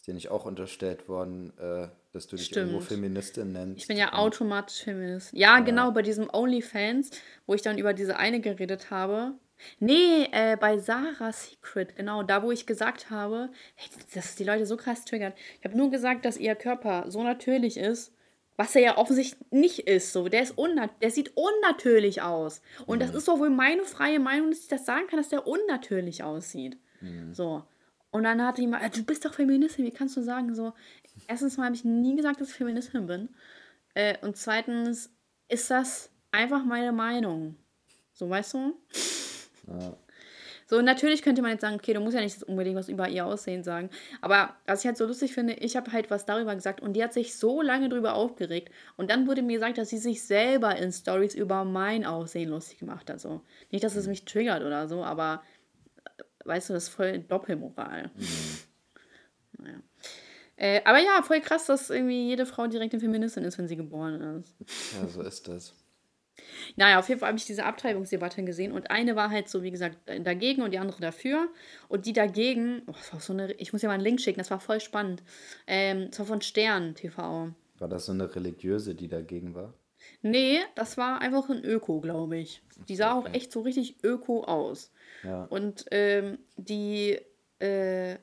Ist 0.00 0.06
dir 0.06 0.14
nicht 0.14 0.30
auch 0.30 0.46
unterstellt 0.46 1.10
worden, 1.10 1.52
äh, 1.58 1.88
dass 2.14 2.26
du 2.26 2.36
dich 2.36 2.46
Stimmt. 2.46 2.68
irgendwo 2.68 2.80
Feministin 2.80 3.52
nennst? 3.52 3.82
ich 3.82 3.86
bin 3.86 3.98
ja 3.98 4.14
automatisch 4.14 4.82
Feminist. 4.82 5.30
Ja, 5.34 5.60
genau, 5.60 5.92
bei 5.92 6.00
diesem 6.00 6.30
OnlyFans, 6.32 7.10
wo 7.44 7.52
ich 7.52 7.60
dann 7.60 7.76
über 7.76 7.92
diese 7.92 8.16
eine 8.16 8.40
geredet 8.40 8.90
habe. 8.90 9.34
Nee, 9.78 10.26
äh, 10.32 10.56
bei 10.58 10.78
Sarah 10.78 11.32
Secret, 11.32 11.96
genau, 11.96 12.22
da 12.22 12.42
wo 12.42 12.50
ich 12.50 12.64
gesagt 12.64 13.10
habe, 13.10 13.50
hey, 13.74 13.90
dass 14.14 14.36
die 14.36 14.44
Leute 14.44 14.64
so 14.64 14.78
krass 14.78 15.04
triggert. 15.04 15.36
Ich 15.58 15.66
habe 15.66 15.76
nur 15.76 15.90
gesagt, 15.90 16.24
dass 16.24 16.38
ihr 16.38 16.54
Körper 16.54 17.04
so 17.08 17.22
natürlich 17.22 17.76
ist, 17.76 18.14
was 18.56 18.74
er 18.74 18.80
ja 18.80 18.96
offensichtlich 18.96 19.38
nicht 19.50 19.80
ist. 19.80 20.14
So, 20.14 20.28
der 20.30 20.44
ist 20.44 20.56
unnat 20.56 20.92
der 21.02 21.10
sieht 21.10 21.32
unnatürlich 21.36 22.22
aus. 22.22 22.62
Und 22.86 23.02
das 23.02 23.14
ist 23.14 23.28
doch 23.28 23.38
wohl 23.38 23.50
meine 23.50 23.82
freie 23.82 24.18
Meinung, 24.18 24.48
dass 24.48 24.60
ich 24.60 24.68
das 24.68 24.86
sagen 24.86 25.08
kann, 25.08 25.18
dass 25.18 25.28
der 25.28 25.46
unnatürlich 25.46 26.22
aussieht. 26.22 26.78
So. 27.32 27.64
Und 28.10 28.24
dann 28.24 28.44
hatte 28.44 28.60
jemand, 28.60 28.82
äh, 28.82 28.90
du 28.90 29.04
bist 29.04 29.24
doch 29.24 29.34
Feministin, 29.34 29.84
wie 29.84 29.90
kannst 29.90 30.16
du 30.16 30.22
sagen, 30.22 30.54
so, 30.54 30.72
erstens 31.28 31.56
mal 31.56 31.66
habe 31.66 31.76
ich 31.76 31.84
nie 31.84 32.16
gesagt, 32.16 32.40
dass 32.40 32.50
ich 32.50 32.54
Feministin 32.54 33.06
bin. 33.06 33.28
Äh, 33.94 34.16
und 34.22 34.36
zweitens 34.36 35.10
ist 35.48 35.70
das 35.70 36.10
einfach 36.30 36.64
meine 36.64 36.92
Meinung. 36.92 37.56
So, 38.12 38.28
weißt 38.28 38.54
du? 38.54 38.74
So, 40.70 40.80
natürlich 40.82 41.22
könnte 41.22 41.42
man 41.42 41.50
jetzt 41.50 41.62
sagen, 41.62 41.74
okay, 41.74 41.94
du 41.94 42.00
musst 42.00 42.14
ja 42.14 42.20
nicht 42.20 42.44
unbedingt 42.44 42.76
was 42.76 42.88
über 42.88 43.08
ihr 43.08 43.26
Aussehen 43.26 43.64
sagen. 43.64 43.90
Aber 44.20 44.54
was 44.66 44.80
ich 44.80 44.86
halt 44.86 44.96
so 44.96 45.04
lustig 45.04 45.32
finde, 45.34 45.54
ich 45.54 45.76
habe 45.76 45.90
halt 45.90 46.10
was 46.12 46.26
darüber 46.26 46.54
gesagt 46.54 46.80
und 46.80 46.92
die 46.92 47.02
hat 47.02 47.12
sich 47.12 47.36
so 47.36 47.60
lange 47.60 47.88
darüber 47.88 48.14
aufgeregt. 48.14 48.70
Und 48.96 49.10
dann 49.10 49.26
wurde 49.26 49.42
mir 49.42 49.54
gesagt, 49.54 49.78
dass 49.78 49.88
sie 49.88 49.98
sich 49.98 50.22
selber 50.22 50.76
in 50.76 50.92
Stories 50.92 51.34
über 51.34 51.64
mein 51.64 52.04
Aussehen 52.04 52.50
lustig 52.50 52.78
gemacht 52.78 53.10
hat. 53.10 53.20
So. 53.20 53.40
Nicht, 53.72 53.82
dass 53.82 53.96
es 53.96 54.06
mich 54.06 54.24
triggert 54.24 54.62
oder 54.62 54.86
so, 54.86 55.02
aber 55.02 55.42
weißt 56.44 56.70
du, 56.70 56.74
das 56.74 56.84
ist 56.84 56.88
voll 56.90 57.18
Doppelmoral. 57.20 58.10
Naja. 59.58 59.80
Äh, 60.56 60.82
aber 60.84 60.98
ja, 60.98 61.22
voll 61.22 61.40
krass, 61.40 61.66
dass 61.66 61.88
irgendwie 61.88 62.28
jede 62.28 62.44
Frau 62.44 62.66
direkt 62.66 62.92
eine 62.92 63.00
Feministin 63.00 63.44
ist, 63.44 63.56
wenn 63.56 63.68
sie 63.68 63.76
geboren 63.76 64.42
ist. 64.42 64.54
Ja, 64.94 65.08
so 65.08 65.22
ist 65.22 65.48
das. 65.48 65.74
Naja, 66.76 66.98
auf 66.98 67.08
jeden 67.08 67.20
Fall 67.20 67.28
habe 67.28 67.38
ich 67.38 67.46
diese 67.46 67.64
Abtreibungsdebatte 67.64 68.42
gesehen 68.44 68.72
und 68.72 68.90
eine 68.90 69.16
war 69.16 69.30
halt 69.30 69.48
so, 69.48 69.62
wie 69.62 69.70
gesagt, 69.70 69.98
dagegen 70.22 70.62
und 70.62 70.72
die 70.72 70.78
andere 70.78 71.00
dafür. 71.00 71.48
Und 71.88 72.06
die 72.06 72.12
dagegen, 72.12 72.82
oh, 72.86 72.92
das 72.92 73.12
war 73.12 73.20
so 73.20 73.32
eine, 73.32 73.52
ich 73.54 73.72
muss 73.72 73.82
ja 73.82 73.88
mal 73.88 73.94
einen 73.94 74.04
Link 74.04 74.20
schicken, 74.20 74.38
das 74.38 74.50
war 74.50 74.60
voll 74.60 74.80
spannend. 74.80 75.22
Ähm, 75.66 76.08
das 76.10 76.20
war 76.20 76.26
von 76.26 76.42
Stern 76.42 76.94
TV. 76.94 77.52
War 77.78 77.88
das 77.88 78.06
so 78.06 78.12
eine 78.12 78.34
religiöse, 78.34 78.94
die 78.94 79.08
dagegen 79.08 79.54
war? 79.54 79.74
Nee, 80.22 80.60
das 80.74 80.96
war 80.96 81.20
einfach 81.20 81.48
ein 81.48 81.64
Öko, 81.64 82.00
glaube 82.00 82.36
ich. 82.38 82.62
Die 82.88 82.96
sah 82.96 83.12
auch 83.12 83.26
okay. 83.26 83.36
echt 83.36 83.52
so 83.52 83.60
richtig 83.60 84.02
Öko 84.02 84.44
aus. 84.44 84.90
Ja. 85.22 85.44
Und 85.44 85.86
ähm, 85.90 86.38
die, 86.56 87.18
äh, 87.58 88.16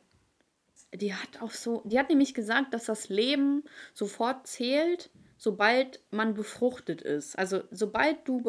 die 0.94 1.14
hat 1.14 1.42
auch 1.42 1.52
so, 1.52 1.82
die 1.86 2.00
hat 2.00 2.10
nämlich 2.10 2.34
gesagt, 2.34 2.74
dass 2.74 2.86
das 2.86 3.10
Leben 3.10 3.64
sofort 3.94 4.48
zählt, 4.48 5.10
sobald 5.38 6.02
man 6.12 6.34
befruchtet 6.34 7.02
ist. 7.02 7.38
Also 7.38 7.62
sobald 7.72 8.28
du 8.28 8.42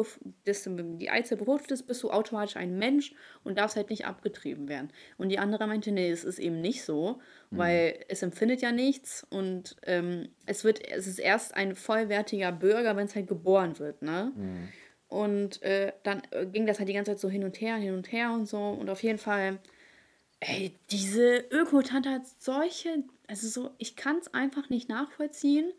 das, 0.45 0.67
die 0.67 1.09
Eizelle 1.09 1.39
befruchtet 1.39 1.71
ist, 1.71 1.87
bist 1.87 2.03
du 2.03 2.09
automatisch 2.11 2.55
ein 2.55 2.77
Mensch 2.77 3.13
und 3.43 3.57
darfst 3.57 3.75
halt 3.75 3.89
nicht 3.89 4.05
abgetrieben 4.05 4.67
werden. 4.67 4.91
Und 5.17 5.29
die 5.29 5.39
andere 5.39 5.67
meinte, 5.67 5.91
nee, 5.91 6.09
es 6.09 6.23
ist 6.23 6.39
eben 6.39 6.61
nicht 6.61 6.83
so, 6.83 7.21
weil 7.51 8.03
es 8.09 8.23
empfindet 8.23 8.61
ja 8.61 8.71
nichts 8.71 9.25
und 9.29 9.75
ähm, 9.83 10.29
es 10.45 10.63
wird, 10.63 10.85
es 10.87 11.07
ist 11.07 11.19
erst 11.19 11.55
ein 11.55 11.75
vollwertiger 11.75 12.51
Bürger, 12.51 12.95
wenn 12.95 13.05
es 13.05 13.15
halt 13.15 13.27
geboren 13.27 13.77
wird, 13.79 14.01
ne? 14.01 14.33
Und 15.07 15.63
äh, 15.63 15.93
dann 16.03 16.21
äh, 16.29 16.45
ging 16.45 16.67
das 16.67 16.77
halt 16.77 16.87
die 16.87 16.93
ganze 16.93 17.11
Zeit 17.11 17.19
so 17.19 17.29
hin 17.29 17.43
und 17.43 17.59
her, 17.61 17.75
hin 17.77 17.95
und 17.95 18.11
her 18.11 18.31
und 18.31 18.47
so. 18.47 18.59
Und 18.59 18.89
auf 18.91 19.01
jeden 19.01 19.17
Fall, 19.17 19.57
ey, 20.39 20.75
diese 20.91 21.45
Öko-Tante 21.51 22.11
hat 22.11 22.27
solche, 22.37 23.03
also 23.27 23.47
so, 23.47 23.71
ich 23.79 23.95
kann 23.95 24.19
es 24.19 24.31
einfach 24.33 24.69
nicht 24.69 24.87
nachvollziehen, 24.87 25.71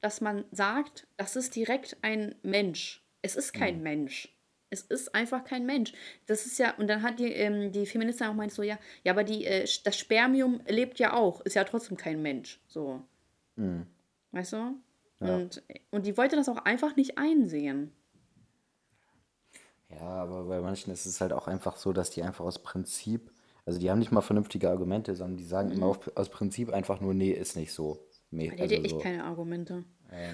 dass 0.00 0.20
man 0.20 0.44
sagt, 0.50 1.06
das 1.16 1.36
ist 1.36 1.54
direkt 1.56 1.96
ein 2.02 2.34
Mensch. 2.42 3.04
Es 3.22 3.36
ist 3.36 3.52
kein 3.52 3.82
Mensch. 3.82 4.34
Es 4.70 4.82
ist 4.82 5.14
einfach 5.14 5.44
kein 5.44 5.64
Mensch. 5.64 5.92
Das 6.26 6.44
ist 6.44 6.58
ja, 6.58 6.74
und 6.76 6.88
dann 6.88 7.02
hat 7.02 7.18
die, 7.18 7.32
ähm, 7.32 7.72
die 7.72 7.86
Feministin 7.86 8.26
auch 8.26 8.34
meint 8.34 8.52
so, 8.52 8.62
ja, 8.62 8.78
ja, 9.02 9.12
aber 9.12 9.24
die, 9.24 9.46
äh, 9.46 9.66
das 9.84 9.96
Spermium 9.96 10.60
lebt 10.68 10.98
ja 10.98 11.14
auch, 11.14 11.40
ist 11.40 11.54
ja 11.54 11.64
trotzdem 11.64 11.96
kein 11.96 12.20
Mensch. 12.20 12.60
So. 12.68 13.02
Weißt 14.32 14.52
du? 14.52 14.74
Ja. 15.20 15.36
Und, 15.36 15.62
und 15.90 16.06
die 16.06 16.16
wollte 16.16 16.36
das 16.36 16.48
auch 16.48 16.58
einfach 16.58 16.96
nicht 16.96 17.18
einsehen. 17.18 17.92
Ja, 19.90 20.02
aber 20.02 20.44
bei 20.44 20.60
manchen 20.60 20.92
ist 20.92 21.06
es 21.06 21.20
halt 21.20 21.32
auch 21.32 21.48
einfach 21.48 21.76
so, 21.76 21.92
dass 21.92 22.10
die 22.10 22.22
einfach 22.22 22.44
aus 22.44 22.62
Prinzip, 22.62 23.32
also 23.64 23.80
die 23.80 23.90
haben 23.90 23.98
nicht 23.98 24.12
mal 24.12 24.20
vernünftige 24.20 24.68
Argumente, 24.68 25.14
sondern 25.16 25.38
die 25.38 25.44
sagen 25.44 25.70
immer 25.70 25.86
auf, 25.86 26.10
aus 26.14 26.28
Prinzip 26.28 26.70
einfach 26.70 27.00
nur, 27.00 27.14
nee, 27.14 27.30
ist 27.30 27.56
nicht 27.56 27.72
so. 27.72 28.06
Hatte 28.32 28.62
also 28.62 28.74
echt 28.74 28.90
so. 28.90 28.98
keine 28.98 29.24
Argumente. 29.24 29.84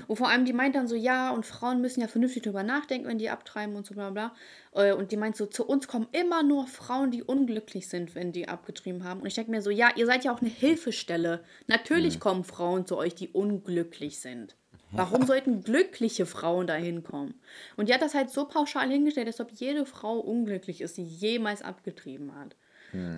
Und 0.07 0.17
vor 0.17 0.29
allem, 0.29 0.45
die 0.45 0.53
meint 0.53 0.77
dann 0.77 0.87
so, 0.87 0.95
ja, 0.95 1.31
und 1.31 1.45
Frauen 1.45 1.81
müssen 1.81 2.01
ja 2.01 2.07
vernünftig 2.07 2.43
drüber 2.43 2.63
nachdenken, 2.63 3.09
wenn 3.09 3.19
die 3.19 3.31
abtreiben 3.31 3.75
und 3.75 3.87
so 3.87 3.95
bla 3.95 4.11
bla. 4.11 4.35
Äh, 4.73 4.93
Und 4.93 5.11
die 5.11 5.17
meint 5.17 5.37
so, 5.37 5.47
zu 5.47 5.67
uns 5.67 5.89
kommen 5.89 6.07
immer 6.13 6.43
nur 6.43 6.67
Frauen, 6.67 7.11
die 7.11 7.23
unglücklich 7.23 7.89
sind, 7.89 8.15
wenn 8.15 8.33
die 8.33 8.49
abgetrieben 8.49 9.05
haben. 9.05 9.21
Und 9.21 9.27
ich 9.27 9.35
denke 9.35 9.51
mir 9.51 9.63
so, 9.63 9.71
ja, 9.71 9.91
ihr 9.97 10.07
seid 10.07 10.25
ja 10.25 10.33
auch 10.33 10.41
eine 10.41 10.51
Hilfestelle. 10.51 11.43
Natürlich 11.67 12.21
kommen 12.21 12.45
Frauen 12.45 12.87
zu 12.87 12.97
euch, 12.97 13.15
die 13.15 13.29
unglücklich 13.29 14.21
sind. 14.21 14.57
Warum 14.93 15.23
sollten 15.27 15.63
glückliche 15.63 16.25
Frauen 16.27 16.69
da 16.69 16.75
hinkommen? 16.75 17.35
Und 17.77 17.89
die 17.89 17.95
hat 17.95 18.03
das 18.03 18.15
halt 18.15 18.31
so 18.31 18.47
pauschal 18.47 18.89
hingestellt, 18.89 19.27
als 19.27 19.41
ob 19.41 19.51
jede 19.51 19.87
Frau 19.87 20.19
unglücklich 20.19 20.81
ist, 20.83 20.97
die 20.97 21.05
jemals 21.05 21.63
abgetrieben 21.63 22.37
hat. 22.37 22.55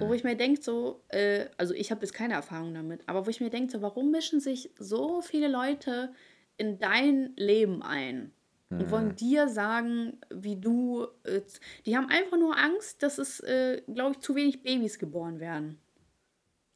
Wo 0.01 0.15
ich 0.15 0.25
mir 0.25 0.37
denke, 0.37 0.63
so, 0.63 1.03
äh, 1.09 1.47
also 1.57 1.75
ich 1.75 1.91
habe 1.91 2.03
jetzt 2.03 2.15
keine 2.15 2.35
Erfahrung 2.35 2.75
damit, 2.75 3.03
aber 3.07 3.27
wo 3.27 3.31
ich 3.31 3.41
mir 3.41 3.51
denke, 3.51 3.73
so, 3.73 3.83
warum 3.83 4.11
mischen 4.11 4.41
sich 4.41 4.71
so 4.79 5.21
viele 5.21 5.49
Leute 5.49 6.13
in 6.57 6.79
dein 6.79 7.33
Leben 7.37 7.83
ein 7.83 8.33
und 8.69 8.91
wollen 8.91 9.15
dir 9.15 9.49
sagen, 9.49 10.19
wie 10.31 10.57
du. 10.57 11.07
Äh, 11.23 11.43
die 11.85 11.97
haben 11.97 12.09
einfach 12.09 12.37
nur 12.37 12.57
Angst, 12.57 13.03
dass 13.03 13.19
es, 13.19 13.41
äh, 13.41 13.83
glaube 13.93 14.13
ich, 14.13 14.21
zu 14.21 14.35
wenig 14.35 14.63
Babys 14.63 14.99
geboren 14.99 15.39
werden. 15.39 15.79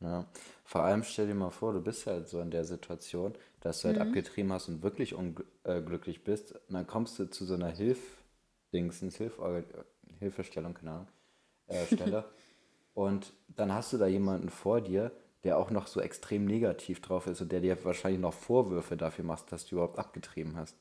Ja. 0.00 0.26
Vor 0.64 0.82
allem 0.82 1.02
stell 1.02 1.26
dir 1.26 1.34
mal 1.34 1.50
vor, 1.50 1.72
du 1.72 1.80
bist 1.80 2.06
halt 2.06 2.28
so 2.28 2.40
in 2.40 2.50
der 2.50 2.64
Situation, 2.64 3.34
dass 3.60 3.82
du 3.82 3.88
halt 3.88 3.98
abgetrieben 3.98 4.52
hast 4.52 4.68
und 4.68 4.82
wirklich 4.82 5.14
unglücklich 5.14 6.22
bist. 6.22 6.52
Und 6.68 6.74
dann 6.74 6.86
kommst 6.86 7.18
du 7.18 7.26
zu 7.26 7.44
so 7.44 7.54
einer 7.54 7.70
Hilf-Dingsens, 7.70 9.16
Hilf 9.16 9.40
Hilfestellung, 10.20 10.74
keine 10.74 10.90
Ahnung, 10.92 11.08
äh, 11.66 11.86
Stelle. 11.86 12.24
und 12.94 13.32
dann 13.48 13.72
hast 13.72 13.92
du 13.92 13.98
da 13.98 14.06
jemanden 14.06 14.48
vor 14.48 14.80
dir, 14.80 15.12
der 15.44 15.58
auch 15.58 15.70
noch 15.70 15.86
so 15.86 16.00
extrem 16.00 16.44
negativ 16.44 17.00
drauf 17.00 17.26
ist 17.26 17.40
und 17.40 17.50
der 17.52 17.60
dir 17.60 17.82
wahrscheinlich 17.84 18.20
noch 18.20 18.34
Vorwürfe 18.34 18.96
dafür 18.96 19.24
macht, 19.24 19.52
dass 19.52 19.66
du 19.66 19.76
überhaupt 19.76 19.98
abgetrieben 19.98 20.56
hast. 20.56 20.76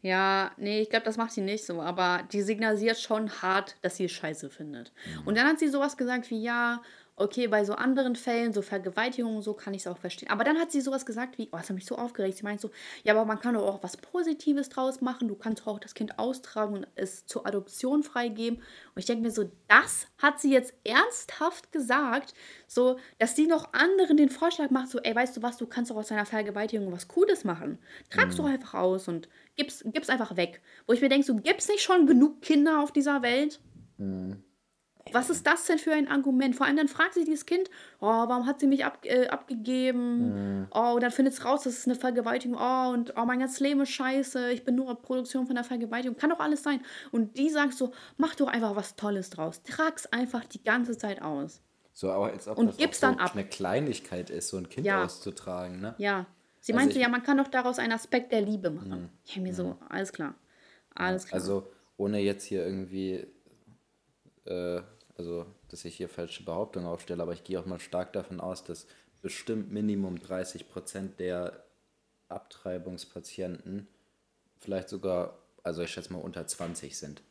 Ja, 0.00 0.52
nee, 0.56 0.80
ich 0.80 0.90
glaube, 0.90 1.04
das 1.04 1.16
macht 1.16 1.32
sie 1.32 1.40
nicht 1.40 1.66
so, 1.66 1.82
aber 1.82 2.22
die 2.30 2.42
signalisiert 2.42 2.98
schon 2.98 3.42
hart, 3.42 3.76
dass 3.82 3.96
sie 3.96 4.04
es 4.04 4.12
scheiße 4.12 4.48
findet. 4.48 4.92
Und 5.24 5.36
dann 5.36 5.48
hat 5.48 5.58
sie 5.58 5.66
sowas 5.66 5.96
gesagt 5.96 6.30
wie, 6.30 6.40
ja, 6.40 6.82
okay, 7.18 7.48
bei 7.48 7.64
so 7.64 7.74
anderen 7.74 8.16
Fällen, 8.16 8.52
so 8.52 8.62
Vergewaltigungen 8.62 9.36
und 9.36 9.42
so, 9.42 9.54
kann 9.54 9.74
ich 9.74 9.82
es 9.82 9.86
auch 9.86 9.98
verstehen. 9.98 10.30
Aber 10.30 10.44
dann 10.44 10.58
hat 10.58 10.70
sie 10.70 10.80
sowas 10.80 11.04
gesagt 11.04 11.38
wie, 11.38 11.48
oh, 11.52 11.56
das 11.56 11.68
hat 11.68 11.74
mich 11.74 11.86
so 11.86 11.96
aufgeregt. 11.96 12.38
Sie 12.38 12.44
meint 12.44 12.60
so, 12.60 12.70
ja, 13.02 13.14
aber 13.14 13.24
man 13.24 13.40
kann 13.40 13.54
doch 13.54 13.66
auch 13.66 13.82
was 13.82 13.96
Positives 13.96 14.68
draus 14.68 15.00
machen. 15.00 15.28
Du 15.28 15.34
kannst 15.34 15.66
auch 15.66 15.78
das 15.78 15.94
Kind 15.94 16.18
austragen 16.18 16.74
und 16.74 16.86
es 16.94 17.26
zur 17.26 17.46
Adoption 17.46 18.02
freigeben. 18.02 18.58
Und 18.58 18.98
ich 18.98 19.06
denke 19.06 19.22
mir 19.22 19.30
so, 19.30 19.50
das 19.66 20.06
hat 20.18 20.40
sie 20.40 20.52
jetzt 20.52 20.74
ernsthaft 20.84 21.72
gesagt, 21.72 22.34
so, 22.66 22.98
dass 23.18 23.36
sie 23.36 23.46
noch 23.46 23.72
anderen 23.72 24.16
den 24.16 24.30
Vorschlag 24.30 24.70
macht, 24.70 24.88
so, 24.88 24.98
ey, 25.00 25.14
weißt 25.14 25.36
du 25.36 25.42
was, 25.42 25.56
du 25.56 25.66
kannst 25.66 25.90
doch 25.90 25.96
aus 25.96 26.08
deiner 26.08 26.26
Vergewaltigung 26.26 26.92
was 26.92 27.08
Cooles 27.08 27.44
machen. 27.44 27.78
Trag's 28.10 28.36
doch 28.36 28.44
einfach 28.44 28.74
aus 28.74 29.08
und 29.08 29.28
gib's, 29.56 29.82
gib's 29.86 30.08
einfach 30.08 30.36
weg. 30.36 30.60
Wo 30.86 30.92
ich 30.92 31.00
mir 31.00 31.08
denke, 31.08 31.26
so, 31.26 31.36
gibt's 31.36 31.68
nicht 31.68 31.82
schon 31.82 32.06
genug 32.06 32.42
Kinder 32.42 32.80
auf 32.80 32.92
dieser 32.92 33.22
Welt? 33.22 33.60
Was 35.12 35.30
ist 35.30 35.46
das 35.46 35.64
denn 35.66 35.78
für 35.78 35.92
ein 35.92 36.08
Argument? 36.08 36.54
Vor 36.56 36.66
allem 36.66 36.76
dann 36.76 36.88
fragt 36.88 37.14
sich 37.14 37.24
dieses 37.24 37.46
Kind, 37.46 37.68
oh, 38.00 38.06
warum 38.06 38.46
hat 38.46 38.60
sie 38.60 38.66
mich 38.66 38.84
ab, 38.84 38.98
äh, 39.04 39.26
abgegeben? 39.28 40.68
Oh, 40.72 40.92
und 40.94 41.02
dann 41.02 41.10
findet 41.10 41.34
es 41.34 41.44
raus, 41.44 41.62
das 41.64 41.78
ist 41.78 41.86
eine 41.86 41.94
Vergewaltigung. 41.94 42.58
Oh, 42.60 42.90
und 42.92 43.14
oh, 43.16 43.24
mein 43.24 43.38
ganzes 43.40 43.60
Leben 43.60 43.80
ist 43.80 43.90
scheiße. 43.90 44.50
Ich 44.52 44.64
bin 44.64 44.74
nur 44.74 44.94
Produktion 45.00 45.46
von 45.46 45.54
der 45.54 45.64
Vergewaltigung. 45.64 46.16
Kann 46.16 46.30
doch 46.30 46.40
alles 46.40 46.62
sein. 46.62 46.80
Und 47.10 47.36
die 47.38 47.48
sagt 47.50 47.74
so, 47.74 47.92
mach 48.16 48.34
doch 48.34 48.48
einfach 48.48 48.76
was 48.76 48.96
Tolles 48.96 49.30
draus. 49.30 49.62
Trag's 49.62 50.06
einfach 50.06 50.44
die 50.44 50.62
ganze 50.62 50.96
Zeit 50.98 51.22
aus. 51.22 51.60
So, 51.92 52.10
aber 52.12 52.26
als 52.26 52.46
ob 52.46 52.58
Und 52.58 52.68
das 52.68 52.76
gib's 52.76 53.00
so 53.00 53.06
dann 53.08 53.18
ab. 53.18 53.32
eine 53.34 53.44
Kleinigkeit 53.44 54.30
ist, 54.30 54.48
so 54.48 54.56
ein 54.56 54.68
Kind 54.68 54.86
Ja. 54.86 55.04
auszutragen, 55.04 55.80
ne? 55.80 55.94
Ja. 55.98 56.26
Sie 56.60 56.72
Also 56.72 56.80
meinte 56.84 56.96
ich- 56.98 57.02
ja, 57.02 57.08
man 57.08 57.22
kann 57.22 57.38
doch 57.38 57.48
daraus 57.48 57.78
einen 57.78 57.92
Aspekt 57.92 58.30
der 58.32 58.40
Liebe 58.40 58.70
machen. 58.70 59.10
Ich 59.24 59.36
hab 59.36 59.42
mir 59.42 59.54
so, 59.54 59.76
alles 59.88 60.12
klar. 60.12 60.34
Alles 60.94 61.26
klar. 61.26 61.40
Also 61.40 61.66
ohne 61.96 62.18
jetzt 62.20 62.44
hier 62.44 62.64
irgendwie, 62.64 63.26
äh, 64.44 64.80
also 65.18 65.46
dass 65.68 65.84
ich 65.84 65.96
hier 65.96 66.08
falsche 66.08 66.44
Behauptungen 66.44 66.88
aufstelle, 66.88 67.22
aber 67.22 67.32
ich 67.34 67.44
gehe 67.44 67.60
auch 67.60 67.66
mal 67.66 67.80
stark 67.80 68.12
davon 68.14 68.40
aus, 68.40 68.64
dass 68.64 68.86
bestimmt 69.22 69.72
Minimum 69.72 70.18
30 70.20 70.68
Prozent 70.68 71.20
der 71.20 71.64
Abtreibungspatienten 72.28 73.88
vielleicht 74.58 74.88
sogar, 74.88 75.38
also 75.62 75.82
ich 75.82 75.90
schätze 75.90 76.12
mal 76.12 76.20
unter 76.20 76.46
20 76.46 76.96
sind. 76.98 77.22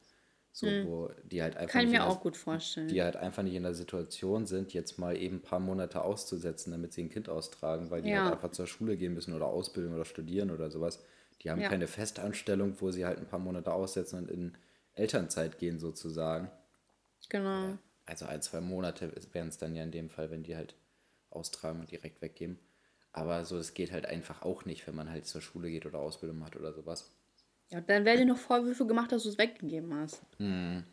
So, 0.51 0.67
wo 0.81 1.11
die 1.23 1.41
halt 1.43 1.55
einfach 1.57 1.75
Hm. 1.75 1.83
kann 1.83 1.91
mir 1.91 2.05
auch 2.05 2.21
gut 2.21 2.35
vorstellen. 2.37 2.89
die 2.89 3.01
halt 3.03 3.15
einfach 3.15 3.43
nicht 3.43 3.55
in 3.55 3.63
der 3.63 3.73
Situation 3.75 4.45
sind, 4.47 4.73
jetzt 4.73 4.97
mal 4.99 5.15
eben 5.17 5.37
ein 5.37 5.41
paar 5.41 5.59
Monate 5.59 6.01
auszusetzen, 6.01 6.71
damit 6.71 6.93
sie 6.93 7.03
ein 7.03 7.09
Kind 7.09 7.29
austragen, 7.29 7.91
weil 7.91 8.01
die 8.01 8.09
Ja. 8.09 8.23
halt 8.23 8.33
einfach 8.33 8.51
zur 8.51 8.67
Schule 8.67 8.97
gehen 8.97 9.13
müssen 9.13 9.33
oder 9.33 9.47
Ausbildung 9.47 9.93
oder 9.93 10.05
studieren 10.05 10.51
oder 10.51 10.71
sowas. 10.71 10.99
Die 11.43 11.51
haben 11.51 11.61
Ja. 11.61 11.69
keine 11.69 11.87
Festanstellung, 11.87 12.75
wo 12.81 12.91
sie 12.91 13.05
halt 13.05 13.19
ein 13.19 13.27
paar 13.27 13.39
Monate 13.39 13.71
aussetzen 13.73 14.17
und 14.19 14.31
in 14.31 14.57
Elternzeit 14.95 15.59
gehen 15.59 15.79
sozusagen. 15.79 16.49
Genau. 17.29 17.77
Also 18.05 18.25
ein, 18.25 18.41
zwei 18.41 18.61
Monate 18.61 19.13
wären 19.33 19.49
es 19.49 19.57
dann 19.57 19.75
ja 19.75 19.83
in 19.83 19.91
dem 19.91 20.09
Fall, 20.09 20.31
wenn 20.31 20.43
die 20.43 20.55
halt 20.55 20.75
austragen 21.29 21.81
und 21.81 21.91
direkt 21.91 22.21
weggeben. 22.21 22.57
Aber 23.11 23.45
so, 23.45 23.57
es 23.57 23.73
geht 23.73 23.91
halt 23.91 24.05
einfach 24.05 24.43
auch 24.43 24.65
nicht, 24.65 24.87
wenn 24.87 24.95
man 24.95 25.09
halt 25.09 25.25
zur 25.25 25.41
Schule 25.41 25.69
geht 25.69 25.85
oder 25.85 25.99
Ausbildung 25.99 26.39
macht 26.39 26.55
oder 26.55 26.73
sowas. 26.73 27.11
Ja, 27.69 27.81
dann 27.81 28.05
werden 28.05 28.19
dir 28.19 28.33
noch 28.33 28.37
Vorwürfe 28.37 28.85
gemacht, 28.85 29.11
dass 29.11 29.23
du 29.23 29.29
es 29.29 29.37
weggegeben 29.37 29.93
hast. 29.93 30.21
Hm. 30.37 30.83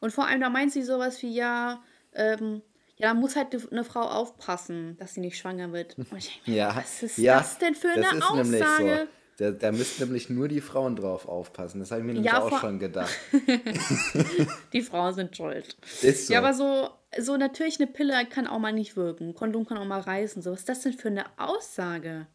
Und 0.00 0.10
vor 0.10 0.26
allem, 0.26 0.40
da 0.40 0.50
meint 0.50 0.72
sie 0.72 0.82
sowas 0.82 1.22
wie, 1.22 1.34
ja, 1.34 1.82
ähm, 2.12 2.62
ja, 2.96 3.08
da 3.08 3.14
muss 3.14 3.36
halt 3.36 3.70
eine 3.70 3.84
Frau 3.84 4.02
aufpassen, 4.02 4.96
dass 4.98 5.14
sie 5.14 5.20
nicht 5.20 5.38
schwanger 5.38 5.72
wird. 5.72 5.98
Und 5.98 6.12
ich 6.16 6.32
denke 6.32 6.50
Ja, 6.58 6.76
was 6.76 7.02
ist 7.02 7.18
ja, 7.18 7.38
das 7.38 7.58
denn 7.58 7.74
für 7.74 7.92
das 7.94 8.06
eine 8.06 8.24
Aussage? 8.24 9.08
so. 9.08 9.23
Da, 9.38 9.50
da 9.50 9.72
müssten 9.72 10.04
nämlich 10.04 10.30
nur 10.30 10.46
die 10.48 10.60
Frauen 10.60 10.94
drauf 10.94 11.26
aufpassen. 11.26 11.80
Das 11.80 11.90
habe 11.90 12.00
ich 12.02 12.06
mir 12.06 12.12
nämlich 12.14 12.30
Ja, 12.30 12.40
auch 12.42 12.60
schon 12.60 12.78
gedacht. 12.78 13.12
Die 14.72 14.82
Frauen 14.82 15.12
sind 15.14 15.36
schuld. 15.36 15.76
Ist 16.02 16.28
so. 16.28 16.32
Ja, 16.32 16.38
aber 16.38 16.54
so, 16.54 16.90
so 17.18 17.36
natürlich 17.36 17.80
eine 17.80 17.90
Pille 17.90 18.14
kann 18.26 18.46
auch 18.46 18.58
mal 18.60 18.72
nicht 18.72 18.96
wirken. 18.96 19.34
Kondom 19.34 19.66
kann 19.66 19.78
auch 19.78 19.84
mal 19.86 20.00
reißen. 20.00 20.40
So, 20.42 20.52
was 20.52 20.60
ist 20.60 20.68
das 20.68 20.80
denn 20.82 20.92
für 20.92 21.08
eine 21.08 21.24
Aussage? 21.38 22.26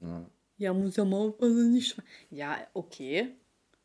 Ja. 0.00 0.24
Ja, 0.56 0.72
muss 0.74 0.96
ja 0.96 1.04
mal 1.04 1.16
aufpassen, 1.28 1.72
nicht. 1.72 1.96
Ja, 2.30 2.56
okay. 2.74 3.34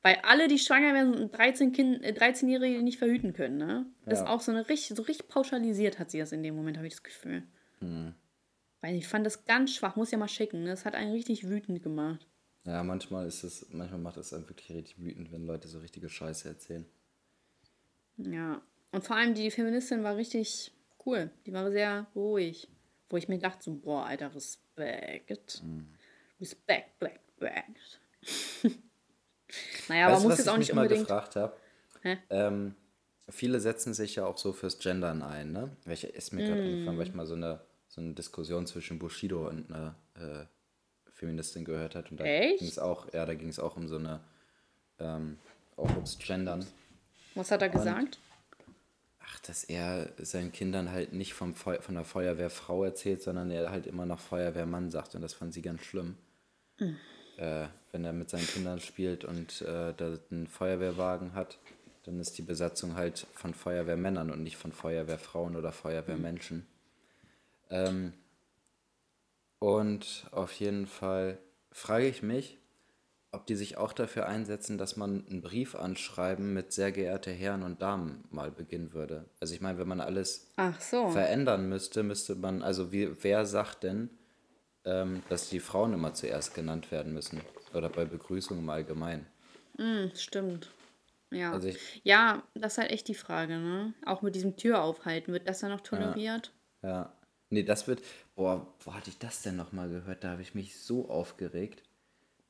Weil 0.02 0.18
alle, 0.24 0.48
die 0.48 0.60
schwanger 0.60 0.94
werden, 0.94 1.18
sind 1.18 1.38
13 1.38 1.72
kind, 1.72 2.04
äh, 2.04 2.12
13-Jährige, 2.12 2.78
die 2.78 2.84
nicht 2.84 3.00
verhüten 3.00 3.34
können, 3.34 3.58
ne? 3.58 3.86
Das 4.06 4.20
ist 4.20 4.26
Ja. 4.26 4.32
auch 4.34 4.42
so 4.42 4.52
eine 4.52 4.68
richtig, 4.70 4.96
so 4.96 5.04
richtig 5.04 5.28
pauschalisiert 5.28 6.00
hat 6.00 6.12
sie 6.12 6.20
das 6.20 6.32
in 6.32 6.44
dem 6.44 6.56
Moment, 6.56 6.78
habe 6.78 6.88
ich 6.88 6.94
das 6.94 7.04
Gefühl. 7.04 7.44
Hm. 7.80 8.14
Weil 8.82 8.96
ich 8.96 9.08
fand 9.08 9.26
das 9.26 9.46
ganz 9.46 9.74
schwach, 9.74 9.96
muss 9.96 10.12
ja 10.12 10.18
mal 10.18 10.28
schicken. 10.28 10.64
Ne? 10.64 10.70
Das 10.70 10.86
hat 10.86 10.94
einen 10.96 11.12
richtig 11.14 11.50
wütend 11.50 11.82
gemacht. 11.82 12.28
Ja, 12.66 12.84
manchmal 12.84 13.28
ist 13.28 13.44
es, 13.44 13.68
manchmal 13.72 14.00
macht 14.00 14.18
es 14.18 14.34
einen 14.34 14.50
wirklich 14.50 14.70
richtig 14.72 15.00
wütend, 15.00 15.32
wenn 15.32 15.46
Leute 15.46 15.68
so 15.68 15.80
richtige 15.80 16.10
Scheiße 16.10 16.50
erzählen. 16.50 16.86
Ja. 18.18 18.62
Und 18.92 19.04
vor 19.04 19.16
allem 19.16 19.36
die 19.36 19.52
Feministin 19.52 20.04
war 20.04 20.16
richtig 20.16 20.72
cool. 21.06 21.30
Die 21.46 21.54
war 21.54 21.70
sehr 21.72 22.08
ruhig. 22.16 22.68
Wo 23.10 23.18
ich 23.18 23.28
mir 23.28 23.38
dachte, 23.38 23.64
so, 23.64 23.76
boah, 23.76 24.06
Alter, 24.06 24.34
Respekt. 24.34 25.62
Hm. 25.62 25.88
Respekt, 26.42 26.98
Black, 26.98 27.20
Black. 27.38 27.76
naja, 29.88 30.08
aber 30.08 30.16
weißt 30.16 30.24
du, 30.24 30.30
muss 30.30 30.38
jetzt 30.38 30.48
ich 30.48 30.54
auch 30.54 30.58
nicht 30.58 30.74
mal 30.74 30.82
unbedingt. 30.84 31.08
gefragt 31.08 31.36
habe? 31.36 31.56
Ähm, 32.30 32.76
viele 33.30 33.60
setzen 33.60 33.94
sich 33.94 34.16
ja 34.16 34.26
auch 34.26 34.38
so 34.38 34.54
fürs 34.54 34.80
Gendern 34.80 35.22
ein, 35.22 35.52
ne? 35.52 35.76
Welche 35.86 36.08
ist 36.08 36.34
mir 36.34 36.46
gerade 36.46 36.62
eingefallen, 36.62 36.98
weil 36.98 37.08
ich 37.08 37.14
mal 37.14 37.26
so 37.26 37.36
eine, 37.36 37.62
so 37.88 38.02
eine 38.02 38.14
Diskussion 38.14 38.68
zwischen 38.68 39.00
Bushido 39.00 39.48
und 39.48 39.72
einer 39.72 39.96
äh, 40.16 40.46
Feministin 41.16 41.66
gehört 41.66 41.96
hat. 41.96 42.12
Und 42.12 42.20
da 42.20 42.24
ging 42.24 42.58
es 42.60 42.78
auch, 42.78 43.12
ja, 43.14 43.26
da 43.26 43.34
ging 43.34 43.50
es 43.50 43.60
auch 43.60 43.76
um 43.78 43.88
so 43.88 43.98
eine, 43.98 44.20
ähm, 45.00 45.38
auch 45.78 45.90
ums 45.90 46.20
Gendern. 46.20 46.66
Was 47.34 47.52
hat 47.52 47.62
er 47.62 47.70
gesagt? 47.70 48.20
Ach, 49.20 49.40
dass 49.40 49.64
er 49.64 50.12
seinen 50.20 50.52
Kindern 50.52 50.92
halt 50.92 51.14
nicht 51.14 51.34
vom 51.34 51.56
Feu 51.56 51.80
von 51.82 51.96
der 51.96 52.04
Feuerwehrfrau 52.04 52.84
erzählt, 52.84 53.24
sondern 53.24 53.50
er 53.50 53.72
halt 53.72 53.88
immer 53.88 54.06
noch 54.06 54.20
Feuerwehrmann 54.20 54.92
sagt. 54.92 55.16
Und 55.16 55.22
das 55.22 55.34
fand 55.34 55.54
sie 55.54 55.62
ganz 55.62 55.82
schlimm. 55.82 56.18
Äh, 57.38 57.68
wenn 57.92 58.04
er 58.04 58.14
mit 58.14 58.30
seinen 58.30 58.48
Kindern 58.48 58.80
spielt 58.80 59.26
und 59.26 59.62
äh, 59.62 59.94
da 59.96 60.18
einen 60.32 60.48
Feuerwehrwagen 60.48 61.34
hat, 61.34 61.58
dann 62.04 62.20
ist 62.20 62.38
die 62.38 62.42
Besatzung 62.42 62.96
halt 62.96 63.26
von 63.34 63.54
Feuerwehrmännern 63.54 64.30
und 64.32 64.44
nicht 64.44 64.58
von 64.58 64.72
Feuerwehrfrauen 64.72 65.56
oder 65.56 65.72
Feuerwehrmenschen. 65.72 66.66
Ähm, 67.70 68.14
und 69.66 70.28
auf 70.30 70.52
jeden 70.52 70.86
Fall 70.86 71.40
frage 71.72 72.06
ich 72.08 72.22
mich, 72.22 72.60
ob 73.32 73.48
die 73.48 73.56
sich 73.56 73.78
auch 73.78 73.94
dafür 73.94 74.28
einsetzen, 74.28 74.78
dass 74.78 74.96
man 74.96 75.26
einen 75.28 75.42
Brief 75.42 75.74
anschreiben 75.74 76.54
mit 76.54 76.72
sehr 76.72 76.92
geehrte 76.92 77.32
Herren 77.32 77.64
und 77.64 77.82
Damen 77.82 78.26
mal 78.30 78.52
beginnen 78.52 78.94
würde. 78.94 79.26
Also 79.40 79.56
ich 79.56 79.62
meine, 79.62 79.80
wenn 79.80 79.88
man 79.88 80.02
alles 80.02 80.52
so. 80.80 81.10
verändern 81.10 81.68
müsste, 81.68 82.04
müsste 82.04 82.36
man, 82.36 82.62
also 82.62 82.92
wie, 82.92 83.12
wer 83.24 83.48
sagt 83.48 83.82
denn, 83.82 84.12
ähm, 84.84 85.24
dass 85.30 85.50
die 85.50 85.60
Frauen 85.60 85.94
immer 85.94 86.14
zuerst 86.14 86.54
genannt 86.54 86.92
werden 86.92 87.12
müssen? 87.12 87.42
Oder 87.74 87.90
bei 87.90 88.06
Begrüßungen 88.06 88.64
im 88.64 88.70
Allgemeinen. 88.70 89.26
Hm, 89.80 90.12
stimmt. 90.14 90.70
Ja. 91.32 91.54
Also 91.54 91.70
ich, 91.70 92.02
Ja, 92.04 92.44
das 92.54 92.74
ist 92.74 92.78
halt 92.78 92.92
echt 92.92 93.08
die 93.08 93.16
Frage, 93.16 93.58
ne? 93.58 93.96
Auch 94.06 94.22
mit 94.22 94.36
diesem 94.36 94.58
Tür 94.58 94.84
aufhalten, 94.84 95.34
wird 95.34 95.50
das 95.50 95.62
dann 95.62 95.72
noch 95.72 95.82
toleriert? 95.82 96.52
ja. 96.84 97.15
Nee, 97.50 97.64
das 97.64 97.88
wird. 97.88 98.02
Boah, 98.36 98.68
wo 98.84 98.94
hatte 98.94 99.10
ich 99.10 99.18
das 99.20 99.42
denn 99.42 99.56
nochmal 99.56 99.90
gehört? 99.90 100.24
Da 100.24 100.32
habe 100.32 100.42
ich 100.42 100.56
mich 100.56 100.80
so 100.80 101.10
aufgeregt. 101.10 101.84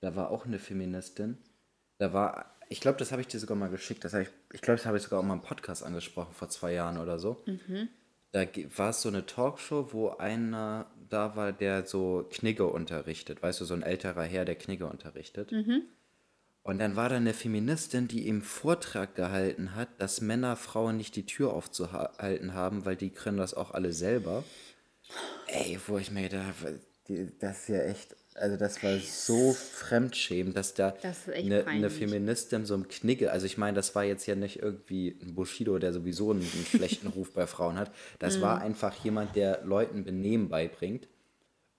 Da 0.02 0.16
war 0.16 0.32
auch 0.32 0.46
eine 0.46 0.60
Feministin. 0.60 1.38
Da 1.98 2.14
war. 2.14 2.52
Ich 2.70 2.80
glaube, 2.82 2.98
das 2.98 3.12
habe 3.12 3.22
ich 3.22 3.28
dir 3.28 3.40
sogar 3.40 3.56
mal 3.58 3.70
geschickt. 3.70 4.04
Das 4.04 4.14
ich 4.14 4.30
ich 4.52 4.62
glaube, 4.62 4.78
das 4.78 4.86
habe 4.86 4.98
ich 4.98 5.04
sogar 5.04 5.20
auch 5.20 5.24
mal 5.24 5.36
im 5.36 5.42
Podcast 5.42 5.84
angesprochen, 5.84 6.34
vor 6.34 6.50
zwei 6.50 6.74
Jahren 6.74 6.98
oder 6.98 7.20
so. 7.20 7.44
Da 8.32 8.46
ge- 8.46 8.68
war 8.76 8.90
es 8.90 9.02
so 9.02 9.10
eine 9.10 9.26
Talkshow, 9.26 9.90
wo 9.94 10.10
einer 10.10 10.88
da 11.10 11.36
war, 11.36 11.54
der 11.54 11.86
so 11.86 12.26
Knigge 12.32 12.66
unterrichtet. 12.66 13.44
Weißt 13.44 13.62
du, 13.62 13.66
so 13.66 13.74
ein 13.76 13.84
älterer 13.84 14.24
Herr, 14.24 14.46
der 14.46 14.56
Knigge 14.56 14.88
unterrichtet. 14.88 15.52
Und 16.64 16.80
dann 16.80 16.96
war 16.96 17.10
da 17.10 17.18
eine 17.18 17.34
Feministin, 17.36 18.08
die 18.08 18.28
ihm 18.28 18.42
Vortrag 18.42 19.14
gehalten 19.16 19.76
hat, 19.76 19.90
dass 20.00 20.20
Männer 20.22 20.56
Frauen 20.56 20.98
nicht 20.98 21.16
die 21.16 21.28
Tür 21.28 21.54
aufzuhalten 21.54 22.56
haben, 22.56 22.86
weil 22.86 22.96
die 22.96 23.12
können 23.12 23.38
das 23.38 23.54
auch 23.54 23.72
alle 23.72 23.94
selber. 23.94 24.44
Ey, 25.48 25.80
wo 25.88 25.98
ich 25.98 26.12
mir 26.12 26.24
gedacht 26.30 26.48
habe, 26.62 26.80
das 27.40 27.62
ist 27.62 27.68
ja 27.70 27.80
echt, 27.84 28.16
also 28.36 28.58
das 28.58 28.82
war 28.84 28.98
so 29.00 29.54
fremdschämend, 29.54 30.56
dass 30.58 30.74
da 30.74 30.96
eine, 31.34 31.68
eine. 31.68 31.90
Feministin 31.90 32.66
so 32.66 32.74
einem 32.74 32.88
Knigge, 32.88 33.32
also 33.32 33.46
ich 33.46 33.58
meine, 33.58 33.76
das 33.76 33.94
war 33.94 34.04
jetzt 34.04 34.26
ja 34.26 34.36
nicht 34.36 34.60
irgendwie 34.62 35.18
ein 35.22 35.36
Bushido, 35.36 35.78
der 35.78 35.94
sowieso 35.94 36.32
einen, 36.32 36.42
einen 36.52 36.66
schlechten 36.66 37.08
Ruf 37.08 37.32
bei 37.34 37.46
Frauen 37.48 37.78
hat. 37.78 37.92
Das 38.20 38.38
Mhm. 38.38 38.42
war 38.42 38.62
einfach 38.62 38.96
jemand, 38.96 39.36
der 39.36 39.64
Leuten 39.64 40.04
Benehmen 40.04 40.50
beibringt. 40.50 41.08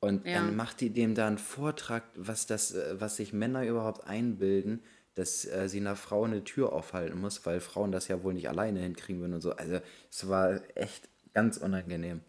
Und 0.00 0.26
Ja. 0.26 0.34
dann 0.34 0.56
macht 0.56 0.80
die 0.80 0.90
dem 0.90 1.14
da 1.14 1.26
einen 1.26 1.38
Vortrag, 1.38 2.04
was 2.16 2.46
das, 2.46 2.74
äh, 2.74 3.00
was 3.00 3.16
sich 3.16 3.32
Männer 3.32 3.64
überhaupt 3.66 4.06
einbilden, 4.06 4.82
dass 5.14 5.44
äh, 5.46 5.68
sie 5.68 5.80
einer 5.80 5.96
Frau 5.96 6.24
eine 6.24 6.44
Tür 6.44 6.72
aufhalten 6.72 7.18
muss, 7.20 7.46
weil 7.46 7.60
Frauen 7.60 7.92
das 7.92 8.08
ja 8.08 8.22
wohl 8.22 8.34
nicht 8.34 8.48
alleine 8.48 8.80
hinkriegen 8.80 9.20
würden 9.22 9.34
und 9.34 9.40
so. 9.40 9.52
Also 9.52 9.80
es 10.10 10.28
war 10.28 10.60
echt 10.76 11.08
ganz 11.34 11.56
unangenehm. 11.58 12.20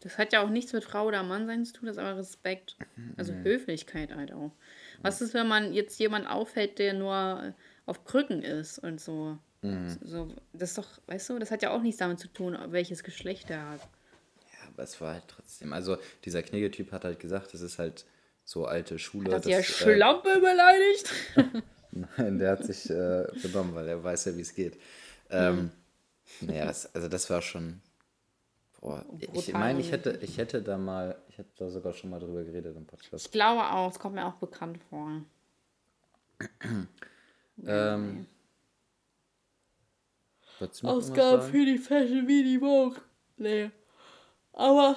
Das 0.00 0.18
hat 0.18 0.32
ja 0.32 0.44
auch 0.44 0.50
nichts 0.50 0.72
mit 0.72 0.84
Frau 0.84 1.06
oder 1.06 1.22
Mann 1.22 1.46
sein 1.46 1.64
zu 1.64 1.72
tun, 1.72 1.86
das 1.86 1.96
ist 1.96 2.02
aber 2.02 2.18
Respekt. 2.18 2.76
Also 3.16 3.32
Höflichkeit 3.32 4.14
halt 4.14 4.32
auch. 4.32 4.52
Was 5.02 5.22
ist, 5.22 5.32
wenn 5.34 5.48
man 5.48 5.72
jetzt 5.72 5.98
jemand 5.98 6.28
aufhält, 6.28 6.78
der 6.78 6.92
nur 6.92 7.42
äh, 7.42 7.52
auf 7.86 8.04
Krücken 8.04 8.42
ist 8.42 8.78
und 8.78 9.00
so? 9.00 9.38
so? 10.02 10.28
Das 10.52 10.70
ist 10.70 10.78
doch, 10.78 10.88
weißt 11.06 11.30
du, 11.30 11.38
das 11.38 11.50
hat 11.50 11.62
ja 11.62 11.70
auch 11.70 11.80
nichts 11.80 11.98
damit 11.98 12.20
zu 12.20 12.28
tun, 12.28 12.56
welches 12.68 13.02
Geschlecht 13.02 13.48
er 13.48 13.70
hat. 13.70 13.80
Ja, 13.80 14.68
aber 14.68 14.82
es 14.82 15.00
war 15.00 15.14
halt 15.14 15.24
trotzdem. 15.26 15.72
Also 15.72 15.96
dieser 16.24 16.42
Knigge-Typ 16.42 16.92
hat 16.92 17.04
halt 17.04 17.18
gesagt, 17.18 17.54
das 17.54 17.62
ist 17.62 17.78
halt 17.78 18.04
so 18.44 18.66
alte 18.66 18.98
Schule. 18.98 19.34
Hat 19.34 19.46
der 19.46 19.58
das, 19.58 19.66
Schlampe 19.66 20.34
beleidigt? 20.34 21.10
Nein, 22.18 22.38
der 22.38 22.50
hat 22.50 22.64
sich 22.64 22.90
äh, 22.90 23.26
benommen, 23.40 23.74
weil 23.74 23.88
er 23.88 24.04
weiß 24.04 24.26
ja, 24.26 24.36
wie 24.36 24.42
es 24.42 24.54
geht. 24.54 24.78
Ähm, 25.30 25.70
Naja, 26.40 26.66
das, 26.66 26.94
also 26.94 27.08
das 27.08 27.30
war 27.30 27.42
schon. 27.42 27.80
Boah, 28.84 29.02
ich 29.32 29.50
meine, 29.54 29.80
ich 29.80 29.90
hätte, 29.92 30.18
ich 30.20 30.36
hätte 30.36 30.60
da 30.60 30.76
mal, 30.76 31.16
ich 31.30 31.38
hätte 31.38 31.48
da 31.56 31.70
sogar 31.70 31.94
schon 31.94 32.10
mal 32.10 32.20
drüber 32.20 32.44
geredet 32.44 32.76
im 32.76 32.84
Podcast. 32.84 33.24
Ich 33.24 33.32
glaube 33.32 33.62
auch, 33.70 33.90
es 33.90 33.98
kommt 33.98 34.14
mir 34.14 34.26
auch 34.26 34.34
bekannt 34.34 34.78
vor. 34.90 35.22
Ähm, 37.66 38.26
wolltest 40.58 40.82
du 40.82 40.86
noch 40.86 40.94
irgendwas 40.94 41.10
Ausgabe 41.12 41.40
sagen? 41.42 41.52
für 41.52 41.64
die 41.64 41.78
Fashion 41.78 42.26
Mini 42.26 42.58
Vogue. 42.58 43.00
Nee. 43.36 43.70
Aber. 44.52 44.96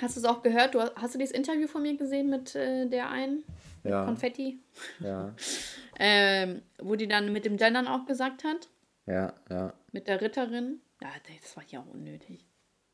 Hast 0.00 0.16
du 0.16 0.20
es 0.20 0.24
auch 0.24 0.42
gehört? 0.42 0.74
Du, 0.74 0.80
hast 0.80 0.96
hast 0.96 1.14
du 1.14 1.18
dieses 1.18 1.34
Interview 1.36 1.68
von 1.68 1.82
mir 1.82 1.94
gesehen 1.98 2.30
mit 2.30 2.54
äh, 2.54 2.88
der 2.88 3.10
einen? 3.10 3.44
Ja, 3.84 4.06
Konfetti? 4.06 4.60
ja, 5.00 5.34
Ähm, 6.00 6.62
wo 6.78 6.96
die 6.96 7.06
dann 7.06 7.34
mit 7.34 7.44
dem 7.44 7.58
Gendern 7.58 7.86
auch 7.86 8.06
gesagt 8.06 8.44
hat? 8.44 8.70
ja, 9.04 9.34
ja. 9.50 9.74
Mit 9.92 10.08
der 10.08 10.22
Ritterin? 10.22 10.80
Ja, 11.02 11.08
das 11.42 11.56
war 11.56 11.64
ja 11.68 11.80
auch 11.80 11.86
unnötig. 11.86 12.44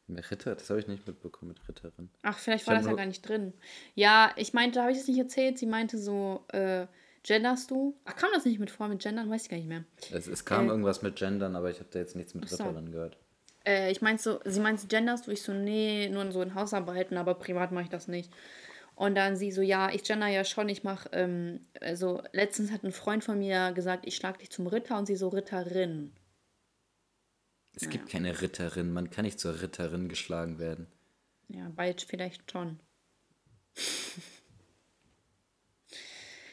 Mit 0.07 0.29
Ritter, 0.31 0.57
das 0.57 0.69
habe 0.71 0.81
ich 0.81 0.89
nicht 0.89 1.07
mitbekommen 1.07 1.53
mit 1.53 1.69
Ritterin. 1.69 2.11
Ach, 2.23 2.37
vielleicht 2.39 2.63
Ich 2.63 2.69
war 2.69 2.75
das 2.75 2.87
ja 2.87 2.95
gar 2.95 3.07
nicht 3.07 3.27
drin. 3.29 3.53
Ja, 3.95 4.33
ich 4.37 4.53
meinte, 4.53 4.81
habe 4.83 4.91
ich 4.91 4.99
das 4.99 5.07
nicht 5.07 5.19
erzählt? 5.19 5.57
Sie 5.59 5.67
meinte 5.67 5.99
so, 5.99 6.45
äh, 6.49 6.87
genderst 7.23 7.71
du? 7.71 7.97
Ach, 8.05 8.17
kam 8.17 8.31
das 8.35 8.45
nicht 8.45 8.59
mit 8.59 8.71
vor 8.73 8.89
mit 8.89 9.01
gendern? 9.01 9.31
Weiß 9.31 9.45
ich 9.45 9.49
gar 9.49 9.57
nicht 9.57 9.69
mehr. 9.69 9.85
Es, 10.13 10.27
es 10.27 10.45
kam 10.45 10.67
Äh, 10.67 10.71
irgendwas 10.71 11.03
mit 11.03 11.15
Gendern, 11.17 11.55
aber 11.55 11.71
ich 11.71 11.79
habe 11.79 11.91
da 11.93 12.01
jetzt 12.01 12.17
nichts 12.17 12.35
mit 12.35 12.49
so. 12.49 12.65
Ritterin 12.65 12.91
gehört. 12.91 13.19
Äh, 13.65 13.93
ich 13.93 14.03
meinte 14.03 14.21
so, 14.23 14.41
sie 14.45 14.59
meinte, 14.59 14.89
genderst 14.89 15.29
du? 15.29 15.31
Ich 15.31 15.43
so, 15.43 15.53
nee, 15.53 16.09
nur 16.09 16.33
so 16.33 16.43
in 16.43 16.57
Hausarbeiten, 16.57 17.17
aber 17.17 17.35
privat 17.35 17.71
mache 17.71 17.85
ich 17.85 17.91
das 17.91 18.09
nicht. 18.09 18.33
Und 18.97 19.15
dann 19.15 19.37
sie 19.37 19.53
so, 19.53 19.63
ja, 19.63 19.91
ich 19.93 20.03
gender 20.03 20.27
ja 20.27 20.45
schon, 20.45 20.69
ich 20.69 20.83
mache, 20.83 21.09
ähm, 21.13 21.61
also 21.81 22.21
letztens 22.33 22.73
hat 22.73 22.83
ein 22.83 22.93
Freund 22.93 23.23
von 23.23 23.39
mir 23.39 23.73
gesagt, 23.73 24.07
ich 24.07 24.17
schlag 24.17 24.39
dich 24.41 24.51
zum 24.51 24.67
Ritter 24.67 24.99
und 24.99 25.07
sie 25.07 25.17
so 25.17 25.29
Ritterin. 25.29 26.13
Es 27.75 27.89
gibt 27.89 28.09
keine 28.11 28.41
Ritterin, 28.41 28.93
man 28.93 29.11
kann 29.11 29.25
nicht 29.25 29.39
zur 29.41 29.61
Ritterin 29.63 30.09
geschlagen 30.09 30.59
werden. 30.59 30.87
Ja, 31.49 31.69
bald 31.75 32.03
vielleicht 32.03 32.51
schon. 32.51 32.79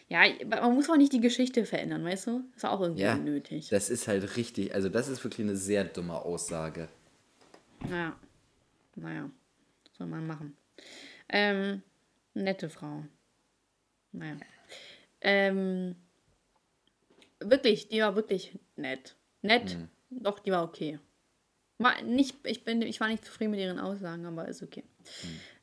ja, 0.10 0.22
man 0.46 0.74
muss 0.74 0.90
auch 0.90 0.96
nicht 0.96 1.12
die 1.14 1.20
Geschichte 1.20 1.66
verändern, 1.66 2.06
weißt 2.06 2.28
du? 2.28 2.44
Ist 2.56 2.66
auch 2.66 2.80
irgendwie 2.82 3.02
Ja, 3.02 3.16
unnötig. 3.16 3.70
das 3.70 3.90
ist 3.90 4.08
halt 4.08 4.38
richtig, 4.38 4.74
also 4.74 4.90
das 4.90 5.08
ist 5.08 5.24
wirklich 5.24 5.46
eine 5.46 5.58
sehr 5.58 5.84
dumme 5.84 6.14
Aussage. 6.22 6.88
Naja. 7.88 8.18
Naja. 8.96 9.30
Soll 9.98 10.08
man 10.08 10.26
machen. 10.28 10.56
Ähm, 11.30 11.82
nette 12.34 12.70
Frau. 12.70 13.04
Naja. 14.12 14.38
Ähm, 15.22 15.96
wirklich, 17.40 17.90
die 17.90 18.00
war 18.02 18.16
wirklich 18.16 18.58
nett. 18.76 19.16
Nett, 19.42 19.78
doch, 20.10 20.40
die 20.40 20.52
war 20.52 20.64
okay. 20.64 21.00
War 21.80 22.02
nicht, 22.02 22.36
ich, 22.44 22.64
bin, 22.64 22.82
ich 22.82 23.00
war 23.00 23.08
nicht 23.08 23.24
zufrieden 23.24 23.52
mit 23.52 23.60
ihren 23.60 23.80
Aussagen, 23.80 24.26
aber 24.26 24.48
ist 24.48 24.64
okay. 24.64 24.84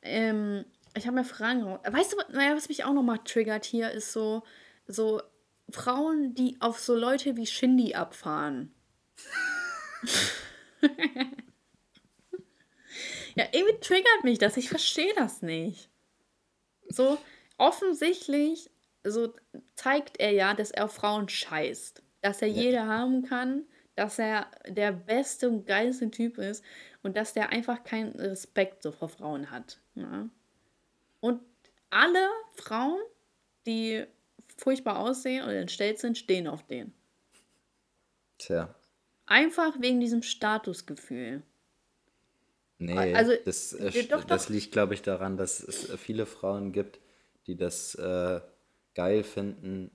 Ähm, 0.01 0.65
ich 0.95 1.07
habe 1.07 1.17
mir 1.17 1.25
Fragen. 1.25 1.65
Weißt 1.65 2.13
du, 2.13 2.17
was- 2.17 2.29
naja, 2.29 2.55
was 2.55 2.69
mich 2.69 2.83
auch 2.85 2.93
nochmal 2.93 3.19
triggert 3.25 3.65
hier, 3.65 3.91
ist 3.91 4.13
so, 4.13 4.43
so 4.87 5.21
Frauen, 5.71 6.33
die 6.35 6.57
auf 6.61 6.79
so 6.79 6.95
Leute 6.95 7.35
wie 7.35 7.45
Shindy 7.45 7.95
abfahren. 7.95 8.73
Ja, 13.35 13.45
irgendwie 13.51 13.79
triggert 13.81 14.23
mich 14.23 14.37
das. 14.39 14.57
Ich 14.57 14.69
verstehe 14.69 15.13
das 15.15 15.41
nicht. 15.41 15.89
So 16.87 17.17
offensichtlich 17.57 18.69
so 19.03 19.33
zeigt 19.75 20.19
er 20.19 20.31
ja, 20.31 20.53
dass 20.53 20.71
er 20.71 20.85
auf 20.85 20.93
Frauen 20.93 21.29
scheißt. 21.29 22.01
Dass 22.21 22.41
er 22.41 22.47
jede 22.47 22.85
haben 22.87 23.23
kann, 23.23 23.65
dass 23.95 24.19
er 24.19 24.51
der 24.67 24.91
beste 24.91 25.49
und 25.49 25.65
geilste 25.65 26.11
Typ 26.11 26.37
ist 26.37 26.63
und 27.03 27.17
dass 27.17 27.33
der 27.33 27.49
einfach 27.49 27.83
keinen 27.83 28.13
Respekt 28.13 28.83
so 28.83 28.91
vor 28.91 29.09
Frauen 29.09 29.51
hat. 29.51 29.79
Ja? 29.95 30.29
Und 31.19 31.41
alle 31.89 32.29
Frauen, 32.55 33.01
die 33.67 34.05
furchtbar 34.57 34.99
aussehen 34.99 35.43
oder 35.43 35.55
entstellt 35.59 35.99
sind, 35.99 36.17
stehen 36.17 36.47
auf 36.47 36.65
den. 36.65 36.93
Tja, 38.37 38.75
Einfach 39.27 39.79
wegen 39.79 39.99
diesem 39.99 40.23
Statusgefühl. 40.23 41.43
nee, 42.77 43.15
Also, 43.15 43.33
das, 43.43 43.73
äh, 43.73 43.91
ja, 43.91 44.03
doch, 44.03 44.23
das 44.23 44.45
doch. 44.45 44.49
liegt, 44.49 44.71
glaube 44.71 44.93
ich, 44.93 45.01
daran, 45.01 45.37
dass 45.37 45.61
es 45.61 45.91
viele 45.99 46.25
Frauen 46.25 46.71
gibt, 46.71 46.99
die 47.47 47.55
das 47.55 47.95
äh, 47.95 48.41
geil 48.95 49.23
finden 49.23 49.91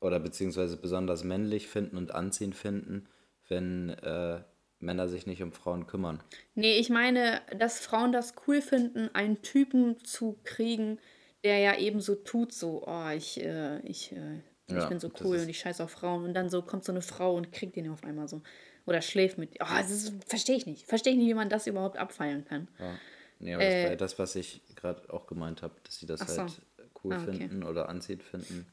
oder 0.00 0.20
beziehungsweise 0.20 0.76
besonders 0.76 1.24
männlich 1.24 1.68
finden 1.68 1.96
und 1.96 2.12
anziehend 2.12 2.54
finden, 2.54 3.08
wenn 3.50 3.90
äh, 3.90 4.42
Männer 4.78 5.08
sich 5.08 5.26
nicht 5.26 5.42
um 5.42 5.52
Frauen 5.52 5.86
kümmern. 5.86 6.22
Nee, 6.54 6.78
ich 6.78 6.88
meine, 6.88 7.42
dass 7.58 7.80
Frauen 7.80 8.12
das 8.12 8.32
cool 8.46 8.62
finden, 8.62 9.10
einen 9.14 9.42
Typen 9.42 10.02
zu 10.04 10.38
kriegen, 10.44 10.98
der 11.44 11.58
ja 11.58 11.76
eben 11.78 12.00
so 12.00 12.14
tut, 12.14 12.52
so, 12.52 12.84
oh, 12.86 13.08
ich, 13.10 13.42
äh, 13.42 13.80
ich, 13.80 14.12
äh, 14.12 14.38
ich 14.68 14.74
Ja, 14.74 14.88
bin 14.88 15.00
so 15.00 15.10
cool 15.24 15.38
und 15.40 15.48
ich 15.48 15.58
scheiße 15.58 15.82
auf 15.84 15.90
Frauen. 15.90 16.24
Und 16.24 16.34
dann 16.34 16.48
so 16.48 16.62
kommt 16.62 16.84
so 16.84 16.92
eine 16.92 17.02
Frau 17.02 17.34
und 17.34 17.52
kriegt 17.52 17.76
den 17.76 17.90
auf 17.90 18.04
einmal 18.04 18.28
so. 18.28 18.42
Oder 18.86 19.02
schläft 19.02 19.36
mit. 19.36 19.58
Oh, 19.60 19.66
das 19.68 20.12
verstehe 20.26 20.56
ich 20.56 20.66
nicht. 20.66 20.86
Verstehe 20.86 21.12
ich 21.12 21.18
nicht, 21.18 21.28
wie 21.28 21.34
man 21.34 21.48
das 21.50 21.66
überhaupt 21.66 21.96
abfeiern 21.98 22.44
kann. 22.44 22.68
Ja. 22.78 22.98
Nee, 23.40 23.54
aber 23.54 23.64
das 23.64 23.74
war 23.82 23.90
ja 23.90 23.96
das, 23.96 24.18
was 24.18 24.36
ich 24.36 24.62
gerade 24.76 25.12
auch 25.12 25.26
gemeint 25.26 25.62
habe, 25.62 25.74
dass 25.84 25.98
sie 25.98 26.06
das 26.06 26.20
Äh. 26.22 26.26
So. 26.26 26.42
halt 26.42 26.62
cool 27.04 27.14
Ah, 27.14 27.22
okay. 27.22 27.32
finden 27.38 27.62
oder 27.64 27.88
anziehend 27.88 28.22
finden. 28.22 28.66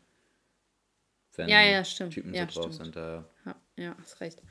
Wenn 1.36 1.50
Ja, 1.50 1.62
ja, 1.62 1.84
stimmt. 1.86 2.14
Typen 2.14 2.34
Ja, 2.34 2.50
so 2.50 2.62
drauf 2.62 2.74
stimmt. 2.74 2.86
sind. 2.86 2.96
Da, 2.96 3.26
Ja, 3.46 3.56
ja 3.78 3.96
hast 4.02 4.20
recht. 4.22 4.42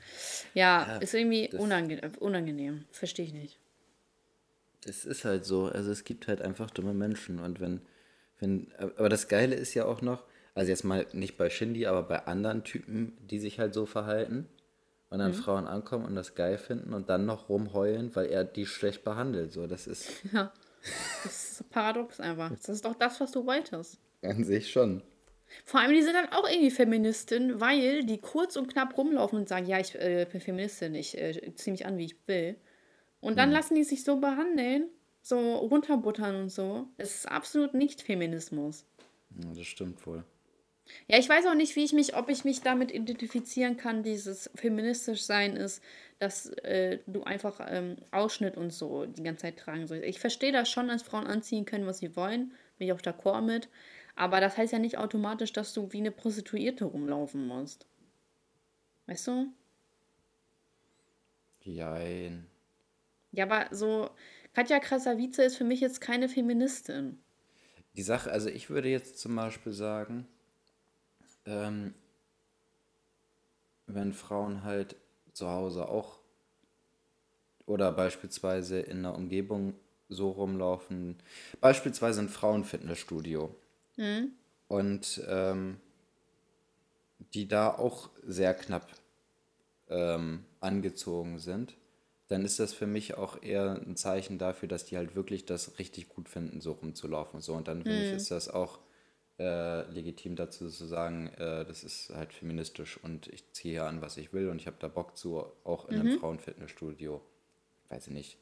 Ja, 0.53 0.87
Ja, 0.87 0.97
ist 0.97 1.13
irgendwie 1.13 1.49
unange 1.57 1.99
unangenehm. 2.19 2.85
Verstehe 2.91 3.25
ich 3.25 3.33
nicht. 3.33 3.59
es 4.85 5.05
ist 5.05 5.25
halt 5.25 5.45
so, 5.45 5.65
also 5.65 5.91
es 5.91 6.03
gibt 6.03 6.27
halt 6.27 6.41
einfach 6.41 6.69
dumme 6.71 6.93
Menschen 6.93 7.39
und 7.39 7.59
wenn, 7.59 7.81
wenn, 8.39 8.71
aber 8.79 9.09
das 9.09 9.27
Geile 9.27 9.55
ist 9.55 9.73
ja 9.73 9.85
auch 9.85 10.01
noch, 10.01 10.23
also 10.55 10.69
jetzt 10.69 10.83
mal 10.83 11.05
nicht 11.13 11.37
bei 11.37 11.49
Shindy, 11.49 11.85
aber 11.87 12.03
bei 12.03 12.25
anderen 12.25 12.63
Typen, 12.63 13.17
die 13.27 13.39
sich 13.39 13.59
halt 13.59 13.73
so 13.73 13.85
verhalten 13.85 14.47
und 15.09 15.17
Mhm. 15.17 15.21
dann 15.21 15.33
Frauen 15.33 15.67
ankommen 15.67 16.05
und 16.05 16.15
das 16.15 16.35
geil 16.35 16.57
finden 16.57 16.93
und 16.93 17.09
dann 17.09 17.25
noch 17.25 17.49
rumheulen, 17.49 18.15
weil 18.15 18.27
er 18.27 18.43
die 18.43 18.65
schlecht 18.65 19.03
behandelt, 19.03 19.51
so, 19.51 19.67
das 19.67 19.87
ist 19.87 20.09
Ja. 20.31 20.53
Das 21.23 21.59
ist 21.59 21.69
paradox 21.69 22.19
einfach. 22.21 22.49
Das 22.51 22.69
ist 22.69 22.85
doch 22.85 22.95
das, 22.95 23.19
was 23.19 23.31
du 23.31 23.45
wolltest. 23.45 23.99
an 24.23 24.43
sich 24.45 24.71
schon. 24.71 25.01
Vor 25.65 25.79
allem, 25.79 25.93
die 25.93 26.01
sind 26.01 26.13
dann 26.13 26.31
auch 26.31 26.49
irgendwie 26.49 26.71
Feministin, 26.71 27.59
weil 27.59 28.03
die 28.03 28.19
kurz 28.19 28.55
und 28.55 28.67
knapp 28.67 28.97
rumlaufen 28.97 29.39
und 29.39 29.49
sagen, 29.49 29.65
ja, 29.65 29.79
ich 29.79 29.95
äh, 29.95 30.27
bin 30.31 30.41
Feministin, 30.41 30.95
ich 30.95 31.17
äh, 31.17 31.53
ziehe 31.55 31.71
mich 31.71 31.85
an, 31.85 31.97
wie 31.97 32.05
ich 32.05 32.15
will. 32.27 32.55
Und 33.19 33.37
dann 33.37 33.51
lassen 33.51 33.75
die 33.75 33.83
sich 33.83 34.03
so 34.03 34.17
behandeln, 34.17 34.89
so 35.21 35.55
runterbuttern 35.55 36.35
und 36.35 36.49
so. 36.49 36.87
Das 36.97 37.15
ist 37.15 37.25
absolut 37.27 37.73
nicht 37.73 38.01
Feminismus. 38.01 38.85
Ja, 39.43 39.53
das 39.53 39.65
stimmt 39.65 40.05
wohl. 40.05 40.23
Ja, 41.07 41.17
ich 41.17 41.27
weiß 41.27 41.45
auch 41.47 41.53
nicht, 41.53 41.75
wie 41.75 41.83
ich 41.83 41.93
mich, 41.93 42.15
ob 42.15 42.29
ich 42.29 42.45
mich 42.45 42.61
damit 42.61 42.91
identifizieren 42.91 43.77
kann, 43.77 44.03
dieses 44.03 44.49
feministisch 44.55 45.23
sein 45.23 45.55
ist, 45.55 45.83
dass 46.19 46.47
äh, 46.63 46.99
du 47.07 47.23
einfach 47.23 47.59
ähm, 47.69 47.97
Ausschnitt 48.11 48.57
und 48.57 48.71
so 48.71 49.05
die 49.05 49.23
ganze 49.23 49.43
Zeit 49.43 49.57
tragen 49.57 49.87
sollst. 49.87 50.05
Ich 50.05 50.19
verstehe 50.19 50.51
das 50.51 50.69
schon, 50.69 50.87
dass 50.87 51.03
Frauen 51.03 51.27
anziehen 51.27 51.65
können, 51.65 51.85
was 51.85 51.99
sie 51.99 52.15
wollen. 52.15 52.53
Bin 52.77 52.87
ich 52.87 52.93
auch 52.93 53.01
d'accord 53.01 53.41
mit. 53.41 53.69
Aber 54.17 54.41
das 54.41 54.57
heißt 54.57 54.73
ja 54.73 54.79
nicht 54.79 54.97
automatisch, 54.97 55.53
dass 55.53 55.73
du 55.73 55.93
wie 55.93 55.99
eine 55.99 56.09
Prostituierte 56.09 56.85
rumlaufen 56.85 57.45
musst. 57.45 57.85
Weißt 59.05 59.27
du? 59.27 59.53
Jein. 61.61 62.47
Ja, 63.31 63.45
aber 63.45 63.67
so, 63.75 64.09
Katja 64.53 64.79
Krasavice 64.79 65.37
ist 65.37 65.57
für 65.57 65.63
mich 65.63 65.81
jetzt 65.81 66.01
keine 66.01 66.29
Feministin. 66.29 67.19
Die 67.95 68.01
Sache, 68.01 68.31
also 68.31 68.49
ich 68.49 68.71
würde 68.71 68.89
jetzt 68.89 69.19
zum 69.19 69.35
Beispiel 69.35 69.71
sagen, 69.71 70.27
ähm, 71.45 71.93
wenn 73.85 74.13
Frauen 74.13 74.63
halt 74.63 74.95
zu 75.33 75.47
Hause 75.47 75.87
auch 75.89 76.19
oder 77.67 77.91
beispielsweise 77.91 78.79
in 78.79 78.99
einer 78.99 79.13
Umgebung 79.13 79.75
so 80.09 80.31
rumlaufen, 80.31 81.17
beispielsweise 81.61 82.21
ein 82.21 82.29
Frauenfitnessstudio 82.29 83.53
Hm? 83.97 84.31
und 84.67 85.21
ähm, 85.27 85.77
die 87.33 87.47
da 87.47 87.69
auch 87.69 88.09
sehr 88.23 88.53
knapp 88.53 88.87
ähm, 89.89 90.45
angezogen 90.59 91.39
sind, 91.39 91.75
dann 92.27 92.43
ist 92.43 92.59
das 92.59 92.73
für 92.73 92.87
mich 92.87 93.15
auch 93.15 93.41
eher 93.41 93.81
ein 93.81 93.95
Zeichen 93.95 94.37
dafür, 94.37 94.67
dass 94.67 94.85
die 94.85 94.97
halt 94.97 95.15
wirklich 95.15 95.45
das 95.45 95.79
richtig 95.79 96.09
gut 96.09 96.27
finden, 96.27 96.59
so 96.59 96.73
rumzulaufen. 96.73 97.39
So, 97.39 97.53
und 97.53 97.69
dann 97.69 97.83
finde 97.83 98.03
ich, 98.03 98.11
ist 98.11 98.31
das 98.31 98.49
auch 98.49 98.79
äh, 99.39 99.89
legitim 99.89 100.35
dazu 100.35 100.69
zu 100.69 100.85
sagen, 100.85 101.27
äh, 101.37 101.63
das 101.63 101.83
ist 101.83 102.09
halt 102.09 102.33
feministisch 102.33 103.01
und 103.01 103.27
ich 103.27 103.53
ziehe 103.53 103.75
hier 103.75 103.85
an, 103.85 104.01
was 104.01 104.17
ich 104.17 104.33
will 104.33 104.49
und 104.49 104.59
ich 104.59 104.67
habe 104.67 104.77
da 104.79 104.89
Bock 104.89 105.15
zu, 105.17 105.45
auch 105.63 105.87
in 105.87 105.99
einem 105.99 106.19
Frauenfitnessstudio, 106.19 107.21
weiß 107.89 108.07
ich 108.07 108.13
nicht, 108.13 108.37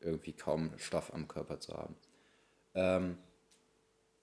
irgendwie 0.00 0.32
kaum 0.32 0.70
Stoff 0.78 1.12
am 1.12 1.28
Körper 1.28 1.60
zu 1.60 1.74
haben. 1.74 1.96
Ähm, 2.74 3.18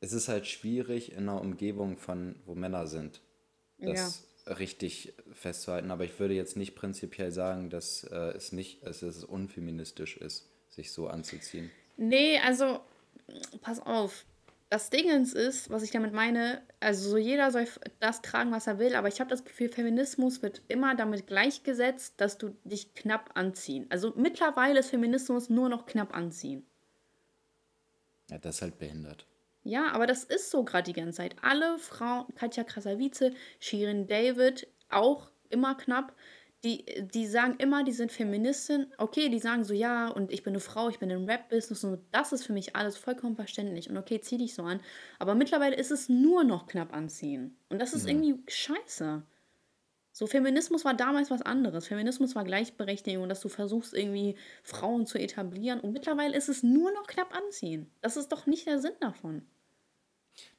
es 0.03 0.11
ist 0.11 0.27
halt 0.27 0.45
schwierig 0.47 1.13
in 1.13 1.29
einer 1.29 1.39
Umgebung 1.39 1.97
von, 1.97 2.35
wo 2.45 2.55
Männer 2.55 2.87
sind, 2.87 3.21
das 3.77 4.27
richtig 4.47 5.13
festzuhalten. 5.31 5.91
Aber 5.91 6.03
ich 6.03 6.19
würde 6.19 6.33
jetzt 6.33 6.57
nicht 6.57 6.75
prinzipiell 6.75 7.31
sagen, 7.31 7.69
dass 7.69 8.03
äh, 8.03 8.35
es 8.35 8.51
nicht, 8.51 8.85
dass 8.85 9.01
es 9.01 9.23
unfeministisch 9.23 10.17
ist, 10.17 10.49
sich 10.67 10.91
so 10.91 11.07
anzuziehen. 11.07 11.71
Nee, 11.95 12.37
also, 12.39 12.81
pass 13.61 13.79
auf. 13.79 14.25
Das 14.69 14.89
Dingens 14.89 15.33
ist, 15.33 15.69
was 15.69 15.83
ich 15.83 15.91
damit 15.91 16.11
meine, 16.11 16.63
also 16.81 17.11
so 17.11 17.17
jeder 17.17 17.51
soll 17.51 17.65
das 18.01 18.21
tragen, 18.21 18.51
was 18.51 18.67
er 18.67 18.79
will, 18.79 18.95
aber 18.95 19.07
ich 19.07 19.21
habe 19.21 19.29
das 19.29 19.45
Gefühl, 19.45 19.69
Feminismus 19.69 20.41
wird 20.41 20.63
immer 20.67 20.95
damit 20.95 21.27
gleichgesetzt, 21.27 22.15
dass 22.17 22.37
du 22.37 22.57
dich 22.65 22.93
knapp 22.93 23.31
anziehen. 23.35 23.85
Also 23.89 24.11
mittlerweile 24.17 24.79
ist 24.79 24.89
Feminismus 24.89 25.49
nur 25.49 25.69
noch 25.69 25.85
knapp 25.85 26.13
anziehen. 26.13 26.65
Ja, 28.29 28.37
das 28.39 28.55
ist 28.55 28.61
halt 28.63 28.79
behindert. 28.79 29.27
Ja, 29.63 29.91
aber 29.91 30.07
das 30.07 30.23
ist 30.23 30.51
so 30.51 30.63
gerade 30.63 30.91
die 30.91 30.93
ganze 30.93 31.17
Zeit. 31.17 31.35
Alle 31.41 31.79
Frauen, 31.79 32.25
Katja 32.35 32.63
Krasavice, 32.63 33.31
Shirin 33.59 34.07
David, 34.07 34.67
auch 34.89 35.29
immer 35.49 35.75
knapp, 35.75 36.13
die, 36.63 36.85
die 37.13 37.27
sagen 37.27 37.55
immer, 37.57 37.83
die 37.83 37.91
sind 37.91 38.11
Feministin. 38.11 38.87
Okay, 38.97 39.27
die 39.27 39.39
sagen 39.39 39.65
so, 39.65 39.73
ja, 39.73 40.07
und 40.07 40.31
ich 40.31 40.43
bin 40.43 40.53
eine 40.53 40.61
Frau, 40.61 40.87
ich 40.87 40.99
bin 40.99 41.09
im 41.09 41.25
Rap-Business 41.25 41.83
und 41.83 41.99
das 42.11 42.31
ist 42.31 42.45
für 42.45 42.53
mich 42.53 42.75
alles 42.75 42.95
vollkommen 42.97 43.35
verständlich. 43.35 43.89
Und 43.89 43.97
okay, 43.97 44.21
zieh 44.21 44.37
dich 44.37 44.53
so 44.53 44.63
an. 44.63 44.79
Aber 45.19 45.35
mittlerweile 45.35 45.75
ist 45.75 45.91
es 45.91 46.07
nur 46.07 46.45
noch 46.45 46.67
knapp 46.67 46.93
anziehen. 46.93 47.57
Und 47.69 47.79
das 47.79 47.93
ist 47.93 48.07
irgendwie 48.07 48.41
scheiße. 48.47 49.23
So, 50.15 50.27
Feminismus 50.27 50.85
war 50.85 50.93
damals 50.93 51.31
was 51.31 51.41
anderes. 51.41 51.87
Feminismus 51.87 52.35
war 52.35 52.43
Gleichberechtigung, 52.43 53.27
dass 53.27 53.41
du 53.41 53.49
versuchst, 53.49 53.95
irgendwie 53.95 54.35
Frauen 54.61 55.07
zu 55.07 55.17
etablieren. 55.17 55.79
Und 55.79 55.91
mittlerweile 55.91 56.37
ist 56.37 56.49
es 56.49 56.61
nur 56.61 56.91
noch 56.93 57.07
knapp 57.07 57.35
anziehen. 57.35 57.89
Das 58.01 58.15
ist 58.15 58.31
doch 58.31 58.45
nicht 58.45 58.67
der 58.67 58.79
Sinn 58.79 58.93
davon. 58.99 59.41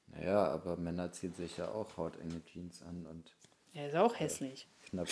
Naja, 0.08 0.44
aber 0.48 0.76
Männer 0.76 1.12
ziehen 1.12 1.34
sich 1.34 1.56
ja 1.56 1.70
auch 1.70 1.96
hautenge 1.96 2.44
Jeans 2.44 2.82
an 2.82 3.06
und 3.06 3.32
Ja, 3.72 3.86
ist 3.86 3.94
auch 3.94 4.18
hässlich. 4.18 4.66
knappe, 4.88 5.10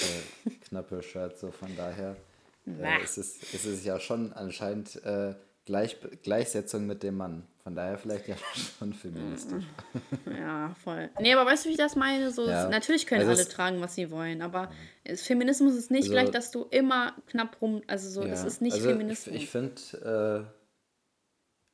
knappe 0.68 1.02
Shirts, 1.04 1.40
so 1.40 1.52
von 1.52 1.74
daher 1.76 2.16
Na. 2.64 2.98
äh, 2.98 3.02
ist, 3.04 3.18
es, 3.18 3.54
ist 3.54 3.64
es 3.64 3.84
ja 3.84 4.00
schon 4.00 4.32
anscheinend 4.32 4.96
äh, 5.04 5.34
Gleich, 5.64 5.96
Gleichsetzung 6.22 6.86
mit 6.86 7.02
dem 7.04 7.16
Mann. 7.16 7.46
Von 7.62 7.76
daher 7.76 7.96
vielleicht 7.96 8.26
ja 8.26 8.34
schon 8.78 8.92
feministisch. 8.92 9.64
Ja, 10.26 10.74
voll. 10.82 11.08
Nee, 11.20 11.32
aber 11.34 11.48
weißt 11.48 11.64
du, 11.64 11.68
wie 11.68 11.72
ich 11.74 11.78
das 11.78 11.94
meine? 11.94 12.32
So, 12.32 12.48
Ja. 12.48 12.68
Natürlich 12.68 13.06
können 13.06 13.20
Also 13.20 13.32
alle 13.32 13.42
es- 13.42 13.48
tragen, 13.48 13.80
was 13.80 13.94
sie 13.94 14.10
wollen, 14.10 14.42
aber 14.42 14.70
es, 15.04 15.22
Feminismus 15.24 15.74
ist 15.76 15.90
nicht 15.92 16.02
Also- 16.04 16.12
gleich, 16.12 16.30
dass 16.30 16.50
du 16.50 16.64
immer 16.64 17.14
knapp 17.26 17.60
rum, 17.62 17.82
also 17.86 18.08
so, 18.10 18.26
das 18.26 18.40
Ja, 18.40 18.46
ist 18.48 18.60
nicht 18.62 18.72
also 18.74 18.88
Feminismus. 18.88 19.36
Ich, 19.36 19.42
ich 19.44 19.50
finde, 19.50 20.48
äh, 20.48 20.52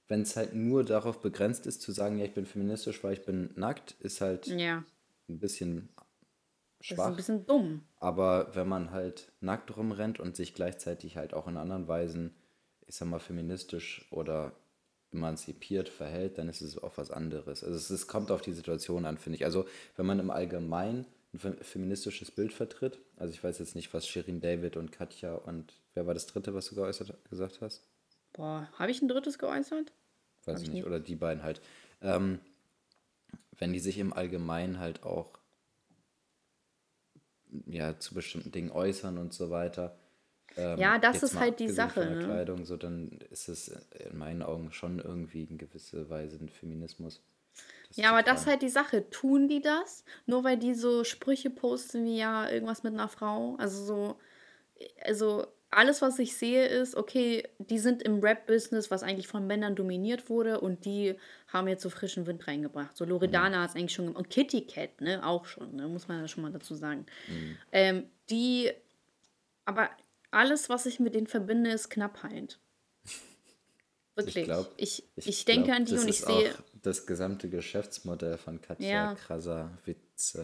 wenn 0.08 0.22
es 0.22 0.36
halt 0.36 0.54
nur 0.54 0.84
darauf 0.84 1.20
begrenzt 1.20 1.66
ist, 1.66 1.80
zu 1.82 1.92
sagen, 1.92 2.18
ja, 2.18 2.24
ich 2.26 2.34
bin 2.34 2.46
feministisch, 2.46 3.02
weil 3.04 3.14
ich 3.14 3.24
bin 3.24 3.50
nackt, 3.56 3.92
ist 4.00 4.20
halt 4.20 4.46
ja, 4.48 4.84
ein 5.28 5.38
bisschen 5.38 5.88
das 5.96 6.90
ist 6.90 6.94
schwach. 6.96 7.06
ein 7.08 7.16
bisschen 7.16 7.46
dumm. 7.46 7.82
Aber 7.96 8.54
wenn 8.54 8.68
man 8.68 8.90
halt 8.90 9.32
nackt 9.40 9.74
rumrennt 9.76 10.20
und 10.20 10.36
sich 10.36 10.54
gleichzeitig 10.54 11.16
halt 11.16 11.32
auch 11.34 11.46
in 11.48 11.56
anderen 11.56 11.88
Weisen, 11.88 12.34
ich 12.88 12.96
sag 12.96 13.08
mal, 13.08 13.20
feministisch 13.20 14.06
oder 14.10 14.52
emanzipiert 15.12 15.88
verhält, 15.88 16.38
dann 16.38 16.48
ist 16.48 16.60
es 16.62 16.78
auch 16.78 16.98
was 16.98 17.10
anderes. 17.10 17.64
Also 17.64 17.76
es, 17.76 17.90
es 17.90 18.06
kommt 18.08 18.30
auf 18.30 18.42
die 18.42 18.52
Situation 18.52 19.06
an, 19.06 19.18
finde 19.18 19.36
ich. 19.38 19.44
Also 19.44 19.66
wenn 19.96 20.06
man 20.06 20.20
im 20.20 20.30
Allgemeinen 20.30 21.06
ein 21.34 21.38
fe- 21.40 21.58
feministisches 21.62 22.30
Bild 22.30 22.52
vertritt, 22.52 22.98
also 23.16 23.32
ich 23.32 23.42
weiß 23.44 23.58
jetzt 23.58 23.74
nicht, 23.76 23.94
was 23.94 24.06
Shirin 24.08 24.40
David 24.40 24.76
und 24.76 24.92
Katja 24.92 25.34
und 25.34 25.74
wer 25.94 26.06
war 26.06 26.14
das 26.14 26.26
dritte, 26.26 26.54
was 26.54 26.68
du 26.68 26.74
geäußert, 26.76 27.14
gesagt 27.30 27.60
hast? 27.62 27.84
Boah, 28.32 28.68
habe 28.78 28.90
ich 28.90 29.02
ein 29.02 29.08
drittes 29.08 29.38
geäußert? 29.38 29.92
weiß 30.44 30.60
Hab 30.60 30.62
ich 30.62 30.68
ich 30.68 30.72
nicht, 30.72 30.84
oder 30.84 30.98
die 31.00 31.14
beiden 31.16 31.42
halt, 31.42 31.60
ähm, 32.02 32.40
wenn 33.58 33.74
die 33.74 33.78
sich 33.78 33.98
im 33.98 34.14
Allgemeinen 34.14 34.78
halt 34.78 35.02
auch 35.02 35.38
ja, 37.66 37.98
zu 37.98 38.14
bestimmten 38.14 38.52
Dingen 38.52 38.70
äußern 38.70 39.18
und 39.18 39.32
so 39.32 39.50
weiter. 39.50 39.96
Ähm, 40.56 40.78
Ja, 40.78 40.98
das 40.98 41.22
ist 41.22 41.38
halt 41.38 41.60
die 41.60 41.68
Sache, 41.68 42.04
ne? 42.04 42.24
Kleidung, 42.24 42.64
so 42.64 42.76
dann 42.76 43.18
ist 43.30 43.48
es 43.48 43.68
in 44.10 44.18
meinen 44.18 44.42
Augen 44.42 44.72
schon 44.72 44.98
irgendwie 44.98 45.44
in 45.44 45.58
gewisser 45.58 46.08
Weise 46.10 46.38
ein 46.40 46.48
Feminismus. 46.48 47.20
Ja, 47.92 48.10
aber 48.10 48.22
das 48.22 48.42
ist 48.42 48.46
halt 48.46 48.62
die 48.62 48.68
Sache. 48.68 49.08
Tun 49.10 49.48
die 49.48 49.60
das? 49.60 50.04
Nur 50.26 50.44
weil 50.44 50.58
die 50.58 50.74
so 50.74 51.04
Sprüche 51.04 51.50
posten 51.50 52.04
wie 52.04 52.18
ja 52.18 52.48
irgendwas 52.48 52.82
mit 52.82 52.92
einer 52.92 53.08
Frau? 53.08 53.56
Also 53.56 53.84
so, 53.84 54.16
also 55.04 55.46
alles, 55.70 56.00
was 56.00 56.18
ich 56.18 56.36
sehe, 56.36 56.66
ist, 56.66 56.96
okay, 56.96 57.46
die 57.58 57.78
sind 57.78 58.02
im 58.02 58.20
Rap-Business, 58.20 58.90
was 58.90 59.02
eigentlich 59.02 59.28
von 59.28 59.46
Männern 59.46 59.74
dominiert 59.74 60.30
wurde 60.30 60.60
und 60.60 60.84
die 60.84 61.14
haben 61.48 61.68
jetzt 61.68 61.82
so 61.82 61.90
frischen 61.90 62.26
Wind 62.26 62.46
reingebracht. 62.46 62.96
So 62.96 63.04
Loredana 63.04 63.62
hat 63.62 63.70
es 63.70 63.76
eigentlich 63.76 63.92
schon 63.92 64.06
gemacht. 64.06 64.24
Und 64.24 64.30
Kitty 64.30 64.62
Cat, 64.66 65.00
ne, 65.00 65.26
auch 65.26 65.44
schon, 65.44 65.76
ne, 65.76 65.86
muss 65.88 66.08
man 66.08 66.20
ja 66.20 66.28
schon 66.28 66.42
mal 66.42 66.52
dazu 66.52 66.74
sagen. 66.74 67.04
Ähm, 67.72 68.04
die, 68.30 68.70
aber 69.66 69.90
alles, 70.30 70.68
was 70.68 70.86
ich 70.86 71.00
mit 71.00 71.14
denen 71.14 71.26
verbinde, 71.26 71.70
ist 71.70 71.88
Knappheit. 71.90 72.58
Wirklich. 74.14 74.44
glaub- 74.46 74.72
ich, 74.76 75.04
ich, 75.16 75.44
denke 75.44 75.66
glaub, 75.66 75.76
an 75.76 75.84
die 75.84 75.94
und 75.94 76.08
ich 76.08 76.20
ist 76.20 76.26
sehe. 76.26 76.54
Das 76.82 77.06
gesamte 77.06 77.48
Geschäftsmodell 77.48 78.36
von 78.36 78.60
Katja 78.60 78.88
Ja. 78.88 79.14
Krasavice. 79.14 80.38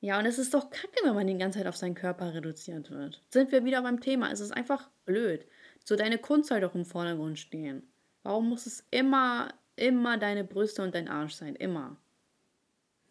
Ja, 0.00 0.18
und 0.18 0.26
es 0.26 0.38
ist 0.38 0.52
doch 0.52 0.68
kacke, 0.70 1.00
wenn 1.04 1.14
man 1.14 1.26
die 1.26 1.38
ganze 1.38 1.58
Zeit 1.60 1.68
auf 1.68 1.76
seinen 1.76 1.94
Körper 1.94 2.34
reduziert 2.34 2.90
wird. 2.90 3.22
Sind 3.30 3.52
wir 3.52 3.64
wieder 3.64 3.82
beim 3.82 4.00
Thema. 4.00 4.30
Es 4.32 4.40
ist 4.40 4.50
einfach 4.50 4.90
blöd. 5.04 5.46
So, 5.84 5.96
deine 5.96 6.18
Kunst 6.18 6.48
soll 6.48 6.60
doch 6.60 6.74
im 6.74 6.84
Vordergrund 6.84 7.38
stehen. 7.38 7.88
Warum 8.22 8.48
muss 8.48 8.66
es 8.66 8.84
immer, 8.90 9.54
immer 9.76 10.18
deine 10.18 10.44
Brüste 10.44 10.82
und 10.82 10.94
dein 10.94 11.08
Arsch 11.08 11.34
sein? 11.34 11.54
Immer. 11.56 11.96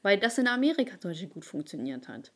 Weil 0.01 0.19
das 0.19 0.37
in 0.37 0.47
Amerika 0.47 0.99
zum 0.99 1.11
Beispiel 1.11 1.29
gut 1.29 1.45
funktioniert 1.45 2.07
hat. 2.07 2.31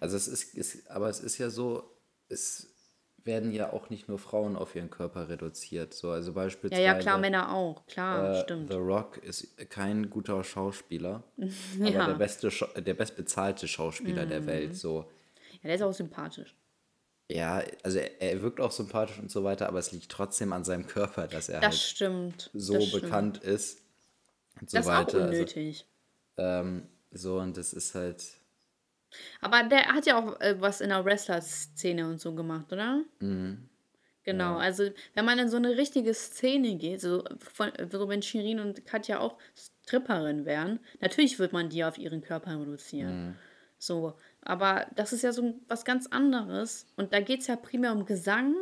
Also 0.00 0.16
es 0.16 0.28
ist, 0.28 0.54
ist, 0.54 0.90
aber 0.90 1.08
es 1.08 1.20
ist 1.20 1.38
ja 1.38 1.50
so, 1.50 1.97
es 2.28 2.68
werden 3.24 3.52
ja 3.52 3.72
auch 3.72 3.90
nicht 3.90 4.08
nur 4.08 4.18
Frauen 4.18 4.56
auf 4.56 4.74
ihren 4.74 4.90
Körper 4.90 5.28
reduziert. 5.28 5.92
So, 5.92 6.10
also 6.10 6.30
Ja, 6.30 6.34
beispielsweise 6.34 6.82
ja, 6.82 6.94
klar, 6.94 7.18
Männer 7.18 7.52
auch. 7.52 7.84
Klar, 7.86 8.30
äh, 8.30 8.42
stimmt. 8.42 8.70
The 8.70 8.76
Rock 8.78 9.18
ist 9.18 9.56
kein 9.70 10.08
guter 10.08 10.42
Schauspieler, 10.44 11.22
aber 11.82 11.90
Ja. 11.90 12.06
der 12.06 12.14
beste, 12.14 12.50
der 12.80 12.94
bestbezahlte 12.94 13.68
Schauspieler 13.68 14.24
Mhm. 14.24 14.28
der 14.30 14.46
Welt. 14.46 14.76
So, 14.76 15.10
Ja, 15.52 15.58
der 15.64 15.74
ist 15.74 15.82
auch 15.82 15.92
sympathisch. 15.92 16.54
ja, 17.30 17.62
also 17.82 17.98
er, 17.98 18.22
er 18.22 18.40
wirkt 18.42 18.60
auch 18.60 18.72
sympathisch 18.72 19.18
und 19.18 19.30
so 19.30 19.44
weiter, 19.44 19.68
aber 19.68 19.78
es 19.78 19.92
liegt 19.92 20.10
trotzdem 20.10 20.52
an 20.52 20.64
seinem 20.64 20.86
Körper, 20.86 21.26
dass 21.28 21.48
er 21.50 21.60
Das 21.60 21.70
halt 21.74 21.80
stimmt. 21.80 22.50
so 22.54 22.74
das 22.74 22.84
stimmt. 22.84 23.02
bekannt 23.02 23.38
ist 23.38 23.80
und 24.60 24.70
so 24.70 24.78
Das 24.78 24.86
ist 24.86 24.92
auch 24.92 24.92
weiter. 25.00 25.18
Also, 25.24 25.42
unnötig. 25.42 25.86
ähm, 26.38 26.88
So, 27.10 27.38
und 27.40 27.56
das 27.56 27.72
ist 27.72 27.94
halt. 27.94 28.24
Aber 29.40 29.62
der 29.64 29.86
hat 29.88 30.06
ja 30.06 30.18
auch 30.18 30.40
äh, 30.40 30.60
was 30.60 30.80
in 30.80 30.90
der 30.90 31.04
Wrestler-Szene 31.04 32.06
und 32.08 32.20
so 32.20 32.34
gemacht, 32.34 32.72
oder? 32.72 33.02
Mhm. 33.20 33.68
Genau, 34.24 34.54
Ja. 34.54 34.58
also 34.58 34.90
wenn 35.14 35.24
man 35.24 35.38
in 35.38 35.48
so 35.48 35.56
eine 35.56 35.76
richtige 35.78 36.12
Szene 36.12 36.76
geht, 36.76 37.00
so, 37.00 37.24
von, 37.38 37.72
so 37.90 38.08
wenn 38.08 38.20
Shirin 38.20 38.60
und 38.60 38.84
Katja 38.84 39.20
auch 39.20 39.38
Stripperin 39.56 40.44
wären, 40.44 40.80
natürlich 41.00 41.38
wird 41.38 41.52
man 41.54 41.70
die 41.70 41.82
auf 41.84 41.96
ihren 41.96 42.20
Körper 42.20 42.60
reduzieren. 42.60 43.28
Mhm. 43.28 43.34
So, 43.78 44.14
aber 44.42 44.86
das 44.96 45.12
ist 45.12 45.22
ja 45.22 45.32
so 45.32 45.54
was 45.68 45.84
ganz 45.84 46.06
anderes. 46.08 46.86
Und 46.96 47.12
da 47.14 47.20
geht 47.20 47.40
es 47.40 47.46
ja 47.46 47.56
primär 47.56 47.92
um 47.92 48.04
Gesang, 48.04 48.54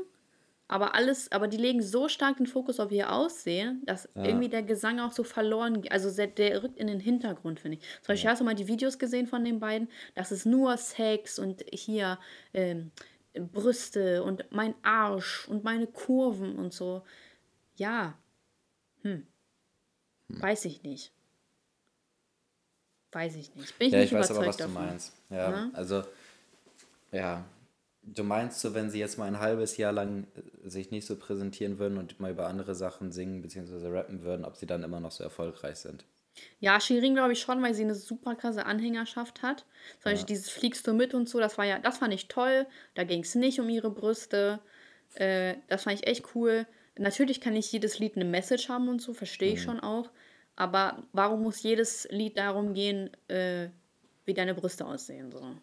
aber 0.68 0.94
alles, 0.94 1.30
aber 1.32 1.46
die 1.48 1.56
legen 1.56 1.80
so 1.82 2.08
stark 2.08 2.38
den 2.38 2.46
Fokus 2.46 2.80
auf 2.80 2.90
ihr 2.90 3.12
Aussehen, 3.12 3.82
dass 3.86 4.08
Ja. 4.14 4.24
irgendwie 4.24 4.48
der 4.48 4.62
Gesang 4.62 4.98
auch 5.00 5.12
so 5.12 5.22
verloren 5.24 5.82
geht. 5.82 5.92
Also 5.92 6.10
der, 6.14 6.26
der 6.26 6.62
rückt 6.62 6.76
in 6.78 6.88
den 6.88 7.00
Hintergrund, 7.00 7.60
finde 7.60 7.78
ich. 7.78 7.82
Zum 8.02 8.08
Beispiel 8.12 8.30
hast 8.30 8.40
du 8.40 8.44
mal 8.44 8.54
die 8.54 8.66
Videos 8.68 8.98
gesehen 8.98 9.26
von 9.28 9.44
den 9.44 9.60
beiden, 9.60 9.88
das 10.14 10.32
ist 10.32 10.44
nur 10.46 10.76
Sex 10.76 11.38
und 11.38 11.64
hier 11.72 12.18
ähm, 12.52 12.90
Brüste 13.34 14.22
und 14.24 14.44
mein 14.50 14.74
Arsch 14.82 15.46
und 15.48 15.62
meine 15.62 15.86
Kurven 15.86 16.56
und 16.56 16.72
so. 16.72 17.02
Ja. 17.76 18.18
Hm. 19.02 19.26
Weiß 20.28 20.64
ich 20.64 20.82
nicht. 20.82 21.12
Weiß 23.12 23.36
ich 23.36 23.54
nicht. 23.54 23.78
Bin 23.78 23.88
ich 23.88 23.92
Ja, 23.92 24.00
nicht 24.00 24.12
ich 24.12 24.18
weiß 24.18 24.30
aber, 24.30 24.44
überzeugt 24.44 24.48
was 24.48 24.56
du 24.66 24.72
davon. 24.74 24.88
meinst. 24.88 25.12
Ja, 25.30 25.50
Ne? 25.50 25.70
also, 25.74 26.02
ja. 27.12 27.44
Du 28.08 28.22
meinst 28.22 28.60
so, 28.60 28.72
wenn 28.72 28.88
sie 28.88 29.00
jetzt 29.00 29.18
mal 29.18 29.26
ein 29.26 29.40
halbes 29.40 29.76
Jahr 29.76 29.92
lang 29.92 30.26
äh, 30.64 30.68
sich 30.68 30.90
nicht 30.90 31.06
so 31.06 31.16
präsentieren 31.16 31.78
würden 31.78 31.98
und 31.98 32.20
mal 32.20 32.30
über 32.30 32.46
andere 32.46 32.74
Sachen 32.74 33.10
singen 33.12 33.42
bzw. 33.42 33.88
rappen 33.88 34.22
würden, 34.22 34.44
ob 34.44 34.56
sie 34.56 34.66
dann 34.66 34.84
immer 34.84 35.00
noch 35.00 35.10
so 35.10 35.24
erfolgreich 35.24 35.76
sind? 35.76 36.04
Ja, 36.60 36.80
Shirin 36.80 37.14
glaube 37.14 37.32
ich 37.32 37.40
schon, 37.40 37.62
weil 37.62 37.74
sie 37.74 37.82
eine 37.82 37.94
super 37.94 38.34
krasse 38.34 38.66
Anhängerschaft 38.66 39.42
hat. 39.42 39.64
Zum 40.00 40.12
Beispiel 40.12 40.26
dieses 40.26 40.50
Fliegst 40.50 40.86
du 40.86 40.92
mit 40.92 41.14
und 41.14 41.28
so, 41.28 41.40
das 41.40 41.58
war 41.58 41.64
ja, 41.64 41.78
das 41.78 41.98
fand 41.98 42.14
ich 42.14 42.28
toll. 42.28 42.66
Da 42.94 43.04
ging 43.04 43.22
es 43.22 43.34
nicht 43.34 43.58
um 43.58 43.68
ihre 43.68 43.90
Brüste. 43.90 44.60
Äh, 45.14 45.56
das 45.68 45.84
fand 45.84 45.98
ich 45.98 46.06
echt 46.06 46.34
cool. 46.34 46.66
Natürlich 46.98 47.40
kann 47.40 47.54
nicht 47.54 47.72
jedes 47.72 47.98
Lied 47.98 48.16
eine 48.16 48.24
Message 48.24 48.68
haben 48.68 48.88
und 48.88 49.02
so, 49.02 49.14
verstehe 49.14 49.54
ich 49.54 49.62
schon 49.62 49.80
auch. 49.80 50.10
Aber 50.56 51.02
warum 51.12 51.42
muss 51.42 51.62
jedes 51.62 52.08
Lied 52.10 52.38
darum 52.38 52.72
gehen, 52.72 53.10
äh, 53.28 53.68
wie 54.24 54.34
deine 54.34 54.54
Brüste 54.54 54.86
aussehen? 54.86 55.30
So. 55.30 55.56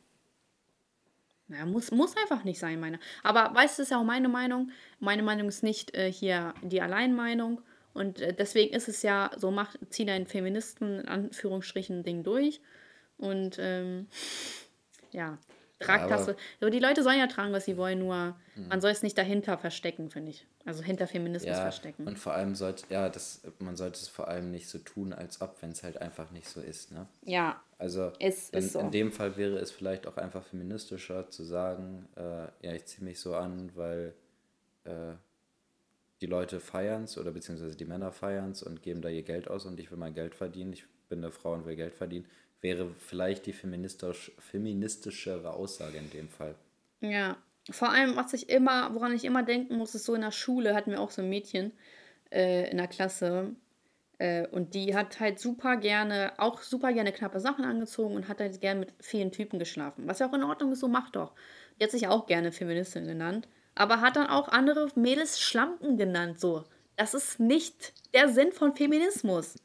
Naja, 1.54 1.66
muss, 1.66 1.92
muss 1.92 2.18
einfach 2.18 2.44
nicht 2.44 2.60
sein, 2.60 2.80
meine. 2.80 3.00
Aber 3.24 3.54
weißt 3.56 3.78
du, 3.78 3.82
das 3.82 3.88
ist 3.88 3.92
ja 3.92 4.00
auch 4.00 4.04
meine 4.04 4.28
Meinung. 4.28 4.72
Meine 5.00 5.24
Meinung 5.24 5.48
ist 5.48 5.62
nicht 5.64 5.96
äh, 5.96 6.12
hier 6.12 6.54
die 6.64 6.82
Alleinmeinung. 6.82 7.62
Und 7.94 8.20
äh, 8.22 8.34
deswegen 8.34 8.74
ist 8.76 8.88
es 8.90 9.04
ja 9.04 9.30
so, 9.38 9.52
mach, 9.52 9.76
zieh 9.90 10.06
dein 10.06 10.26
Feministen 10.26 11.02
in 11.02 11.08
Anführungsstrichen 11.08 12.04
Ding 12.04 12.24
durch. 12.24 12.60
Und 13.18 13.58
ähm, 13.60 14.08
ja, 15.12 15.38
trag 15.80 16.02
Ja, 16.02 16.08
das. 16.08 16.24
aber- 16.24 16.32
so. 16.34 16.38
Aber 16.62 16.70
die 16.72 16.80
Leute 16.80 17.04
sollen 17.04 17.20
ja 17.20 17.28
tragen, 17.28 17.54
was 17.54 17.66
sie 17.66 17.78
wollen, 17.78 18.00
nur 18.00 18.36
man 18.70 18.82
soll 18.82 18.92
es 18.92 19.04
nicht 19.04 19.18
dahinter 19.18 19.58
verstecken, 19.58 20.10
finde 20.10 20.32
ich. 20.32 20.48
Also 20.66 20.82
hinter 20.84 21.08
Feminismus 21.08 21.50
Ja, 21.56 21.62
verstecken. 21.62 22.08
und 22.08 22.18
vor 22.18 22.34
allem 22.34 22.56
sollte, 22.56 22.86
ja, 22.90 23.10
das, 23.10 23.42
man 23.60 23.76
sollte 23.76 24.00
es 24.00 24.08
vor 24.08 24.28
allem 24.28 24.50
nicht 24.52 24.70
so 24.70 24.78
tun, 24.80 25.12
als 25.14 25.42
ob, 25.42 25.62
wenn 25.62 25.72
es 25.72 25.84
halt 25.84 25.98
einfach 26.02 26.32
nicht 26.32 26.48
so 26.48 26.62
ist, 26.62 26.92
ne? 26.92 27.06
ja, 27.24 27.62
Also 27.84 28.14
Es 28.18 28.50
in, 28.52 28.60
ist 28.60 28.72
so. 28.72 28.80
in 28.80 28.92
dem 28.92 29.12
Fall 29.12 29.36
wäre 29.36 29.58
es 29.58 29.70
vielleicht 29.70 30.08
auch 30.08 30.16
einfach 30.16 30.46
feministischer 30.46 31.30
zu 31.30 31.44
sagen, 31.44 32.08
äh, 32.16 32.46
ja, 32.66 32.72
ich 32.74 32.86
ziehe 32.86 33.04
mich 33.04 33.20
so 33.20 33.36
an, 33.36 33.72
weil 33.76 34.14
äh, 34.86 35.16
die 36.22 36.28
Leute 36.28 36.62
feiern 36.62 37.04
es 37.04 37.18
oder 37.18 37.32
beziehungsweise 37.32 37.76
die 37.76 37.84
Männer 37.84 38.14
feiern 38.14 38.52
es 38.52 38.64
und 38.64 38.82
geben 38.82 39.02
da 39.02 39.10
ihr 39.10 39.24
Geld 39.24 39.50
aus 39.50 39.66
und 39.66 39.82
ich 39.82 39.92
will 39.92 39.98
mein 39.98 40.14
Geld 40.14 40.34
verdienen, 40.34 40.72
ich 40.72 40.86
bin 41.10 41.20
eine 41.20 41.34
Frau 41.34 41.52
und 41.52 41.66
will 41.66 41.76
Geld 41.76 41.94
verdienen, 41.94 42.26
wäre 42.62 42.90
vielleicht 43.00 43.48
die 43.48 43.52
feministisch, 43.52 44.32
feministischere 44.40 45.52
Aussage 45.52 45.98
in 45.98 46.10
dem 46.12 46.30
Fall. 46.30 46.56
Ja, 47.02 47.36
vor 47.70 47.90
allem, 47.92 48.16
was 48.16 48.32
ich 48.32 48.48
immer, 48.48 48.96
woran 48.96 49.14
ich 49.14 49.26
immer 49.26 49.44
denken 49.44 49.76
muss, 49.76 49.94
ist 49.94 50.06
so 50.06 50.16
in 50.16 50.22
der 50.22 50.32
Schule 50.32 50.74
hatten 50.74 50.92
wir 50.92 51.02
auch 51.02 51.12
so 51.12 51.22
ein 51.22 51.28
Mädchen 51.28 51.74
äh, 52.32 52.72
in 52.72 52.78
der 52.78 52.88
Klasse 52.88 53.54
und 54.52 54.74
die 54.74 54.96
hat 54.96 55.20
halt 55.20 55.40
super 55.40 55.78
gerne, 55.78 56.34
auch 56.38 56.62
super 56.62 56.94
gerne 56.94 57.12
knappe 57.12 57.40
Sachen 57.40 57.66
angezogen 57.66 58.16
und 58.16 58.28
hat 58.28 58.40
halt 58.40 58.62
gerne 58.62 58.80
mit 58.82 58.94
vielen 59.00 59.32
Typen 59.32 59.60
geschlafen. 59.60 60.08
Was 60.08 60.20
ja 60.20 60.30
auch 60.30 60.34
in 60.34 60.44
Ordnung 60.44 60.72
ist, 60.72 60.80
so 60.80 60.88
macht 60.88 61.16
doch. 61.16 61.34
Die 61.80 61.84
hat 61.84 61.92
sich 61.92 62.08
auch 62.08 62.26
gerne 62.28 62.52
Feministin 62.52 63.06
genannt, 63.06 63.48
aber 63.76 64.02
hat 64.02 64.16
dann 64.16 64.28
auch 64.28 64.48
andere 64.50 64.90
Mädels 64.96 65.42
Schlampen 65.42 65.98
genannt, 65.98 66.40
so. 66.40 66.64
Das 66.96 67.14
ist 67.14 67.40
nicht 67.40 67.94
der 68.14 68.30
Sinn 68.30 68.52
von 68.52 68.76
Feminismus. 68.76 69.56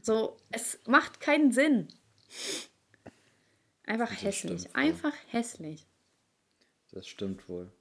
So, 0.00 0.36
es 0.52 0.78
macht 0.86 1.20
keinen 1.20 1.50
Sinn. 1.52 1.88
Einfach 3.84 4.08
Das 4.10 4.22
hässlich. 4.22 4.60
stimmt. 4.62 4.76
Einfach 4.76 5.14
hässlich. 5.28 5.86
Das 6.92 7.06
stimmt 7.08 7.48
wohl. 7.48 7.72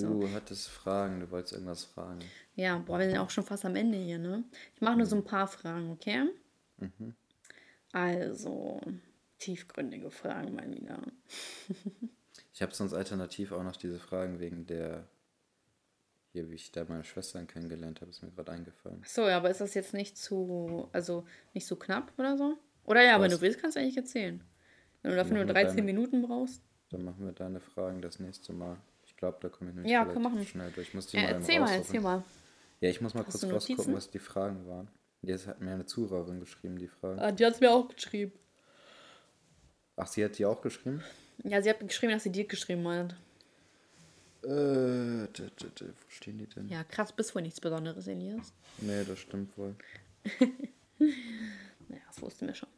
Du 0.00 0.22
So. 0.22 0.30
hattest 0.32 0.68
Fragen, 0.68 1.20
du 1.20 1.30
wolltest 1.30 1.52
irgendwas 1.54 1.84
fragen. 1.84 2.20
Ja, 2.54 2.78
boah, 2.78 2.98
wir 2.98 3.08
sind 3.08 3.18
auch 3.18 3.30
schon 3.30 3.44
fast 3.44 3.64
am 3.64 3.76
Ende 3.76 3.98
hier, 3.98 4.18
ne? 4.18 4.44
Ich 4.74 4.80
mache 4.80 4.96
nur 4.96 5.06
so 5.06 5.16
ein 5.16 5.24
paar 5.24 5.46
Fragen, 5.46 5.90
okay? 5.90 6.28
Also, 7.92 8.80
tiefgründige 9.38 10.10
Fragen 10.10 10.54
mal 10.54 10.70
wieder. 10.70 11.00
Ich 12.54 12.62
habe 12.62 12.74
sonst 12.74 12.92
alternativ 12.92 13.52
auch 13.52 13.62
noch 13.62 13.76
diese 13.76 14.00
Fragen 14.00 14.40
wegen 14.40 14.66
der, 14.66 15.06
hier, 16.32 16.50
wie 16.50 16.56
ich 16.56 16.72
da 16.72 16.84
meine 16.88 17.04
Schwestern 17.04 17.46
kennengelernt 17.46 18.00
habe, 18.00 18.10
ist 18.10 18.20
mir 18.20 18.32
gerade 18.32 18.50
eingefallen. 18.50 19.00
Achso, 19.02 19.28
ja, 19.28 19.36
aber 19.36 19.48
ist 19.48 19.60
das 19.60 19.74
jetzt 19.74 19.94
nicht 19.94 20.16
zu, 20.18 20.88
also 20.92 21.24
nicht 21.54 21.68
zu 21.68 21.76
knapp 21.76 22.12
oder 22.18 22.36
so? 22.36 22.58
Oder 22.84 23.04
ja, 23.04 23.20
wenn 23.20 23.30
Was? 23.30 23.38
du 23.38 23.42
willst, 23.42 23.60
kannst 23.60 23.76
du 23.76 23.80
eigentlich 23.80 23.96
erzählen. 23.96 24.42
Wenn 25.02 25.12
du 25.12 25.16
dafür 25.16 25.34
nur 25.36 25.44
Machen 25.44 25.54
wir 25.54 25.62
13 25.62 25.76
deine- 25.76 25.86
Minuten 25.86 26.22
brauchst. 26.22 26.60
Dann 26.90 27.04
machen 27.04 27.24
wir 27.24 27.32
deine 27.32 27.60
Fragen 27.60 28.02
das 28.02 28.18
nächste 28.18 28.52
Mal. 28.52 28.76
Ich 29.18 29.20
glaube, 29.20 29.38
da 29.40 29.48
komme 29.48 29.70
ich 29.70 29.76
nicht 29.76 29.90
Ja, 29.90 30.04
können 30.04 30.22
machen. 30.22 30.46
schnell 30.46 30.70
durch. 30.70 30.86
Ich 30.86 30.94
muss 30.94 31.08
die 31.08 31.16
Äh, 31.16 31.22
mal 31.22 31.28
erzähl 31.32 31.58
mal, 31.58 31.74
erzähl 31.74 32.00
mal. 32.00 32.22
Ja, 32.78 32.88
ich 32.88 33.00
muss 33.00 33.14
mal 33.14 33.26
Hast 33.26 33.40
kurz 33.40 33.52
rausgucken, 33.52 33.92
was 33.92 34.08
die 34.10 34.20
Fragen 34.20 34.64
waren. 34.68 34.88
Jetzt 35.22 35.48
hat 35.48 35.60
mir 35.60 35.72
eine 35.72 35.86
Zuhörerin 35.86 36.38
geschrieben, 36.38 36.78
die 36.78 36.86
Fragen. 36.86 37.18
Ah, 37.18 37.32
die 37.32 37.44
hat 37.44 37.54
es 37.54 37.60
mir 37.60 37.72
auch 37.72 37.88
geschrieben. 37.88 38.30
Ach, 39.96 40.06
sie 40.06 40.24
hat 40.24 40.38
die 40.38 40.46
auch 40.46 40.60
geschrieben? 40.60 41.02
Ja, 41.42 41.60
sie 41.60 41.68
hat 41.68 41.80
geschrieben, 41.80 42.12
dass 42.12 42.22
sie 42.22 42.30
dir 42.30 42.46
geschrieben 42.46 42.86
hat. 42.86 43.16
Äh, 44.44 44.48
wo 45.26 46.10
stehen 46.10 46.38
die 46.38 46.46
denn? 46.46 46.68
Ja, 46.68 46.84
krass, 46.84 47.10
bist 47.10 47.34
wohl 47.34 47.42
nichts 47.42 47.60
Besonderes, 47.60 48.06
Elias. 48.06 48.52
Nee, 48.76 49.02
das 49.02 49.18
stimmt 49.18 49.58
wohl. 49.58 49.74
Naja, 51.00 52.02
das 52.06 52.22
wussten 52.22 52.46
wir 52.46 52.54
schon. 52.54 52.68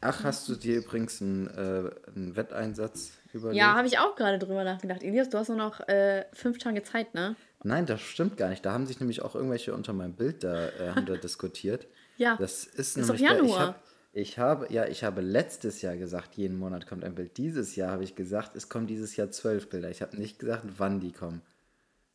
Ach, 0.00 0.24
hast 0.24 0.48
du 0.48 0.54
dir 0.54 0.78
übrigens 0.78 1.20
einen, 1.20 1.46
äh, 1.48 1.90
einen 2.14 2.36
Wetteinsatz 2.36 3.12
überlegt? 3.32 3.58
Ja, 3.58 3.74
habe 3.74 3.86
ich 3.86 3.98
auch 3.98 4.14
gerade 4.16 4.38
drüber 4.38 4.64
nachgedacht. 4.64 5.02
Elias, 5.02 5.28
du 5.30 5.38
hast 5.38 5.48
nur 5.48 5.58
noch 5.58 5.80
äh, 5.88 6.24
fünf 6.32 6.58
Tage 6.58 6.82
Zeit, 6.82 7.14
ne? 7.14 7.36
Nein, 7.64 7.86
das 7.86 8.00
stimmt 8.00 8.36
gar 8.36 8.48
nicht. 8.48 8.64
Da 8.64 8.72
haben 8.72 8.86
sich 8.86 8.98
nämlich 9.00 9.22
auch 9.22 9.34
irgendwelche 9.34 9.74
unter 9.74 9.92
meinem 9.92 10.14
Bild 10.14 10.42
da, 10.44 10.68
äh, 10.68 10.90
haben 10.94 11.06
da 11.06 11.16
diskutiert. 11.22 11.86
Ja. 12.16 12.36
Das 12.36 12.64
ist, 12.64 12.96
Ist 12.96 13.08
doch 13.08 13.14
nämlich 13.14 13.20
der- 13.30 13.42
ich 13.42 13.50
Januar. 13.50 13.66
hab, 13.68 13.82
ich 14.14 14.38
habe, 14.38 14.66
ja, 14.72 14.86
ich 14.86 15.04
habe 15.04 15.20
letztes 15.20 15.80
Jahr 15.82 15.96
gesagt, 15.96 16.34
jeden 16.34 16.58
Monat 16.58 16.86
kommt 16.86 17.04
ein 17.04 17.14
Bild. 17.14 17.36
Dieses 17.38 17.76
Jahr 17.76 17.92
habe 17.92 18.04
ich 18.04 18.14
gesagt, 18.14 18.56
es 18.56 18.68
kommen 18.68 18.86
dieses 18.86 19.16
Jahr 19.16 19.30
zwölf 19.30 19.68
Bilder. 19.70 19.90
Ich 19.90 20.02
habe 20.02 20.16
nicht 20.16 20.38
gesagt, 20.38 20.64
wann 20.78 21.00
die 21.00 21.12
kommen. 21.12 21.40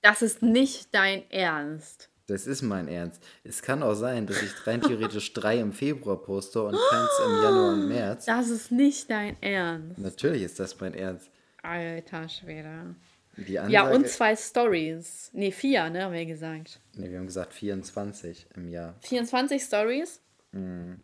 Das 0.02 0.22
ist 0.22 0.42
nicht 0.44 0.94
dein 0.94 1.30
Ernst. 1.32 2.10
Das 2.28 2.46
ist 2.46 2.62
mein 2.62 2.90
Ernst. 2.90 3.24
Es 3.46 3.62
kann 3.62 3.82
auch 3.82 3.94
sein, 3.94 4.28
dass 4.28 4.42
ich 4.42 4.68
rein 4.68 4.82
theoretisch 4.82 5.32
drei 5.34 5.60
im 5.60 5.72
Februar 5.72 6.22
poste 6.22 6.62
und 6.62 6.78
keins 6.90 7.10
im 7.26 7.32
Januar 7.42 7.74
und 7.74 7.88
März. 7.88 8.26
Das 8.26 8.50
ist 8.50 8.70
nicht 8.70 9.10
dein 9.10 9.42
Ernst. 9.42 9.98
Natürlich 9.98 10.42
ist 10.44 10.60
das 10.60 10.78
mein 10.80 10.94
Ernst. 10.94 11.30
Alter 11.64 12.28
Schwede. 12.28 12.96
Ansage, 13.38 13.72
Ja, 13.72 13.90
und 13.90 14.08
zwei 14.10 14.36
Stories. 14.36 15.30
Nee, 15.34 15.52
vier, 15.52 15.90
ne, 15.90 16.04
haben 16.04 16.14
wir 16.14 16.26
gesagt. 16.26 16.82
Nee, 16.96 17.10
wir 17.10 17.20
haben 17.20 17.28
gesagt 17.28 17.54
24 17.54 18.48
im 18.56 18.68
Jahr. 18.68 18.96
24 19.02 19.62
Stories? 19.62 20.22
Mhm. 20.52 21.00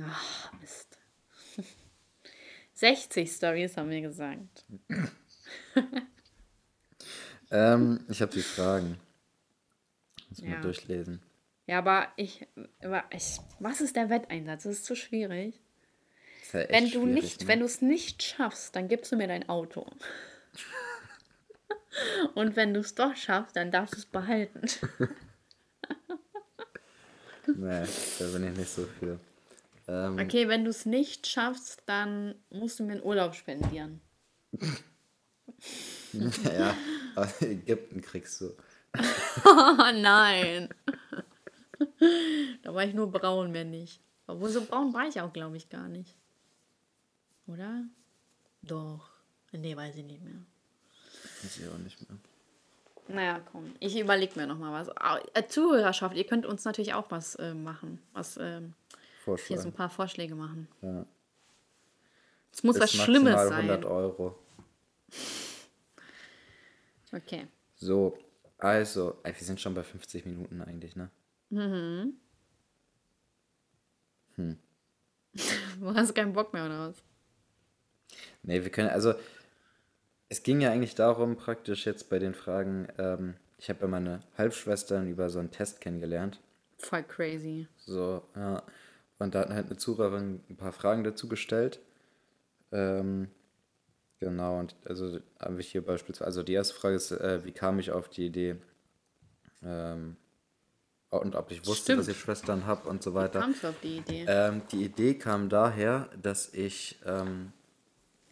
Ach, 0.00 0.52
Mist. 0.60 0.98
60 2.74 3.30
Stories 3.30 3.76
haben 3.76 3.90
wir 3.90 4.00
gesagt. 4.00 4.64
Ähm, 7.54 8.00
ich 8.08 8.22
habe 8.22 8.32
die 8.32 8.40
Fragen. 8.40 8.96
Muss 10.32 10.40
Ja. 10.40 10.50
mal 10.50 10.60
durchlesen. 10.62 11.22
Ja, 11.66 11.78
aber 11.78 12.08
ich, 12.16 12.46
aber 12.82 13.04
ich. 13.10 13.38
Was 13.60 13.80
ist 13.80 13.96
der 13.96 14.10
Wetteinsatz? 14.10 14.64
Das 14.64 14.72
ist 14.72 14.84
zu 14.84 14.96
schwierig. 14.96 15.60
Ist 16.42 16.54
ja 16.54 16.68
Wenn 16.70 16.90
du 16.90 17.06
nicht, 17.06 17.42
ne? 17.42 17.48
wenn 17.48 17.60
du 17.60 17.66
es 17.66 17.82
nicht 17.82 18.22
schaffst, 18.22 18.74
dann 18.74 18.88
gibst 18.88 19.12
du 19.12 19.16
mir 19.16 19.28
dein 19.28 19.48
Auto. 19.48 19.86
Und 22.34 22.56
wenn 22.56 22.72
du 22.74 22.80
es 22.80 22.94
doch 22.94 23.14
schaffst, 23.14 23.54
dann 23.56 23.70
darfst 23.70 23.94
du 23.94 23.98
es 23.98 24.06
behalten. 24.06 24.62
Nee, 27.46 27.84
da 28.20 28.26
bin 28.28 28.46
ich 28.52 28.56
nicht 28.56 28.70
so 28.70 28.86
für. 28.86 29.18
Ähm, 29.88 30.18
Okay, 30.18 30.46
wenn 30.48 30.62
du 30.64 30.70
es 30.70 30.86
nicht 30.86 31.26
schaffst, 31.26 31.82
dann 31.86 32.36
musst 32.50 32.78
du 32.78 32.84
mir 32.84 32.92
einen 32.92 33.02
Urlaub 33.02 33.34
spendieren. 33.34 34.00
ja, 36.44 36.76
aus 37.16 37.42
Ägypten 37.42 38.00
kriegst 38.00 38.40
du. 38.40 38.54
Oh 39.44 39.76
nein. 39.94 40.68
Da 42.62 42.74
war 42.74 42.84
ich 42.84 42.94
nur 42.94 43.10
braun, 43.10 43.52
mehr 43.52 43.64
nicht. 43.64 44.00
Obwohl 44.26 44.50
so 44.50 44.64
braun 44.64 44.92
war 44.92 45.06
ich 45.08 45.20
auch, 45.20 45.32
glaube 45.32 45.56
ich, 45.56 45.68
gar 45.68 45.88
nicht. 45.88 46.16
Oder? 47.46 47.84
Doch. 48.62 49.10
Nee, 49.52 49.76
weiß 49.76 49.96
ich 49.96 50.04
nicht 50.04 50.22
mehr. 50.22 50.40
Weiß 51.42 51.58
ich 51.58 51.68
auch 51.68 51.78
nicht 51.78 52.08
mehr. 52.08 52.18
Naja, 53.08 53.40
komm. 53.50 53.74
Ich 53.80 53.98
überlege 53.98 54.38
mir 54.38 54.46
nochmal 54.46 54.86
was. 54.86 55.26
Äh, 55.34 55.46
Zuhörerschaft, 55.48 56.16
ihr 56.16 56.24
könnt 56.24 56.46
uns 56.46 56.64
natürlich 56.64 56.94
auch 56.94 57.10
was 57.10 57.34
äh, 57.36 57.52
machen. 57.52 58.00
Was, 58.12 58.36
ähm, 58.36 58.74
hier 59.46 59.58
so 59.58 59.68
ein 59.68 59.74
paar 59.74 59.90
Vorschläge 59.90 60.34
machen. 60.34 60.68
Ja. 60.80 61.04
Es 62.52 62.62
muss 62.62 62.74
Bis 62.74 62.82
was 62.82 62.92
Schlimmes 62.92 63.34
maximal 63.34 63.48
sein. 63.48 63.70
100 63.70 63.84
Euro. 63.84 64.38
Okay. 67.14 67.46
So, 67.76 68.16
also, 68.62 69.18
ey, 69.24 69.34
wir 69.34 69.44
sind 69.46 69.60
schon 69.60 69.74
bei 69.74 69.82
50 69.82 70.24
Minuten 70.24 70.62
eigentlich, 70.62 70.96
ne? 70.96 71.10
Du 75.80 75.94
hast 75.94 76.14
keinen 76.14 76.32
Bock 76.32 76.52
mehr, 76.52 76.66
oder 76.66 76.88
was? 76.88 77.02
Nee, 78.42 78.62
wir 78.62 78.70
können, 78.70 78.90
also, 78.90 79.14
es 80.28 80.42
ging 80.42 80.60
ja 80.60 80.70
eigentlich 80.70 80.94
darum, 80.94 81.36
praktisch 81.36 81.86
jetzt 81.86 82.08
bei 82.08 82.18
den 82.18 82.34
Fragen, 82.34 82.88
ähm, 82.98 83.34
ich 83.58 83.68
habe 83.68 83.80
ja 83.80 83.88
meine 83.88 84.22
Halbschwestern 84.38 85.08
über 85.08 85.30
so 85.30 85.38
einen 85.38 85.50
Test 85.50 85.80
kennengelernt. 85.80 86.40
Voll 86.78 87.02
crazy. 87.02 87.66
So, 87.76 88.22
ja. 88.34 88.62
Und 89.18 89.34
da 89.34 89.40
hat 89.40 89.50
halt 89.50 89.66
eine 89.66 89.76
Zuhörerin 89.76 90.40
ein 90.50 90.56
paar 90.56 90.72
Fragen 90.72 91.04
dazu 91.04 91.28
gestellt. 91.28 91.80
Ähm, 92.72 93.28
genau, 94.22 94.60
und 94.60 94.74
also 94.86 95.18
habe 95.40 95.60
ich 95.60 95.68
hier 95.68 95.84
beispielsweise, 95.84 96.26
also 96.26 96.42
die 96.42 96.54
erste 96.54 96.74
Frage 96.74 96.96
ist, 96.96 97.10
äh, 97.10 97.44
wie 97.44 97.52
kam 97.52 97.78
ich 97.78 97.90
auf 97.90 98.08
die 98.08 98.26
Idee, 98.26 98.56
ähm, 99.62 100.16
und 101.10 101.36
ob 101.36 101.50
ich 101.50 101.66
wusste, 101.66 101.82
Stimmt. 101.82 102.00
dass 102.00 102.08
ich 102.08 102.18
Schwestern 102.18 102.64
habe 102.64 102.88
und 102.88 103.02
so 103.02 103.10
Wie 103.10 103.16
weiter. 103.16 103.40
kamst 103.40 103.62
du 103.62 103.68
auf 103.68 103.80
die 103.82 103.98
Idee? 103.98 104.24
Ähm, 104.26 104.62
die 104.72 104.82
Idee 104.84 105.14
kam 105.14 105.50
daher, 105.50 106.08
dass 106.22 106.54
ich 106.54 106.98
ähm, 107.04 107.52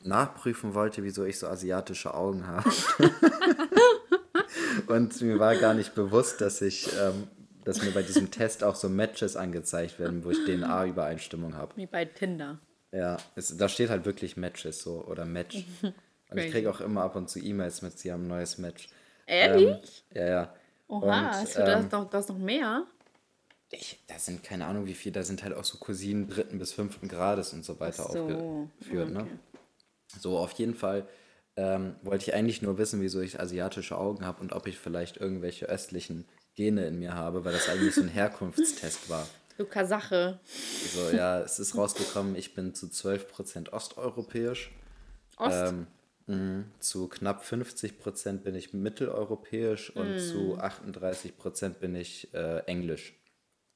nachprüfen 0.03 0.73
wollte, 0.73 1.03
wieso 1.03 1.25
ich 1.25 1.39
so 1.39 1.47
asiatische 1.47 2.15
Augen 2.15 2.47
habe. 2.47 2.71
und 4.87 5.21
mir 5.21 5.39
war 5.39 5.57
gar 5.57 5.75
nicht 5.75 5.95
bewusst, 5.95 6.41
dass 6.41 6.63
ich, 6.63 6.89
ähm, 6.99 7.29
dass 7.65 7.83
mir 7.83 7.91
bei 7.91 8.03
diesem 8.03 8.31
Test 8.31 8.65
auch 8.65 8.77
so 8.77 8.89
Matches 8.89 9.37
angezeigt 9.37 9.99
werden, 9.99 10.25
wo 10.25 10.31
ich 10.31 10.43
DNA-Übereinstimmung 10.47 11.57
habe. 11.57 11.77
Wie 11.77 11.87
bei 11.87 12.07
Tinder. 12.07 12.61
Ja, 12.93 13.17
es, 13.37 13.57
da 13.57 13.69
steht 13.69 13.91
halt 13.91 14.05
wirklich 14.05 14.37
Matches 14.37 14.83
so 14.83 15.05
oder 15.05 15.25
Match. 15.25 15.65
Und 16.31 16.39
ich 16.39 16.53
kriege 16.53 16.71
auch 16.71 16.81
immer 16.81 17.03
ab 17.03 17.17
und 17.17 17.29
zu 17.29 17.41
E-Mails 17.41 17.83
mit, 17.83 17.99
sie 17.99 18.13
haben 18.13 18.25
ein 18.25 18.29
neues 18.29 18.57
Match. 18.57 18.89
Ehrlich? 19.27 20.05
Ähm, 20.13 20.23
ja, 20.23 20.29
ja. 20.29 20.55
Oha, 20.87 21.01
und, 21.01 21.27
hast 21.27 21.57
du 21.57 21.65
das 21.65 21.85
ähm, 21.85 21.89
noch, 21.91 22.09
das 22.09 22.29
noch 22.29 22.39
mehr? 22.39 22.87
Ich, 23.73 24.01
da 24.07 24.17
sind 24.17 24.45
keine 24.45 24.67
Ahnung 24.67 24.87
wie 24.87 24.95
viel, 24.95 25.11
da 25.11 25.25
sind 25.25 25.43
halt 25.43 25.55
auch 25.55 25.65
so 25.65 25.79
Cousinen 25.79 26.29
dritten 26.29 26.59
bis 26.61 26.73
fünften 26.73 27.09
Grades 27.09 27.53
und 27.53 27.65
so 27.65 27.81
weiter 27.81 28.05
Ach 28.07 28.13
so, 28.13 28.21
aufgeführt. 28.21 29.11
Ne? 29.11 29.23
okay. 29.23 29.31
So, 30.21 30.39
auf 30.39 30.53
jeden 30.53 30.75
Fall 30.75 31.09
ähm, 31.57 31.97
wollte 32.03 32.25
ich 32.29 32.35
eigentlich 32.35 32.63
nur 32.63 32.79
wissen, 32.79 33.01
wieso 33.01 33.21
ich 33.21 33.39
asiatische 33.39 33.99
Augen 33.99 34.25
habe 34.25 34.41
und 34.41 34.53
ob 34.53 34.67
ich 34.67 34.79
vielleicht 34.79 35.17
irgendwelche 35.17 35.67
östlichen 35.67 36.27
Gene 36.55 36.87
in 36.87 36.99
mir 36.99 37.15
habe, 37.15 37.45
weil 37.45 37.53
das 37.53 37.69
eigentlich 37.69 37.95
so 37.95 38.03
ein 38.03 38.09
Herkunftstest 38.13 39.09
war. 39.09 39.27
Du 39.61 39.67
Kasache. 39.67 40.41
So, 40.95 41.15
ja, 41.15 41.41
es 41.43 41.59
ist 41.59 41.77
rausgekommen, 41.77 42.35
ich 42.35 42.55
bin 42.55 42.75
zu 42.75 42.87
12% 42.87 43.69
osteuropäisch. 43.69 44.73
Ost. 45.37 45.55
Ähm, 45.55 45.87
mh, 46.29 46.65
zu 46.79 47.09
knapp 47.09 47.45
50% 47.45 48.39
bin 48.39 48.55
ich 48.55 48.73
mitteleuropäisch 48.73 49.95
und 49.95 50.19
zu 50.19 50.57
38% 50.59 51.75
bin 51.75 51.95
ich 51.95 52.33
äh, 52.33 52.61
englisch. 52.61 53.13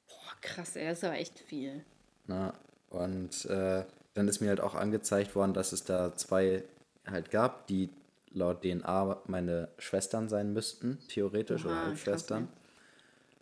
Boah, 0.07 0.33
krass, 0.41 0.73
das 0.73 0.97
ist 0.97 1.03
aber 1.03 1.19
echt 1.19 1.37
viel. 1.37 1.85
Na, 2.25 2.55
und 2.89 3.45
äh, 3.45 3.83
dann 4.15 4.27
ist 4.27 4.41
mir 4.41 4.49
halt 4.49 4.61
auch 4.61 4.73
angezeigt 4.73 5.35
worden, 5.35 5.53
dass 5.53 5.71
es 5.71 5.83
da 5.83 6.15
zwei 6.15 6.63
halt 7.05 7.29
gab, 7.29 7.67
die 7.67 7.91
laut 8.31 8.63
DNA 8.63 9.21
meine 9.27 9.69
Schwestern 9.77 10.29
sein 10.29 10.51
müssten, 10.51 10.97
theoretisch, 11.09 11.63
Oha, 11.63 11.69
oder 11.69 11.75
krass, 11.75 11.87
Halbschwestern. 11.89 12.47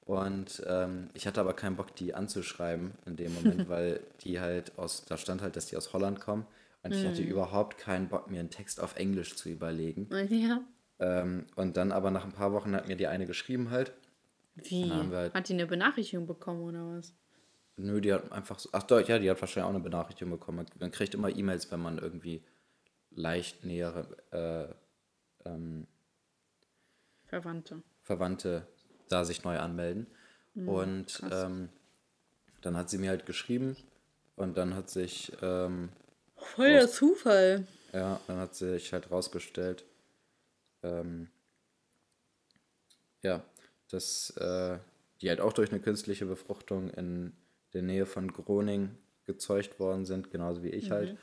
Und 0.05 0.61
ähm, 0.67 1.09
ich 1.13 1.25
hatte 1.27 1.39
aber 1.39 1.53
keinen 1.53 1.75
Bock, 1.77 1.95
die 1.95 2.13
anzuschreiben 2.13 2.91
in 3.05 3.15
dem 3.15 3.33
Moment, 3.33 3.67
weil 3.69 4.01
die 4.21 4.39
halt 4.39 4.77
aus, 4.77 5.05
da 5.05 5.17
stand 5.17 5.41
halt, 5.41 5.55
dass 5.55 5.67
die 5.67 5.77
aus 5.77 5.93
Holland 5.93 6.19
kommen. 6.19 6.45
Und 6.83 6.93
ich 6.93 7.05
hatte 7.05 7.21
Mhm. 7.21 7.29
überhaupt 7.29 7.77
keinen 7.77 8.09
Bock, 8.09 8.29
mir 8.29 8.41
einen 8.41 8.49
Text 8.49 8.81
auf 8.81 8.97
Englisch 8.97 9.35
zu 9.35 9.49
überlegen. 9.49 10.09
Ja. 10.29 10.61
Ähm, 10.99 11.45
und 11.55 11.75
dann 11.77 11.91
aber 11.91 12.11
nach 12.11 12.23
ein 12.25 12.33
paar 12.33 12.51
Wochen 12.53 12.75
hat 12.75 12.87
mir 12.87 12.95
die 12.95 13.07
eine 13.07 13.25
geschrieben 13.25 13.71
halt. 13.71 13.93
Wie? 14.55 14.89
Halt- 14.89 15.33
Hat 15.33 15.49
die 15.49 15.53
eine 15.53 15.65
Benachrichtigung 15.65 16.27
bekommen 16.27 16.61
oder 16.61 16.97
was? 16.97 17.13
Nö, 17.77 17.99
die 17.99 18.13
hat 18.13 18.31
einfach 18.31 18.59
so. 18.59 18.69
Ach 18.73 18.83
doch, 18.83 19.01
ja, 19.07 19.17
die 19.17 19.29
hat 19.29 19.41
wahrscheinlich 19.41 19.65
auch 19.65 19.73
eine 19.73 19.83
Benachrichtigung 19.83 20.31
bekommen. 20.37 20.57
Man- 20.57 20.67
Man 20.79 20.91
kriegt 20.91 21.15
immer 21.15 21.29
E-Mails, 21.35 21.71
wenn 21.71 21.79
man 21.81 21.97
irgendwie 21.97 22.43
leicht 23.11 23.63
nähere 23.65 24.77
äh, 25.45 25.49
ähm, 25.49 25.87
Verwandte. 27.25 27.81
Verwandte 28.01 28.67
da 29.09 29.25
sich 29.25 29.43
neu 29.43 29.57
anmelden. 29.59 30.07
und 30.55 31.21
ähm, 31.31 31.69
dann 32.61 32.77
hat 32.77 32.89
sie 32.89 32.97
mir 32.97 33.09
halt 33.09 33.25
geschrieben 33.25 33.75
und 34.35 34.55
dann 34.57 34.75
hat 34.75 34.89
sich, 34.89 35.31
ähm, 35.41 35.89
Voll 36.35 36.71
der 36.73 36.89
Zufall. 36.89 37.65
ja, 37.93 38.19
dann 38.27 38.37
hat 38.37 38.55
sich 38.55 38.93
halt 38.93 39.09
rausgestellt, 39.11 39.83
ähm, 40.83 41.29
ja, 43.21 43.43
dass 43.89 44.31
äh, 44.37 44.77
die 45.21 45.29
halt 45.29 45.39
auch 45.41 45.53
durch 45.53 45.71
eine 45.71 45.79
künstliche 45.79 46.25
Befruchtung 46.25 46.89
in 46.89 47.31
der 47.73 47.81
Nähe 47.81 48.05
von 48.05 48.31
Groningen 48.31 48.97
gezeugt 49.25 49.79
worden 49.79 50.05
sind, 50.05 50.31
genauso 50.31 50.63
wie 50.63 50.69
ich 50.69 50.91
halt. 50.91 51.17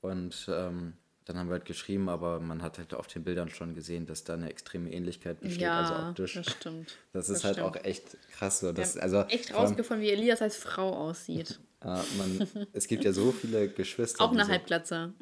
Und 0.00 0.46
ähm, 0.48 0.94
dann 1.24 1.36
haben 1.38 1.48
wir 1.48 1.52
halt 1.54 1.64
geschrieben, 1.64 2.08
aber 2.08 2.40
man 2.40 2.62
hat 2.62 2.78
halt 2.78 2.94
auf 2.94 3.06
den 3.06 3.22
Bildern 3.24 3.48
schon 3.48 3.74
gesehen, 3.74 4.06
dass 4.06 4.24
da 4.24 4.34
eine 4.34 4.50
extreme 4.50 4.92
Ähnlichkeit 4.92 5.40
besteht, 5.40 5.68
also 5.68 5.92
Ja, 5.94 6.08
optisch. 6.10 6.34
das 6.34 6.46
stimmt. 6.50 6.96
Das 7.12 7.26
Das 7.28 7.36
ist 7.38 7.44
halt 7.44 7.56
stimmt. 7.56 7.68
auch 7.76 7.84
echt 7.84 8.16
krass. 8.32 8.60
So. 8.60 8.72
Das, 8.72 8.96
also, 8.96 9.22
echt 9.22 9.54
rausgefunden, 9.54 10.04
wie 10.04 10.10
Elias 10.10 10.42
als 10.42 10.56
Frau 10.56 10.90
aussieht. 10.94 11.60
äh, 11.82 11.86
man, 11.86 12.48
es 12.72 12.86
gibt 12.88 13.04
ja 13.04 13.12
so 13.12 13.32
viele 13.32 13.68
Geschwister, 13.68 14.24
Auch 14.24 14.32
eine 14.32 14.44
so, 14.44 14.50
Halbglatze. 14.50 15.12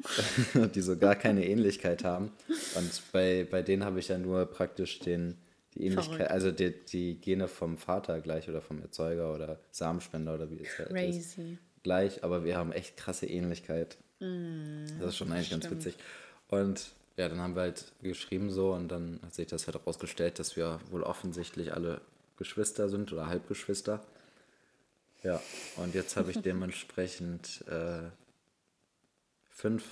die 0.75 0.81
so 0.81 0.97
gar 0.97 1.15
keine 1.15 1.45
Ähnlichkeit 1.45 2.03
haben. 2.03 2.31
Und 2.75 3.01
bei, 3.11 3.47
bei 3.49 3.61
denen 3.61 3.83
habe 3.83 3.99
ich 3.99 4.07
ja 4.07 4.17
nur 4.17 4.45
praktisch 4.45 4.99
den, 4.99 5.37
die 5.75 5.85
Ähnlichkeit, 5.85 6.15
Verrückt. 6.15 6.31
also 6.31 6.51
die, 6.51 6.73
die 6.85 7.21
Gene 7.21 7.47
vom 7.47 7.77
Vater 7.77 8.19
gleich 8.21 8.49
oder 8.49 8.61
vom 8.61 8.81
Erzeuger 8.81 9.33
oder 9.33 9.59
Samenspender 9.71 10.33
oder 10.35 10.49
wie 10.49 10.61
es 10.61 10.77
halt 10.79 10.89
ist. 10.89 10.95
Crazy. 11.35 11.57
Gleich, 11.83 12.23
aber 12.23 12.43
wir 12.43 12.57
haben 12.57 12.71
echt 12.71 12.95
krasse 12.97 13.25
Ähnlichkeit. 13.25 13.97
Das 14.99 15.09
ist 15.09 15.17
schon 15.17 15.31
eigentlich 15.31 15.49
ganz 15.49 15.65
Mm, 15.65 15.67
stimmt. 15.67 15.85
witzig. 15.85 15.97
Und 16.49 16.91
ja, 17.17 17.29
dann 17.29 17.39
haben 17.39 17.55
wir 17.55 17.61
halt 17.63 17.91
geschrieben 18.01 18.51
so 18.51 18.73
und 18.73 18.87
dann 18.89 19.19
hat 19.23 19.33
sich 19.33 19.47
das 19.47 19.67
halt 19.67 19.77
herausgestellt, 19.79 20.39
dass 20.39 20.55
wir 20.55 20.79
wohl 20.89 21.03
offensichtlich 21.03 21.73
alle 21.73 22.01
Geschwister 22.37 22.89
sind 22.89 23.11
oder 23.13 23.27
Halbgeschwister. 23.27 24.05
Ja, 25.23 25.41
und 25.77 25.93
jetzt 25.93 26.15
habe 26.15 26.31
ich 26.31 26.41
dementsprechend 26.41 27.63
äh, 27.67 28.09
fünf 29.49 29.83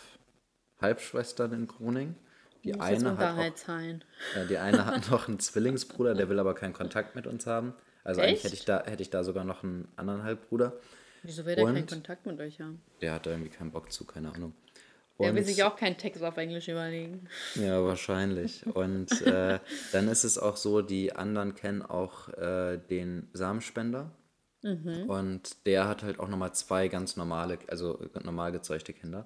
Halbschwestern 0.81 1.53
in 1.53 1.67
Groningen. 1.67 2.15
Die 2.63 2.73
Muss 2.73 2.81
eine, 2.81 3.17
hat 3.17 3.37
auch, 3.37 3.53
ja, 4.35 4.45
die 4.45 4.57
eine 4.57 4.85
hat 4.85 5.09
noch 5.11 5.27
einen 5.27 5.39
Zwillingsbruder, 5.39 6.13
der 6.15 6.29
will 6.29 6.39
aber 6.39 6.55
keinen 6.55 6.73
Kontakt 6.73 7.15
mit 7.15 7.27
uns 7.27 7.45
haben. 7.45 7.73
Also 8.03 8.21
eigentlich 8.21 8.35
Echt? 8.37 8.43
hätte 8.45 8.55
ich, 8.55 8.65
da, 8.65 8.83
hätte 8.85 9.01
ich 9.01 9.09
da 9.09 9.23
sogar 9.23 9.43
noch 9.43 9.63
einen 9.63 9.87
anderen 9.95 10.23
Halbbruder. 10.23 10.73
Wieso 11.23 11.45
will 11.45 11.55
der 11.55 11.65
keinen 11.65 11.77
Und- 11.77 11.89
Kontakt 11.89 12.25
mit 12.25 12.39
euch 12.39 12.59
haben? 12.61 12.81
Der 13.01 13.13
hat 13.13 13.25
da 13.25 13.31
irgendwie 13.31 13.49
keinen 13.49 13.71
Bock 13.71 13.91
zu, 13.91 14.05
keine 14.05 14.33
Ahnung. 14.33 14.53
Der 15.19 15.33
will 15.33 15.41
Und- 15.41 15.47
sich 15.47 15.63
auch 15.63 15.75
keinen 15.75 15.97
Text 15.97 16.23
auf 16.23 16.37
Englisch 16.37 16.67
überlegen. 16.69 17.27
Ja, 17.55 17.83
wahrscheinlich. 17.83 18.65
Und 18.73 19.21
äh, 19.23 19.59
dann 19.91 20.07
ist 20.07 20.23
es 20.23 20.37
auch 20.37 20.55
so, 20.55 20.81
die 20.81 21.13
anderen 21.13 21.55
kennen 21.55 21.81
auch 21.81 22.29
äh, 22.29 22.77
den 22.77 23.27
Samenspender. 23.33 24.11
Und 24.61 25.65
der 25.65 25.87
hat 25.87 26.03
halt 26.03 26.19
auch 26.19 26.27
nochmal 26.27 26.53
zwei 26.53 26.89
ganz 26.89 27.15
normale, 27.15 27.59
also 27.69 27.97
normal 28.25 28.51
gezeugte 28.51 28.91
Kinder. 28.91 29.25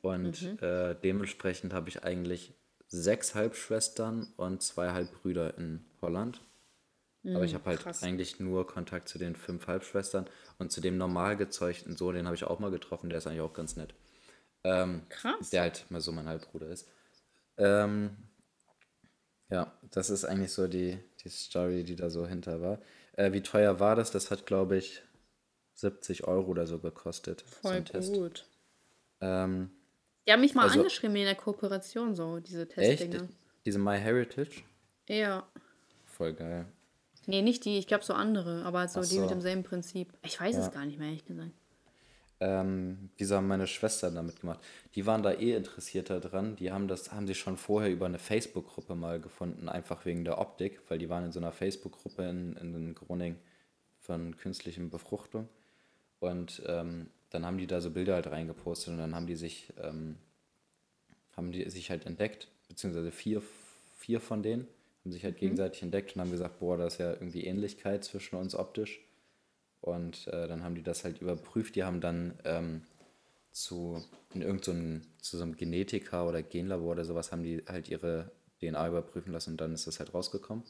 Und 0.00 0.60
äh, 0.62 0.94
dementsprechend 1.02 1.74
habe 1.74 1.90
ich 1.90 2.04
eigentlich 2.04 2.54
sechs 2.86 3.34
Halbschwestern 3.34 4.26
und 4.38 4.62
zwei 4.62 4.92
Halbbrüder 4.92 5.58
in 5.58 5.84
Holland. 6.00 6.40
Aber 7.34 7.44
ich 7.44 7.54
habe 7.54 7.64
halt 7.70 7.80
krass. 7.80 8.02
eigentlich 8.02 8.38
nur 8.38 8.66
Kontakt 8.66 9.08
zu 9.08 9.18
den 9.18 9.34
fünf 9.34 9.66
Halbschwestern 9.66 10.28
und 10.58 10.70
zu 10.70 10.80
dem 10.80 10.96
normal 10.96 11.36
gezeugten 11.36 11.96
Sohn, 11.96 12.14
den 12.14 12.26
habe 12.26 12.36
ich 12.36 12.44
auch 12.44 12.58
mal 12.60 12.70
getroffen, 12.70 13.08
der 13.10 13.18
ist 13.18 13.26
eigentlich 13.26 13.40
auch 13.40 13.52
ganz 13.54 13.76
nett. 13.76 13.94
Krass. 14.62 15.50
Der 15.50 15.62
halt 15.62 15.86
mal 15.90 16.00
so 16.00 16.10
mein 16.12 16.26
Halbbruder 16.28 16.68
ist. 16.68 16.88
Ähm, 17.56 18.16
ja, 19.48 19.72
das 19.92 20.10
ist 20.10 20.24
eigentlich 20.24 20.52
so 20.52 20.66
die, 20.66 20.98
die 21.22 21.28
Story, 21.28 21.84
die 21.84 21.94
da 21.96 22.10
so 22.10 22.26
hinter 22.26 22.60
war. 22.60 22.80
Äh, 23.12 23.32
wie 23.32 23.42
teuer 23.42 23.78
war 23.80 23.94
das? 23.94 24.10
Das 24.10 24.30
hat, 24.32 24.44
glaube 24.44 24.76
ich, 24.76 25.02
70 25.74 26.24
Euro 26.24 26.48
oder 26.50 26.66
so 26.66 26.78
gekostet. 26.80 27.44
so 27.46 27.68
Voll 27.68 27.84
Test. 27.84 28.12
gut. 28.12 28.46
Ähm, 29.20 29.70
Die 30.26 30.32
haben 30.32 30.40
mich 30.40 30.54
mal 30.54 30.64
Also- 30.64 30.80
angeschrieben 30.80 31.14
in 31.16 31.24
der 31.26 31.36
Kooperation, 31.36 32.14
so 32.16 32.40
diese 32.40 32.62
echt? 32.62 32.72
Testdinger. 33.00 33.28
Diese 33.64 33.78
MyHeritage? 33.78 34.62
Ja. 35.08 35.46
Voll 36.04 36.34
geil. 36.34 36.66
Nee, 37.26 37.42
nicht 37.42 37.64
die, 37.64 37.78
ich 37.78 37.86
glaube 37.86 38.04
so 38.04 38.14
andere, 38.14 38.64
aber 38.64 38.86
so 38.88 39.00
Ach 39.00 39.06
die 39.06 39.18
mit 39.18 39.30
demselben 39.30 39.62
Prinzip. 39.64 40.12
Ich 40.22 40.40
weiß 40.40 40.56
Ja. 40.56 40.66
es 40.66 40.72
gar 40.72 40.86
nicht 40.86 40.98
mehr, 40.98 41.08
ehrlich 41.08 41.24
gesagt. 41.24 41.50
Ähm, 42.38 43.10
wieso 43.16 43.36
haben 43.36 43.48
meine 43.48 43.66
Schwestern 43.66 44.14
damit 44.14 44.40
gemacht? 44.40 44.60
Die 44.94 45.06
waren 45.06 45.22
da 45.22 45.32
eh 45.32 45.54
interessierter 45.56 46.20
dran. 46.20 46.54
Die 46.56 46.70
haben 46.70 46.86
das, 46.86 47.10
haben 47.10 47.26
sich 47.26 47.38
schon 47.38 47.56
vorher 47.56 47.90
über 47.90 48.06
eine 48.06 48.18
Facebook-Gruppe 48.18 48.94
mal 48.94 49.20
gefunden, 49.20 49.68
einfach 49.68 50.04
wegen 50.04 50.24
der 50.24 50.38
Optik, 50.38 50.80
weil 50.88 50.98
die 50.98 51.08
waren 51.08 51.24
in 51.24 51.32
so 51.32 51.40
einer 51.40 51.52
Facebook-Gruppe 51.52 52.28
in, 52.28 52.56
in 52.56 52.94
Groningen 52.94 53.38
von 54.00 54.36
künstlichen 54.36 54.90
Befruchtung. 54.90 55.48
Und 56.20 56.62
ähm, 56.66 57.08
dann 57.30 57.46
haben 57.46 57.58
die 57.58 57.66
da 57.66 57.80
so 57.80 57.90
Bilder 57.90 58.14
halt 58.14 58.26
reingepostet 58.26 58.88
und 58.88 58.98
dann 58.98 59.14
haben 59.14 59.26
die 59.26 59.36
sich, 59.36 59.72
ähm, 59.82 60.16
haben 61.36 61.52
die 61.52 61.68
sich 61.70 61.90
halt 61.90 62.06
entdeckt, 62.06 62.48
beziehungsweise 62.68 63.10
vier, 63.12 63.42
vier 63.96 64.20
von 64.20 64.42
denen 64.42 64.68
haben 65.06 65.12
sich 65.12 65.22
halt 65.22 65.36
gegenseitig 65.36 65.82
entdeckt 65.84 66.16
und 66.16 66.20
haben 66.20 66.32
gesagt, 66.32 66.58
boah, 66.58 66.76
da 66.76 66.88
ist 66.88 66.98
ja 66.98 67.12
irgendwie 67.12 67.44
Ähnlichkeit 67.44 68.02
zwischen 68.02 68.34
uns 68.34 68.56
optisch. 68.56 69.00
Und 69.80 70.26
äh, 70.26 70.48
dann 70.48 70.64
haben 70.64 70.74
die 70.74 70.82
das 70.82 71.04
halt 71.04 71.20
überprüft. 71.20 71.76
Die 71.76 71.84
haben 71.84 72.00
dann 72.00 72.34
ähm, 72.44 72.82
zu, 73.52 74.02
in 74.34 74.42
irgend 74.42 74.64
so 74.64 74.72
einem, 74.72 75.02
zu 75.22 75.36
so 75.36 75.44
einem 75.44 75.56
Genetiker 75.56 76.26
oder 76.26 76.42
Genlabor 76.42 76.90
oder 76.90 77.04
sowas, 77.04 77.30
haben 77.30 77.44
die 77.44 77.62
halt 77.68 77.88
ihre 77.88 78.32
DNA 78.60 78.88
überprüfen 78.88 79.32
lassen 79.32 79.50
und 79.50 79.60
dann 79.60 79.74
ist 79.74 79.86
das 79.86 80.00
halt 80.00 80.12
rausgekommen. 80.12 80.64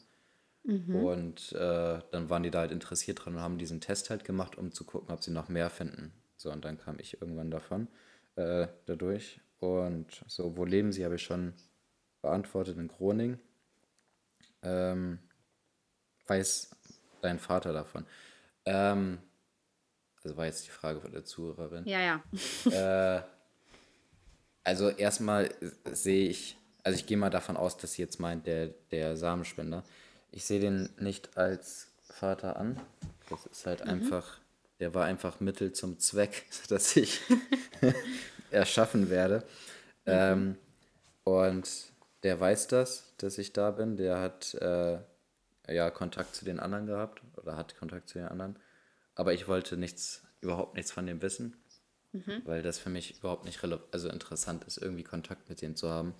Und 1.03 1.53
äh, 1.53 1.99
dann 2.11 2.29
waren 2.29 2.43
die 2.43 2.51
da 2.51 2.59
halt 2.59 2.71
interessiert 2.71 3.25
dran 3.25 3.33
und 3.33 3.41
haben 3.41 3.57
diesen 3.57 3.81
Test 3.81 4.11
halt 4.11 4.23
gemacht, 4.23 4.55
um 4.55 4.71
zu 4.71 4.83
gucken, 4.83 5.11
ob 5.11 5.23
sie 5.23 5.31
noch 5.31 5.49
mehr 5.49 5.71
finden. 5.71 6.13
So, 6.35 6.51
und 6.51 6.63
dann 6.63 6.77
kam 6.77 6.99
ich 6.99 7.19
irgendwann 7.19 7.49
davon, 7.49 7.87
äh, 8.35 8.67
dadurch. 8.85 9.41
Und 9.59 10.23
so, 10.27 10.57
wo 10.57 10.63
leben 10.63 10.91
sie, 10.91 11.05
habe 11.05 11.15
ich 11.15 11.23
schon 11.23 11.53
beantwortet 12.21 12.77
in 12.77 12.87
Groningen. 12.87 13.39
Ähm, 14.67 15.19
weiß 16.27 16.69
dein 17.21 17.39
Vater 17.39 17.73
davon? 17.73 18.05
Ähm, 18.65 19.19
also 20.23 20.37
war 20.37 20.45
jetzt 20.45 20.65
die 20.65 20.71
Frage 20.71 20.99
von 20.99 21.11
der 21.11 21.23
Zuhörerin. 21.23 21.85
Ja, 21.85 22.21
ja. 22.65 23.17
Äh, 23.17 23.21
also 24.63 24.89
erstmal 24.89 25.49
sehe 25.85 26.27
ich, 26.27 26.57
also 26.83 26.99
ich 26.99 27.05
gehe 27.05 27.17
mal 27.17 27.29
davon 27.29 27.55
aus, 27.55 27.77
dass 27.77 27.93
sie 27.93 28.01
jetzt 28.01 28.19
meint, 28.19 28.45
der, 28.45 28.67
der 28.91 29.15
Samenspender. 29.15 29.83
Ich 30.31 30.43
sehe 30.43 30.59
den 30.59 30.89
nicht 30.99 31.37
als 31.37 31.87
Vater 32.03 32.57
an. 32.57 32.79
Das 33.29 33.45
ist 33.45 33.65
halt 33.65 33.83
einfach, 33.83 34.39
der 34.79 34.93
war 34.93 35.05
einfach 35.05 35.39
Mittel 35.39 35.71
zum 35.71 35.99
Zweck, 35.99 36.45
dass 36.69 36.95
ich 36.97 37.21
erschaffen 38.51 39.09
werde. 39.09 39.43
Ähm, 40.05 40.57
und 41.23 41.69
der 42.23 42.39
weiß 42.39 42.67
das, 42.67 43.13
dass 43.17 43.37
ich 43.37 43.53
da 43.53 43.71
bin. 43.71 43.97
Der 43.97 44.19
hat 44.19 44.53
äh, 44.55 44.99
ja 45.69 45.89
Kontakt 45.91 46.35
zu 46.35 46.45
den 46.45 46.59
anderen 46.59 46.85
gehabt 46.87 47.21
oder 47.37 47.55
hat 47.55 47.77
Kontakt 47.77 48.09
zu 48.09 48.17
den 48.19 48.27
anderen. 48.27 48.57
Aber 49.15 49.33
ich 49.33 49.47
wollte 49.47 49.77
nichts, 49.77 50.23
überhaupt 50.41 50.75
nichts 50.75 50.91
von 50.91 51.05
dem 51.05 51.21
wissen 51.21 51.55
weil 52.45 52.61
das 52.63 52.79
für 52.79 52.89
mich 52.89 53.19
überhaupt 53.19 53.45
nicht 53.45 53.59
rele- 53.59 53.83
also 53.91 54.09
interessant 54.09 54.63
ist, 54.63 54.77
irgendwie 54.77 55.03
Kontakt 55.03 55.49
mit 55.49 55.61
dem 55.61 55.75
zu 55.75 55.89
haben. 55.89 56.15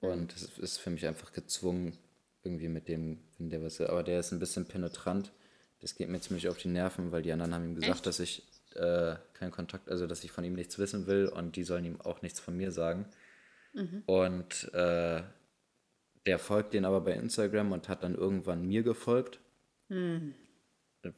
Und 0.00 0.34
es 0.34 0.58
ist 0.58 0.78
für 0.78 0.90
mich 0.90 1.06
einfach 1.06 1.32
gezwungen, 1.32 1.96
irgendwie 2.42 2.68
mit 2.68 2.88
dem, 2.88 3.22
wenn 3.38 3.50
der 3.50 3.62
was, 3.62 3.80
aber 3.80 4.02
der 4.02 4.20
ist 4.20 4.32
ein 4.32 4.38
bisschen 4.38 4.66
penetrant. 4.66 5.32
Das 5.80 5.94
geht 5.94 6.08
mir 6.08 6.20
ziemlich 6.20 6.48
auf 6.48 6.56
die 6.56 6.68
Nerven, 6.68 7.12
weil 7.12 7.22
die 7.22 7.32
anderen 7.32 7.54
haben 7.54 7.64
ihm 7.64 7.74
gesagt, 7.74 7.96
Echt? 7.98 8.06
dass 8.06 8.20
ich 8.20 8.42
äh, 8.74 9.16
keinen 9.34 9.50
Kontakt, 9.50 9.90
also 9.90 10.06
dass 10.06 10.24
ich 10.24 10.32
von 10.32 10.44
ihm 10.44 10.54
nichts 10.54 10.78
wissen 10.78 11.06
will 11.06 11.26
und 11.28 11.56
die 11.56 11.64
sollen 11.64 11.84
ihm 11.84 12.00
auch 12.00 12.22
nichts 12.22 12.40
von 12.40 12.56
mir 12.56 12.72
sagen. 12.72 13.06
Und 14.06 14.72
äh, 14.74 15.22
der 16.26 16.38
folgt 16.38 16.74
den 16.74 16.84
aber 16.84 17.00
bei 17.00 17.12
Instagram 17.14 17.72
und 17.72 17.88
hat 17.88 18.02
dann 18.02 18.14
irgendwann 18.14 18.66
mir 18.66 18.82
gefolgt. 18.82 19.40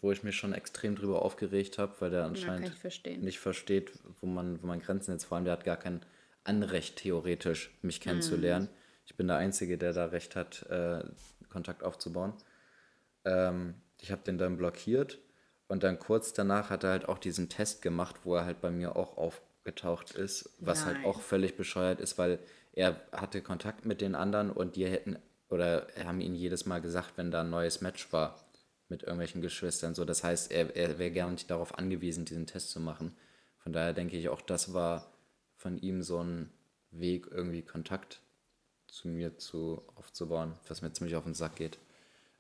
Wo 0.01 0.13
ich 0.13 0.23
mich 0.23 0.37
schon 0.37 0.55
extrem 0.55 0.97
drüber 0.97 1.23
aufgeregt 1.23 1.77
habe, 1.79 1.95
weil 2.01 2.11
der 2.11 2.25
anscheinend 2.25 2.73
nicht 3.23 3.39
versteht, 3.39 3.93
wo 4.21 4.27
man, 4.27 4.63
wo 4.63 4.67
man 4.67 4.81
Grenzen 4.81 5.13
jetzt 5.13 5.25
vor 5.25 5.37
allem, 5.37 5.45
der 5.45 5.53
hat 5.53 5.65
gar 5.65 5.77
kein 5.77 6.01
Anrecht 6.43 6.97
theoretisch, 6.97 7.71
mich 7.83 8.01
kennenzulernen. 8.01 8.69
Ich 9.07 9.17
bin 9.17 9.27
der 9.27 9.37
Einzige, 9.37 9.77
der 9.77 9.93
da 9.93 10.07
Recht 10.07 10.37
hat, 10.37 10.63
äh, 10.71 11.05
Kontakt 11.51 11.83
aufzubauen. 11.83 12.33
Ähm, 13.25 13.75
ich 14.01 14.11
habe 14.11 14.23
den 14.23 14.39
dann 14.39 14.57
blockiert 14.57 15.19
und 15.69 15.83
dann 15.83 15.99
kurz 15.99 16.33
danach 16.33 16.71
hat 16.71 16.85
er 16.85 16.91
halt 16.91 17.09
auch 17.09 17.19
diesen 17.19 17.49
Test 17.51 17.83
gemacht, 17.83 18.17
wo 18.25 18.35
er 18.37 18.45
halt 18.47 18.61
bei 18.63 18.71
mir 18.71 18.97
auch 18.97 19.19
aufgetaucht 19.65 20.13
ist, 20.13 20.51
was 20.61 20.85
halt 20.85 20.99
Nein. 20.99 21.07
auch 21.07 21.21
völlig 21.21 21.57
bescheuert 21.57 22.01
ist, 22.01 22.19
weil 22.19 22.39
er 22.73 23.01
hatte 23.13 23.41
Kontakt 23.41 23.87
mit 23.87 24.01
den 24.01 24.15
anderen 24.15 24.51
und 24.51 24.77
die 24.77 24.87
hätten 24.87 25.17
oder 25.49 25.87
haben 26.05 26.21
ihn 26.21 26.35
jedes 26.35 26.67
Mal 26.67 26.81
gesagt, 26.81 27.13
wenn 27.17 27.31
da 27.31 27.41
ein 27.41 27.51
neues 27.51 27.81
Match 27.81 28.13
war 28.13 28.45
mit 28.89 29.03
irgendwelchen 29.03 29.41
Geschwistern. 29.41 29.95
So, 29.95 30.05
das 30.05 30.23
heißt, 30.23 30.53
er, 30.53 30.77
er 30.77 30.99
wäre 30.99 31.13
gar 31.13 31.31
nicht 31.31 31.51
darauf 31.51 31.79
angewiesen, 31.79 32.25
diesen 32.25 32.47
Test 32.47 32.71
zu 32.71 32.81
machen. 32.81 33.17
Von 33.59 33.73
daher 33.73 33.95
denke 33.95 34.19
ich, 34.19 34.29
auch 34.29 34.43
das 34.43 34.75
war 34.75 35.11
von 35.57 35.79
ihm 35.79 36.03
so 36.03 36.23
ein 36.23 36.51
Weg, 36.91 37.29
irgendwie 37.31 37.63
Kontakt 37.63 38.21
zu 38.87 39.09
mir 39.09 39.39
zu 39.39 39.83
aufzubauen, 39.95 40.53
was 40.69 40.83
mir 40.83 40.93
ziemlich 40.93 41.17
auf 41.17 41.25
den 41.25 41.35
Sack 41.35 41.57
geht. 41.57 41.79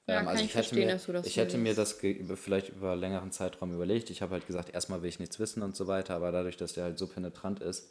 Ja, 0.06 0.20
Ähm, 0.20 0.26
kann 0.26 0.36
ich 0.36 0.54
hätte 0.54 0.74
verstehen, 0.74 0.86
mir, 0.86 1.22
ich 1.24 1.36
hätte 1.38 1.56
mir 1.58 1.74
das 1.74 1.92
vielleicht 1.92 2.68
über 2.68 2.94
längeren 2.94 3.32
Zeitraum 3.32 3.72
überlegt. 3.72 4.10
Ich 4.10 4.20
habe 4.20 4.32
halt 4.32 4.46
gesagt, 4.46 4.74
erstmal 4.74 5.00
will 5.02 5.08
ich 5.08 5.18
nichts 5.18 5.38
wissen 5.38 5.62
und 5.62 5.74
so 5.76 5.86
weiter, 5.86 6.14
aber 6.14 6.30
dadurch, 6.30 6.56
dass 6.58 6.74
der 6.74 6.84
halt 6.84 6.98
so 6.98 7.06
penetrant 7.06 7.60
ist, 7.60 7.90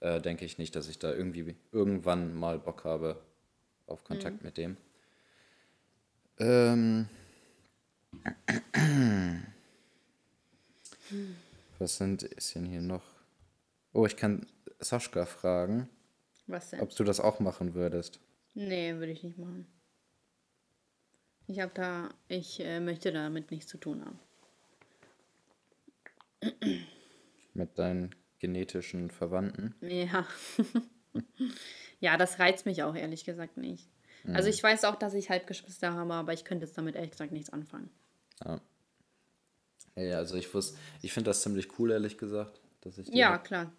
äh, 0.00 0.20
denke 0.20 0.44
ich 0.44 0.58
nicht, 0.58 0.76
dass 0.76 0.88
ich 0.88 1.00
da 1.00 1.12
irgendwie 1.12 1.56
irgendwann 1.72 2.34
mal 2.34 2.58
Bock 2.60 2.84
habe 2.84 3.20
auf 3.86 4.04
Kontakt 4.04 4.44
mit 4.44 4.56
dem. 4.56 4.76
Ähm, 6.38 7.08
was 11.80 11.96
sind, 11.96 12.22
ist 12.22 12.54
denn 12.54 12.66
hier 12.66 12.82
noch? 12.82 13.02
Oh, 13.92 14.06
ich 14.06 14.16
kann 14.16 14.46
Sascha 14.78 15.26
fragen, 15.26 15.88
Was 16.46 16.70
denn? 16.70 16.80
ob 16.80 16.94
du 16.94 17.02
das 17.02 17.18
auch 17.18 17.40
machen 17.40 17.74
würdest. 17.74 18.20
Nee, 18.54 18.94
würde 18.94 19.10
ich 19.10 19.24
nicht 19.24 19.38
machen. 19.38 19.66
Ich 21.48 21.60
habe 21.60 21.72
da, 21.74 22.10
ich 22.28 22.60
äh, 22.60 22.78
möchte 22.78 23.10
damit 23.10 23.50
nichts 23.50 23.66
zu 23.66 23.78
tun 23.78 24.04
haben. 24.04 24.18
Mit 27.54 27.78
deinen 27.78 28.14
genetischen 28.38 29.10
Verwandten. 29.10 29.74
Ja. 29.80 30.26
ja, 32.00 32.16
das 32.16 32.38
reizt 32.38 32.66
mich 32.66 32.82
auch 32.82 32.94
ehrlich 32.94 33.24
gesagt 33.24 33.56
nicht. 33.56 33.88
Also 34.34 34.48
ich 34.48 34.62
weiß 34.62 34.84
auch, 34.84 34.96
dass 34.96 35.14
ich 35.14 35.30
Halbgeschwister 35.30 35.94
habe, 35.94 36.12
aber 36.14 36.32
ich 36.32 36.44
könnte 36.44 36.66
jetzt 36.66 36.76
damit 36.76 36.96
ehrlich 36.96 37.12
gesagt 37.12 37.32
nichts 37.32 37.50
anfangen. 37.50 37.88
Ja. 38.44 38.60
Ja, 39.96 40.18
also 40.18 40.36
ich 40.36 40.52
wusste, 40.54 40.78
ich 41.02 41.12
finde 41.12 41.30
das 41.30 41.42
ziemlich 41.42 41.78
cool, 41.78 41.90
ehrlich 41.90 42.18
gesagt, 42.18 42.60
dass 42.82 42.98
ich 42.98 43.08
Ja, 43.08 43.38
klar. 43.38 43.72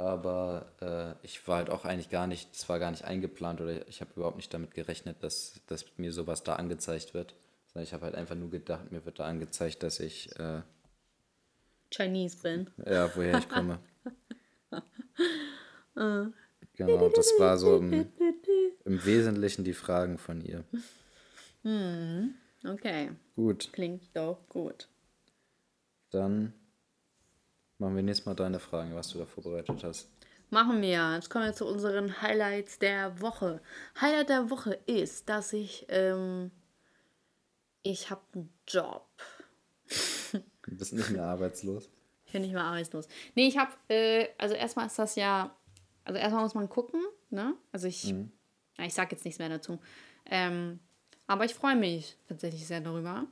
Aber 0.00 0.72
äh, 0.80 1.26
ich 1.26 1.46
war 1.46 1.58
halt 1.58 1.68
auch 1.68 1.84
eigentlich 1.84 2.08
gar 2.08 2.26
nicht, 2.26 2.50
das 2.54 2.70
war 2.70 2.78
gar 2.78 2.90
nicht 2.90 3.04
eingeplant 3.04 3.60
oder 3.60 3.86
ich 3.86 4.00
habe 4.00 4.10
überhaupt 4.16 4.38
nicht 4.38 4.52
damit 4.54 4.72
gerechnet, 4.72 5.22
dass, 5.22 5.60
dass 5.66 5.84
mir 5.98 6.10
sowas 6.10 6.42
da 6.42 6.54
angezeigt 6.54 7.12
wird. 7.12 7.34
Sondern 7.66 7.84
ich 7.84 7.92
habe 7.92 8.06
halt 8.06 8.14
einfach 8.14 8.34
nur 8.34 8.48
gedacht, 8.50 8.90
mir 8.90 9.04
wird 9.04 9.18
da 9.18 9.26
angezeigt, 9.26 9.82
dass 9.82 10.00
ich, 10.00 10.34
äh, 10.38 10.62
Chinese 11.92 12.38
bin. 12.42 12.70
ja, 12.86 13.14
woher 13.14 13.36
ich 13.38 13.48
komme. 13.50 13.78
genau, 16.76 17.08
das 17.10 17.34
war 17.38 17.58
so 17.58 17.76
im, 17.76 18.10
im 18.86 19.04
Wesentlichen 19.04 19.64
die 19.64 19.74
Fragen 19.74 20.16
von 20.16 20.40
ihr. 20.40 20.64
Okay, 22.64 23.10
Gut, 23.36 23.70
klingt 23.74 24.16
doch 24.16 24.48
gut. 24.48 24.88
dann 26.10 26.54
machen 27.80 27.96
wir 27.96 28.02
nächstes 28.02 28.26
Mal 28.26 28.34
deine 28.34 28.60
Fragen, 28.60 28.94
was 28.94 29.08
du 29.08 29.18
da 29.18 29.26
vorbereitet 29.26 29.82
hast. 29.82 30.08
Machen 30.50 30.82
wir. 30.82 31.14
Jetzt 31.14 31.30
kommen 31.30 31.46
wir 31.46 31.54
zu 31.54 31.66
unseren 31.66 32.20
Highlights 32.20 32.78
der 32.78 33.20
Woche. 33.20 33.60
Highlight 34.00 34.28
der 34.28 34.50
Woche 34.50 34.74
ist, 34.86 35.28
dass 35.28 35.52
ich, 35.52 35.86
ähm, 35.88 36.50
ich 37.82 38.10
habe 38.10 38.22
einen 38.34 38.52
Job. 38.66 39.06
Du 40.62 40.76
bist 40.76 40.92
nicht 40.92 41.10
mehr 41.10 41.24
arbeitslos. 41.24 41.88
Ich 42.26 42.32
bin 42.32 42.42
nicht 42.42 42.52
mehr 42.52 42.62
arbeitslos. 42.62 43.08
Nee, 43.34 43.48
ich 43.48 43.58
habe, 43.58 43.72
äh, 43.88 44.28
also 44.38 44.54
erstmal 44.54 44.86
ist 44.86 44.98
das 44.98 45.16
ja, 45.16 45.56
also 46.04 46.20
erstmal 46.20 46.44
muss 46.44 46.54
man 46.54 46.68
gucken, 46.68 47.00
ne? 47.30 47.54
Also 47.72 47.88
ich, 47.88 48.04
ja, 48.04 48.84
ich 48.84 48.94
sag 48.94 49.10
jetzt 49.10 49.24
nichts 49.24 49.40
mehr 49.40 49.48
dazu. 49.48 49.80
Ähm, 50.26 50.78
aber 51.26 51.44
ich 51.44 51.54
freue 51.54 51.74
mich 51.74 52.16
tatsächlich 52.28 52.66
sehr 52.66 52.80
darüber. 52.80 53.26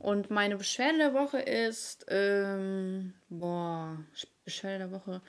Und 0.00 0.30
meine 0.30 0.56
Beschwerde 0.56 0.96
der 0.96 1.14
Woche 1.14 1.38
ist, 1.38 2.06
ähm, 2.08 3.12
boah, 3.28 3.98
Beschwerde 4.44 4.78
der 4.78 4.92
Woche. 4.92 5.20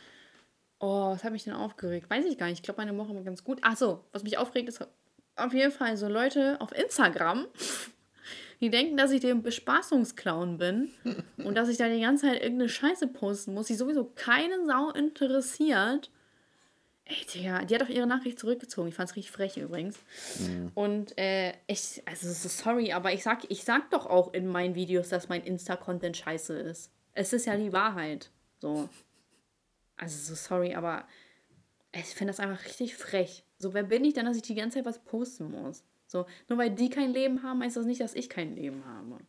Oh, 0.79 1.11
was 1.11 1.25
hat 1.25 1.33
mich 1.33 1.43
denn 1.43 1.53
aufgeregt? 1.53 2.09
Weiß 2.09 2.25
ich 2.25 2.37
gar 2.37 2.47
nicht. 2.47 2.59
Ich 2.59 2.63
glaube, 2.63 2.79
meine 2.79 2.97
Woche 2.97 3.13
war 3.13 3.21
ganz 3.21 3.43
gut. 3.43 3.59
Ach 3.63 3.75
so, 3.75 4.05
was 4.13 4.23
mich 4.23 4.37
aufregt, 4.37 4.69
ist 4.69 4.87
auf 5.35 5.53
jeden 5.53 5.73
Fall 5.73 5.97
so 5.97 6.07
Leute 6.07 6.55
auf 6.61 6.71
Instagram, 6.73 7.47
die 8.61 8.69
denken, 8.69 8.95
dass 8.95 9.11
ich 9.11 9.19
der 9.19 9.35
Bespaßungsclown 9.35 10.57
bin 10.57 10.91
und 11.37 11.55
dass 11.55 11.67
ich 11.67 11.75
da 11.75 11.89
die 11.89 11.99
ganze 11.99 12.27
Zeit 12.27 12.41
irgendeine 12.41 12.69
Scheiße 12.69 13.07
posten 13.07 13.53
muss, 13.53 13.67
die 13.67 13.75
sowieso 13.75 14.05
keine 14.15 14.65
Sau 14.65 14.91
interessiert. 14.91 16.09
Ey, 17.11 17.25
Digga, 17.25 17.65
die 17.65 17.75
hat 17.75 17.83
auch 17.83 17.89
ihre 17.89 18.07
Nachricht 18.07 18.39
zurückgezogen. 18.39 18.87
Ich 18.87 18.95
fand's 18.95 19.15
richtig 19.15 19.31
frech 19.31 19.57
übrigens. 19.57 19.99
Mhm. 20.39 20.71
Und 20.75 21.17
äh, 21.17 21.53
ich, 21.67 22.01
also 22.05 22.31
so 22.31 22.47
sorry, 22.47 22.93
aber 22.93 23.11
ich 23.11 23.23
sag, 23.23 23.49
ich 23.49 23.63
sag 23.65 23.89
doch 23.91 24.05
auch 24.05 24.33
in 24.33 24.47
meinen 24.47 24.75
Videos, 24.75 25.09
dass 25.09 25.27
mein 25.27 25.43
Insta-Content 25.43 26.15
scheiße 26.15 26.57
ist. 26.57 26.89
Es 27.13 27.33
ist 27.33 27.45
ja 27.45 27.57
die 27.57 27.73
Wahrheit. 27.73 28.31
So. 28.59 28.87
Also 29.97 30.33
so 30.33 30.35
sorry, 30.35 30.73
aber 30.73 31.05
ich 31.91 32.05
finde 32.05 32.31
das 32.31 32.39
einfach 32.39 32.63
richtig 32.63 32.95
frech. 32.95 33.43
So, 33.57 33.73
wer 33.73 33.83
bin 33.83 34.05
ich 34.05 34.13
denn, 34.13 34.25
dass 34.25 34.37
ich 34.37 34.43
die 34.43 34.55
ganze 34.55 34.77
Zeit 34.77 34.85
was 34.85 35.03
posten 35.03 35.51
muss? 35.51 35.83
So, 36.07 36.25
nur 36.47 36.57
weil 36.57 36.71
die 36.71 36.89
kein 36.89 37.11
Leben 37.11 37.43
haben, 37.43 37.61
heißt 37.61 37.75
das 37.75 37.85
nicht, 37.85 38.01
dass 38.01 38.13
ich 38.13 38.29
kein 38.29 38.55
Leben 38.55 38.85
habe. 38.85 39.19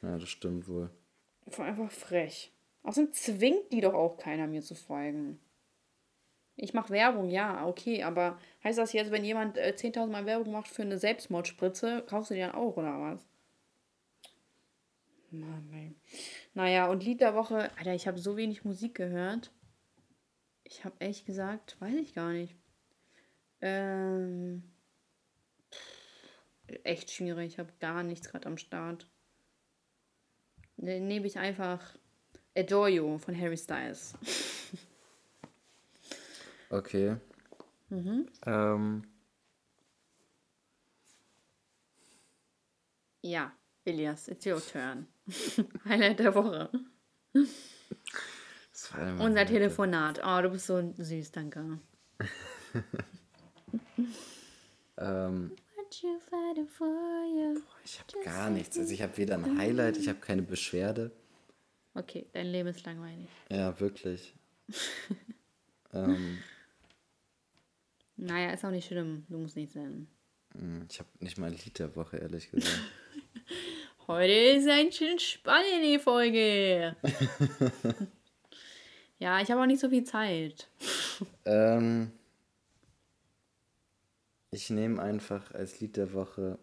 Ja, 0.00 0.18
das 0.18 0.28
stimmt 0.28 0.66
wohl. 0.66 0.90
War 1.44 1.66
einfach 1.66 1.90
frech. 1.90 2.52
Außerdem 2.82 3.12
zwingt 3.12 3.72
die 3.72 3.80
doch 3.80 3.94
auch 3.94 4.16
keiner, 4.16 4.46
mir 4.46 4.62
zu 4.62 4.74
folgen. 4.74 5.38
Ich 6.56 6.74
mache 6.74 6.90
Werbung, 6.90 7.30
ja, 7.30 7.66
okay, 7.66 8.02
aber 8.02 8.38
heißt 8.62 8.78
das 8.78 8.92
jetzt, 8.92 9.10
wenn 9.10 9.24
jemand 9.24 9.56
äh, 9.56 9.74
10.000 9.76 10.06
Mal 10.06 10.26
Werbung 10.26 10.52
macht 10.52 10.68
für 10.68 10.82
eine 10.82 10.98
Selbstmordspritze, 10.98 12.04
kaufst 12.06 12.30
du 12.30 12.34
die 12.34 12.40
dann 12.40 12.52
auch, 12.52 12.76
oder 12.76 13.00
was? 13.00 13.24
Mann, 15.30 15.72
ey. 15.72 15.94
Naja, 16.52 16.88
und 16.88 17.04
Lied 17.04 17.22
der 17.22 17.34
Woche, 17.34 17.70
Alter, 17.78 17.94
ich 17.94 18.06
habe 18.06 18.18
so 18.18 18.36
wenig 18.36 18.64
Musik 18.64 18.94
gehört. 18.94 19.50
Ich 20.64 20.84
habe 20.84 20.94
echt 21.00 21.24
gesagt, 21.24 21.80
weiß 21.80 21.94
ich 21.94 22.14
gar 22.14 22.32
nicht. 22.32 22.54
Ähm, 23.62 24.62
echt 26.84 27.10
schwierig, 27.10 27.52
ich 27.52 27.58
habe 27.58 27.72
gar 27.80 28.02
nichts 28.02 28.28
gerade 28.28 28.46
am 28.46 28.58
Start. 28.58 29.08
Dann 30.76 31.06
nehme 31.06 31.26
ich 31.26 31.38
einfach 31.38 31.96
Adore 32.56 32.90
You 32.90 33.18
von 33.18 33.38
Harry 33.38 33.56
Styles. 33.56 34.14
okay. 36.72 37.16
Mhm. 37.90 38.26
Ähm. 38.46 39.04
Ja, 43.22 43.52
Elias, 43.84 44.28
it's 44.28 44.46
your 44.46 44.60
turn. 44.60 45.06
Highlight 45.84 46.18
der 46.18 46.34
Woche. 46.34 46.70
Unser 49.18 49.46
Telefonat. 49.46 50.20
Oh, 50.24 50.42
du 50.42 50.50
bist 50.50 50.66
so 50.66 50.92
süß, 50.96 51.30
danke. 51.30 51.78
ähm, 54.98 55.52
ich 57.84 58.00
habe 58.00 58.24
gar 58.24 58.50
nichts. 58.50 58.78
Also 58.78 58.92
ich 58.92 59.02
habe 59.02 59.16
weder 59.16 59.34
ein 59.36 59.58
Highlight, 59.58 59.96
ich 59.98 60.08
habe 60.08 60.18
keine 60.20 60.42
Beschwerde. 60.42 61.12
Okay, 61.94 62.26
dein 62.32 62.46
Leben 62.46 62.68
ist 62.68 62.84
langweilig. 62.84 63.28
Ja, 63.50 63.78
wirklich. 63.78 64.34
ähm, 65.92 66.38
naja, 68.22 68.50
ist 68.52 68.64
auch 68.64 68.70
nicht 68.70 68.86
schlimm. 68.86 69.24
Du 69.28 69.38
musst 69.38 69.56
nichts 69.56 69.74
nennen. 69.74 70.08
Hm, 70.54 70.86
ich 70.88 70.98
habe 70.98 71.08
nicht 71.20 71.38
mal 71.38 71.46
ein 71.46 71.58
Lied 71.64 71.78
der 71.78 71.94
Woche, 71.96 72.18
ehrlich 72.18 72.50
gesagt. 72.50 72.80
Heute 74.06 74.32
ist 74.32 74.68
ein 74.68 74.92
schön 74.92 75.18
spannende 75.18 75.98
Folge. 75.98 76.96
ja, 79.18 79.40
ich 79.40 79.50
habe 79.50 79.60
auch 79.60 79.66
nicht 79.66 79.80
so 79.80 79.88
viel 79.88 80.04
Zeit. 80.04 80.68
ähm, 81.44 82.10
ich 84.50 84.70
nehme 84.70 85.00
einfach 85.00 85.52
als 85.52 85.80
Lied 85.80 85.96
der 85.96 86.12
Woche 86.12 86.58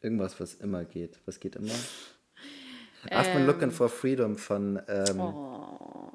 irgendwas, 0.00 0.40
was 0.40 0.54
immer 0.54 0.84
geht. 0.84 1.18
Was 1.26 1.40
geht 1.40 1.56
immer? 1.56 1.74
I've 3.10 3.32
been 3.32 3.46
looking 3.46 3.64
ähm. 3.64 3.72
for 3.72 3.88
freedom 3.88 4.36
von 4.36 4.82
ähm, 4.88 5.20
oh. 5.20 6.10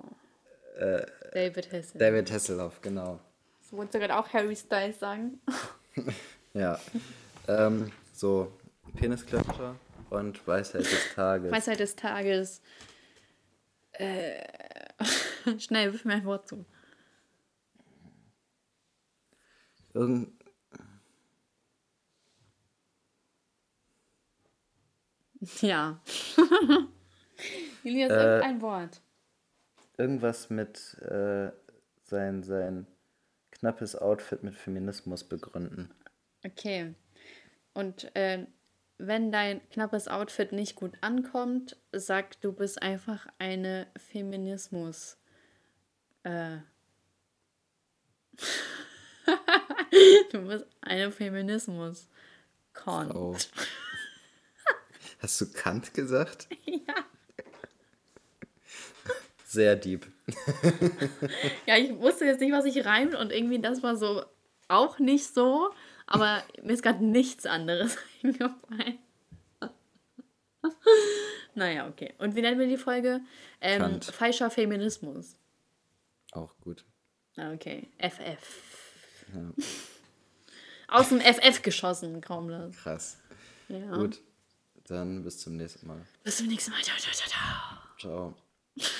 äh, 0.77 1.05
David 1.33 1.71
Hasselhoff. 1.71 1.97
David 1.97 2.31
Hasselhoff, 2.31 2.81
genau. 2.81 3.19
Du 3.73 3.99
gerade 3.99 4.15
auch 4.15 4.31
Harry 4.31 4.55
Styles 4.55 4.99
sagen? 4.99 5.41
ja. 6.53 6.79
ähm, 7.47 7.91
so, 8.13 8.51
Penisklatscher 8.95 9.75
und 10.11 10.45
Weisheit 10.47 10.85
des 10.85 11.15
Tages. 11.15 11.51
Weisheit 11.51 11.79
des 11.79 11.95
Tages. 11.95 12.61
Äh, 13.93 14.43
schnell, 15.57 15.91
wirf 15.91 16.05
mir 16.05 16.13
ein 16.13 16.25
Wort 16.25 16.47
zu. 16.47 16.65
Irgend, 19.95 20.29
Ja. 25.61 25.99
Elias, 27.83 28.11
äh, 28.11 28.41
ein 28.43 28.61
Wort. 28.61 29.01
Irgendwas 29.97 30.51
mit 30.51 30.95
äh, 31.01 31.51
sein, 32.03 32.43
sein 32.43 32.87
knappes 33.63 33.95
Outfit 33.95 34.43
mit 34.43 34.55
Feminismus 34.55 35.23
begründen. 35.23 35.89
Okay. 36.45 36.93
Und 37.73 38.13
äh, 38.13 38.45
wenn 38.97 39.31
dein 39.31 39.61
knappes 39.69 40.09
Outfit 40.09 40.51
nicht 40.51 40.75
gut 40.75 40.97
ankommt, 40.99 41.77
sag, 41.93 42.41
du 42.41 42.51
bist 42.51 42.81
einfach 42.81 43.25
eine 43.39 43.87
Feminismus. 43.95 45.15
Äh. 46.23 46.57
du 50.33 50.45
bist 50.45 50.65
eine 50.81 51.09
Feminismus. 51.09 52.09
Kont. 52.73 53.15
Oh. 53.15 53.37
Hast 55.19 55.39
du 55.39 55.49
Kant 55.53 55.93
gesagt? 55.93 56.49
Ja. 56.65 56.95
Sehr 59.53 59.75
deep. 59.75 60.07
ja, 61.67 61.77
ich 61.77 61.95
wusste 61.99 62.25
jetzt 62.25 62.41
nicht, 62.41 62.51
was 62.51 62.65
ich 62.65 62.85
reimt 62.85 63.13
und 63.13 63.31
irgendwie 63.31 63.59
das 63.59 63.83
war 63.83 63.95
so 63.95 64.23
auch 64.67 64.97
nicht 64.97 65.31
so, 65.31 65.69
aber 66.07 66.43
mir 66.63 66.73
ist 66.73 66.81
gerade 66.81 67.05
nichts 67.05 67.45
anderes 67.45 67.97
eingefallen. 68.23 68.97
naja, 71.53 71.87
okay. 71.87 72.15
Und 72.17 72.35
wie 72.35 72.41
nennen 72.41 72.59
wir 72.59 72.65
die 72.65 72.77
Folge? 72.77 73.21
Ähm, 73.61 74.01
falscher 74.01 74.49
Feminismus. 74.49 75.35
Auch 76.31 76.57
gut. 76.61 76.83
Ah, 77.37 77.51
okay. 77.51 77.89
FF. 77.99 79.27
Ja. 79.35 79.53
Aus 80.87 81.09
dem 81.09 81.21
FF 81.21 81.61
geschossen, 81.61 82.21
kaum 82.21 82.49
das. 82.49 82.75
Krass. 82.77 83.17
Ja. 83.67 83.97
Gut. 83.97 84.19
Dann 84.87 85.23
bis 85.23 85.37
zum 85.37 85.57
nächsten 85.57 85.85
Mal. 85.85 86.01
Bis 86.23 86.37
zum 86.37 86.47
nächsten 86.47 86.71
Mal. 86.71 86.81
Ciao, 86.81 86.97
ciao, 86.97 87.13
ciao, 87.13 87.29
ciao. 87.29 88.33
Ciao. 88.79 88.93